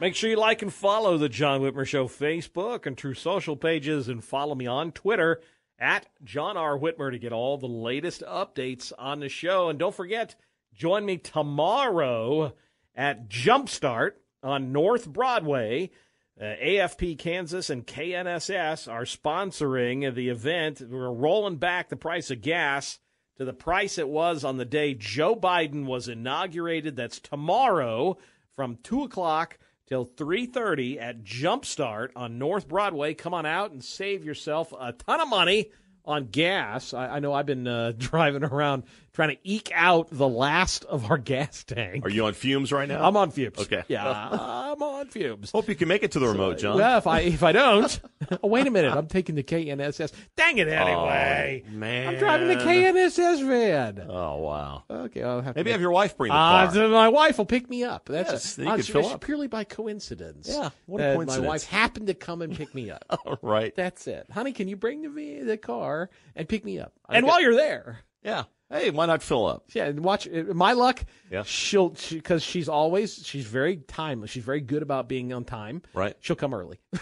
make 0.00 0.14
sure 0.14 0.28
you 0.28 0.36
like 0.36 0.60
and 0.60 0.72
follow 0.72 1.16
the 1.16 1.30
John 1.30 1.62
Whitmer 1.62 1.86
Show 1.86 2.08
Facebook 2.08 2.84
and 2.84 2.96
Truth 2.96 3.18
Social 3.18 3.56
pages 3.56 4.08
and 4.08 4.22
follow 4.22 4.54
me 4.54 4.66
on 4.66 4.92
Twitter 4.92 5.40
at 5.78 6.06
John 6.22 6.58
R. 6.58 6.78
Whitmer 6.78 7.10
to 7.10 7.18
get 7.18 7.32
all 7.32 7.56
the 7.56 7.66
latest 7.66 8.22
updates 8.28 8.92
on 8.98 9.20
the 9.20 9.30
show. 9.30 9.70
And 9.70 9.78
don't 9.78 9.94
forget, 9.94 10.34
join 10.74 11.06
me 11.06 11.16
tomorrow 11.16 12.52
at 12.94 13.30
Jumpstart 13.30 14.12
on 14.42 14.72
North 14.72 15.08
Broadway. 15.08 15.90
Uh, 16.38 16.54
AFP 16.62 17.18
Kansas 17.18 17.70
and 17.70 17.86
KNSS 17.86 18.90
are 18.90 19.04
sponsoring 19.04 20.14
the 20.14 20.28
event. 20.28 20.80
We're 20.80 21.12
rolling 21.12 21.56
back 21.56 21.88
the 21.88 21.96
price 21.96 22.30
of 22.30 22.40
gas 22.40 22.98
to 23.36 23.44
the 23.46 23.52
price 23.54 23.96
it 23.96 24.08
was 24.08 24.44
on 24.44 24.58
the 24.58 24.66
day 24.66 24.92
Joe 24.92 25.34
Biden 25.34 25.86
was 25.86 26.08
inaugurated. 26.08 26.96
That's 26.96 27.18
tomorrow 27.18 28.18
from 28.54 28.78
two 28.82 29.02
o'clock 29.02 29.58
till 29.86 30.04
three 30.04 30.44
thirty 30.44 30.98
at 30.98 31.24
Jumpstart 31.24 32.10
on 32.14 32.38
North 32.38 32.68
Broadway. 32.68 33.14
Come 33.14 33.32
on 33.32 33.46
out 33.46 33.72
and 33.72 33.82
save 33.82 34.24
yourself 34.24 34.74
a 34.78 34.92
ton 34.92 35.20
of 35.20 35.28
money 35.28 35.70
on 36.04 36.26
gas. 36.26 36.92
I, 36.92 37.16
I 37.16 37.18
know 37.20 37.32
I've 37.32 37.46
been 37.46 37.66
uh, 37.66 37.92
driving 37.98 38.44
around 38.44 38.84
trying 39.12 39.30
to 39.30 39.36
eke 39.44 39.70
out 39.74 40.08
the 40.10 40.28
last 40.28 40.84
of 40.84 41.10
our 41.10 41.18
gas 41.32 41.64
tank. 41.64 42.04
Are 42.04 42.10
you 42.10 42.24
on 42.26 42.32
fumes 42.34 42.72
right 42.72 42.88
now? 42.88 43.04
I'm 43.06 43.16
on 43.16 43.30
fumes. 43.30 43.58
Okay. 43.58 43.82
Yeah, 43.88 44.06
I'm 44.08 44.82
on 44.82 45.06
fumes. 45.08 45.50
Hope 45.50 45.68
you 45.68 45.74
can 45.74 45.88
make 45.88 46.02
it 46.02 46.12
to 46.12 46.18
the 46.18 46.28
remote, 46.28 46.58
John. 46.58 46.76
Well, 46.78 46.98
if 46.98 47.06
I 47.06 47.20
if 47.20 47.42
I 47.42 47.52
don't, 47.52 48.00
oh 48.42 48.48
wait 48.48 48.66
a 48.66 48.70
minute, 48.70 48.92
I'm 48.92 49.06
taking 49.06 49.34
the 49.34 49.42
KNSS. 49.42 50.12
Dang 50.36 50.58
it 50.58 50.68
anyway, 50.68 51.64
Oh, 51.66 51.70
man. 51.72 52.08
I'm 52.08 52.18
driving 52.18 52.48
the 52.48 52.56
KNSS 52.56 53.46
van. 53.46 54.06
Oh 54.08 54.36
wow. 54.38 54.84
Okay, 54.90 55.22
I'll 55.22 55.40
have 55.40 55.54
to 55.54 55.58
Maybe 55.58 55.68
make- 55.68 55.72
have 55.72 55.80
your 55.80 55.90
wife 55.92 56.16
bring 56.16 56.30
the 56.30 56.36
Uh, 56.36 56.66
car. 56.66 56.74
so 56.74 56.88
my 56.88 57.08
wife 57.08 57.38
will 57.38 57.46
pick 57.46 57.68
me 57.68 57.84
up. 57.84 58.06
That's 58.06 58.30
Yes, 58.32 58.58
a, 58.58 58.62
you 58.62 58.68
uh, 58.68 58.70
could 58.72 58.80
it's 58.80 58.88
fill 58.88 59.02
just 59.02 59.14
up. 59.16 59.20
purely 59.22 59.46
by 59.48 59.64
coincidence. 59.64 60.48
Yeah, 60.50 60.70
what 60.86 61.00
a 61.00 61.14
coincidence. 61.14 61.42
My 61.42 61.48
wife 61.48 61.64
happened 61.64 62.06
to 62.08 62.14
come 62.14 62.42
and 62.42 62.56
pick 62.56 62.74
me 62.74 62.90
up. 62.90 63.04
All 63.26 63.38
right. 63.42 63.74
That's 63.74 64.06
it, 64.06 64.26
honey. 64.30 64.52
Can 64.52 64.68
you 64.68 64.76
bring 64.76 65.02
the 65.14 65.40
the 65.40 65.56
car 65.56 66.10
and 66.36 66.48
pick 66.48 66.64
me 66.64 66.78
up? 66.78 66.92
I 67.08 67.16
and 67.16 67.24
got- 67.26 67.30
while 67.32 67.42
you're 67.42 67.56
there, 67.56 68.00
Yeah. 68.22 68.44
Hey, 68.70 68.90
why 68.90 69.06
not 69.06 69.22
fill 69.22 69.46
up? 69.46 69.64
yeah, 69.72 69.86
and 69.86 70.00
watch 70.04 70.28
uh, 70.28 70.44
my 70.54 70.74
luck. 70.74 71.04
Yeah. 71.30 71.42
she'll 71.42 71.88
because 72.10 72.42
she's 72.44 72.68
always 72.68 73.26
she's 73.26 73.44
very 73.46 73.78
timely. 73.78 74.28
She's 74.28 74.44
very 74.44 74.60
good 74.60 74.82
about 74.82 75.08
being 75.08 75.32
on 75.32 75.44
time. 75.44 75.82
Right. 75.92 76.16
She'll 76.20 76.36
come 76.36 76.54
early. 76.54 76.78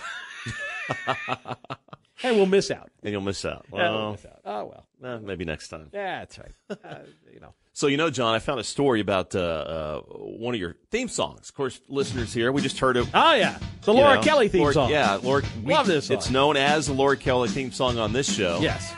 and 2.22 2.36
we'll 2.36 2.46
miss 2.46 2.70
out. 2.70 2.90
And 3.02 3.12
you'll 3.12 3.20
miss 3.20 3.44
out. 3.44 3.66
Yeah, 3.72 3.90
we'll 3.90 3.98
Well, 4.00 4.12
miss 4.12 4.26
out. 4.26 4.40
Oh 4.44 4.64
well. 4.64 4.86
eh, 5.04 5.18
maybe 5.22 5.44
next 5.44 5.68
time. 5.68 5.90
Yeah, 5.92 6.20
that's 6.20 6.38
right. 6.38 6.52
Uh, 6.70 6.94
you 7.32 7.40
know. 7.40 7.54
So 7.74 7.86
you 7.86 7.96
know, 7.96 8.10
John, 8.10 8.34
I 8.34 8.40
found 8.40 8.58
a 8.58 8.64
story 8.64 9.00
about 9.00 9.36
uh, 9.36 9.38
uh, 9.38 10.00
one 10.00 10.52
of 10.52 10.58
your 10.60 10.74
theme 10.90 11.06
songs. 11.06 11.48
Of 11.48 11.54
course, 11.54 11.80
listeners 11.88 12.34
here, 12.34 12.50
we 12.50 12.60
just 12.60 12.80
heard 12.80 12.96
it. 12.96 13.06
Oh 13.14 13.34
yeah, 13.34 13.56
the 13.82 13.94
Laura 13.94 14.16
know, 14.16 14.20
Kelly 14.20 14.48
theme 14.48 14.62
Laura- 14.62 14.72
song. 14.74 14.90
Yeah, 14.90 15.14
Laura. 15.22 15.44
we- 15.62 15.72
Love 15.72 15.86
this 15.86 16.06
song. 16.08 16.16
It's 16.16 16.28
known 16.28 16.56
as 16.56 16.88
the 16.88 16.92
Laura 16.92 17.16
Kelly 17.16 17.48
theme 17.48 17.70
song 17.70 17.96
on 17.98 18.12
this 18.12 18.34
show. 18.34 18.58
Yes. 18.60 18.92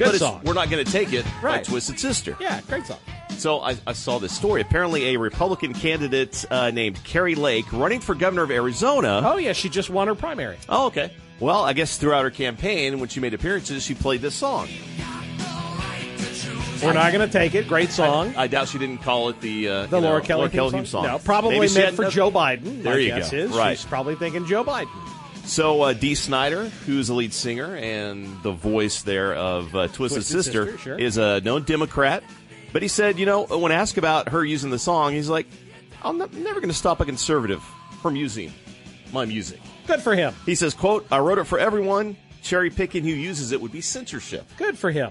Good 0.00 0.06
but 0.06 0.14
it's 0.14 0.24
song. 0.24 0.40
We're 0.44 0.54
Not 0.54 0.70
Gonna 0.70 0.82
Take 0.82 1.12
It 1.12 1.26
by 1.42 1.48
Right. 1.48 1.64
Twisted 1.64 2.00
Sister. 2.00 2.34
Yeah, 2.40 2.62
great 2.62 2.86
song. 2.86 2.96
So 3.36 3.60
I, 3.60 3.76
I 3.86 3.92
saw 3.92 4.18
this 4.18 4.34
story. 4.34 4.62
Apparently, 4.62 5.14
a 5.14 5.18
Republican 5.18 5.74
candidate 5.74 6.42
uh, 6.50 6.70
named 6.70 7.04
Kari 7.04 7.34
Lake, 7.34 7.70
running 7.70 8.00
for 8.00 8.14
governor 8.14 8.42
of 8.42 8.50
Arizona. 8.50 9.20
Oh 9.22 9.36
yeah, 9.36 9.52
she 9.52 9.68
just 9.68 9.90
won 9.90 10.08
her 10.08 10.14
primary. 10.14 10.56
Oh, 10.70 10.86
okay. 10.86 11.12
Well, 11.38 11.62
I 11.62 11.74
guess 11.74 11.98
throughout 11.98 12.24
her 12.24 12.30
campaign, 12.30 12.98
when 12.98 13.10
she 13.10 13.20
made 13.20 13.34
appearances, 13.34 13.82
she 13.82 13.94
played 13.94 14.22
this 14.22 14.34
song. 14.34 14.68
We're 16.82 16.94
not 16.94 17.12
going 17.12 17.26
to 17.26 17.30
take 17.30 17.54
it. 17.54 17.68
Great 17.68 17.90
song. 17.90 18.32
I 18.38 18.46
doubt 18.46 18.68
she 18.68 18.78
didn't 18.78 19.02
call 19.02 19.28
it 19.28 19.38
the 19.42 19.68
uh, 19.68 19.86
the 19.86 19.96
you 19.96 20.02
know, 20.02 20.08
Laura 20.08 20.22
Kelly, 20.22 20.48
theme 20.48 20.70
theme 20.70 20.86
song? 20.86 21.04
song. 21.04 21.12
No, 21.12 21.18
probably 21.18 21.60
Maybe 21.60 21.74
meant 21.74 21.94
for 21.94 22.08
Joe 22.08 22.30
Biden. 22.30 22.82
There 22.82 22.98
you 22.98 23.08
guess 23.08 23.32
go. 23.32 23.36
Is. 23.36 23.50
Right. 23.50 23.76
She's 23.76 23.84
probably 23.84 24.14
thinking 24.14 24.46
Joe 24.46 24.64
Biden. 24.64 24.88
So 25.50 25.82
uh, 25.82 25.92
Dee 25.94 26.14
Snider, 26.14 26.68
who's 26.86 27.08
the 27.08 27.14
lead 27.14 27.34
singer 27.34 27.74
and 27.74 28.40
the 28.44 28.52
voice 28.52 29.02
there 29.02 29.34
of 29.34 29.74
uh, 29.74 29.88
Twisted, 29.88 29.96
Twisted 29.96 30.24
Sister, 30.24 30.66
Sister, 30.66 30.78
sure. 30.78 30.96
is 30.96 31.18
a 31.18 31.40
known 31.40 31.64
Democrat. 31.64 32.22
But 32.72 32.82
he 32.82 32.88
said, 32.88 33.18
you 33.18 33.26
know, 33.26 33.46
when 33.46 33.72
asked 33.72 33.98
about 33.98 34.28
her 34.28 34.44
using 34.44 34.70
the 34.70 34.78
song, 34.78 35.12
he's 35.12 35.28
like, 35.28 35.48
I'm 36.04 36.18
never 36.18 36.60
going 36.60 36.68
to 36.68 36.72
stop 36.72 37.00
a 37.00 37.04
conservative 37.04 37.64
from 38.00 38.14
using 38.14 38.52
my 39.12 39.24
music. 39.24 39.58
Good 39.88 40.00
for 40.02 40.14
him. 40.14 40.34
He 40.46 40.54
says, 40.54 40.72
quote, 40.72 41.04
I 41.10 41.18
wrote 41.18 41.38
it 41.38 41.48
for 41.48 41.58
everyone. 41.58 42.16
Cherry 42.42 42.70
picking 42.70 43.02
who 43.02 43.10
uses 43.10 43.50
it 43.50 43.60
would 43.60 43.72
be 43.72 43.80
censorship. 43.80 44.46
Good 44.56 44.78
for 44.78 44.92
him. 44.92 45.10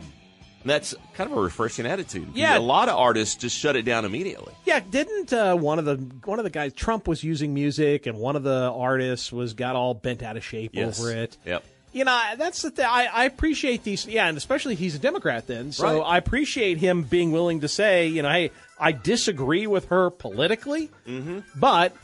And 0.70 0.76
that's 0.76 0.94
kind 1.16 1.32
of 1.32 1.36
a 1.36 1.42
refreshing 1.42 1.88
attitude. 1.88 2.28
Yeah. 2.36 2.56
A 2.56 2.60
lot 2.60 2.90
of 2.90 2.96
artists 2.96 3.34
just 3.36 3.58
shut 3.58 3.76
it 3.76 3.82
down 3.86 4.06
immediately. 4.06 4.54
Yeah, 4.66 4.80
didn't 4.82 5.34
uh, 5.34 5.56
one 5.56 5.80
of 5.80 5.86
the 5.86 5.96
one 6.26 6.38
of 6.38 6.44
the 6.44 6.52
guys 6.52 6.74
Trump 6.74 7.08
was 7.08 7.24
using 7.24 7.56
music, 7.56 8.06
and 8.06 8.20
one 8.20 8.36
of 8.36 8.44
the 8.44 8.72
artists 8.72 9.32
was 9.32 9.56
got 9.56 9.76
all 9.76 9.96
bent 9.96 10.22
out 10.22 10.38
of 10.38 10.44
shape 10.46 10.72
Yes. 10.76 11.00
over 11.00 11.12
it. 11.12 11.38
Yep. 11.44 11.64
You 11.92 12.06
know, 12.06 12.22
that's 12.38 12.62
the 12.62 12.70
thing. 12.70 12.86
I, 12.88 13.08
I 13.12 13.26
appreciate 13.26 13.84
these. 13.84 14.06
Yeah, 14.06 14.28
and 14.28 14.38
especially 14.38 14.76
he's 14.76 14.94
a 14.94 15.00
Democrat 15.00 15.48
then, 15.48 15.72
so 15.72 15.86
Right. 15.86 16.06
I 16.06 16.18
appreciate 16.18 16.78
him 16.78 17.02
being 17.02 17.32
willing 17.32 17.62
to 17.62 17.68
say, 17.68 18.06
you 18.06 18.22
know, 18.22 18.30
hey, 18.30 18.52
I 18.80 18.92
disagree 18.92 19.66
with 19.66 19.86
her 19.86 20.12
politically, 20.12 20.92
Mm-hmm. 21.08 21.40
but 21.60 21.96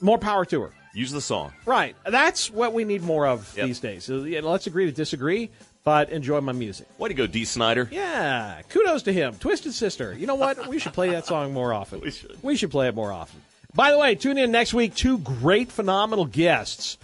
more 0.00 0.18
power 0.18 0.44
to 0.46 0.62
her. 0.62 0.70
Use 0.92 1.12
the 1.12 1.20
song. 1.20 1.52
Right. 1.66 1.94
That's 2.04 2.50
what 2.50 2.72
we 2.72 2.82
need 2.82 3.02
more 3.02 3.28
of 3.28 3.56
Yep. 3.56 3.66
these 3.66 3.78
days. 3.78 4.08
Let's 4.08 4.66
agree 4.66 4.86
to 4.86 4.92
disagree, 4.92 5.50
but 5.88 6.10
enjoy 6.10 6.38
my 6.42 6.52
music. 6.52 6.86
Way 6.98 7.08
to 7.08 7.14
go, 7.14 7.26
Dee 7.26 7.46
Snider. 7.46 7.88
Yeah, 7.90 8.60
kudos 8.68 9.04
to 9.04 9.12
him. 9.12 9.36
Twisted 9.36 9.72
Sister. 9.72 10.12
You 10.12 10.26
know 10.26 10.34
what? 10.34 10.66
We 10.66 10.78
should 10.78 10.92
play 10.92 11.08
that 11.12 11.24
song 11.24 11.54
more 11.54 11.72
often. 11.72 12.00
We 12.04 12.10
should. 12.10 12.42
We 12.42 12.56
should 12.56 12.70
play 12.70 12.88
it 12.88 12.94
more 12.94 13.10
often. 13.10 13.40
By 13.74 13.90
the 13.92 13.98
way, 13.98 14.14
tune 14.14 14.36
in 14.36 14.50
next 14.52 14.74
week. 14.74 14.94
Two 14.94 15.16
great, 15.16 15.72
phenomenal 15.72 16.26
guests. 16.26 16.98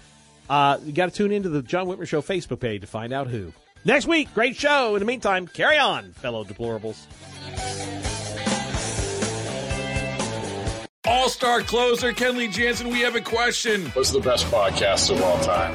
Uh, 0.51 0.77
you 0.85 0.93
got 0.93 1.09
to 1.09 1.17
tune 1.17 1.33
into 1.33 1.49
the 1.49 1.63
John 1.63 1.87
Whitmer 1.87 2.07
Show 2.07 2.21
Facebook 2.21 2.61
page 2.61 2.83
to 2.83 2.87
find 2.87 3.15
out 3.15 3.29
who. 3.29 3.55
Next 3.87 4.07
week, 4.07 4.35
great 4.35 4.55
show. 4.55 4.97
In 4.97 5.01
the 5.01 5.07
meantime, 5.07 5.47
carry 5.47 5.79
on, 5.79 6.13
fellow 6.13 6.45
deplorables. 6.45 7.07
All 11.07 11.31
star 11.31 11.63
closer 11.63 12.13
Kenley 12.13 12.53
Jansen, 12.53 12.89
we 12.91 13.01
have 13.01 13.17
a 13.17 13.23
question. 13.23 13.87
What's 13.93 14.11
the 14.11 14.21
best 14.21 14.45
podcast 14.49 15.11
of 15.11 15.23
all 15.23 15.41
time? 15.43 15.75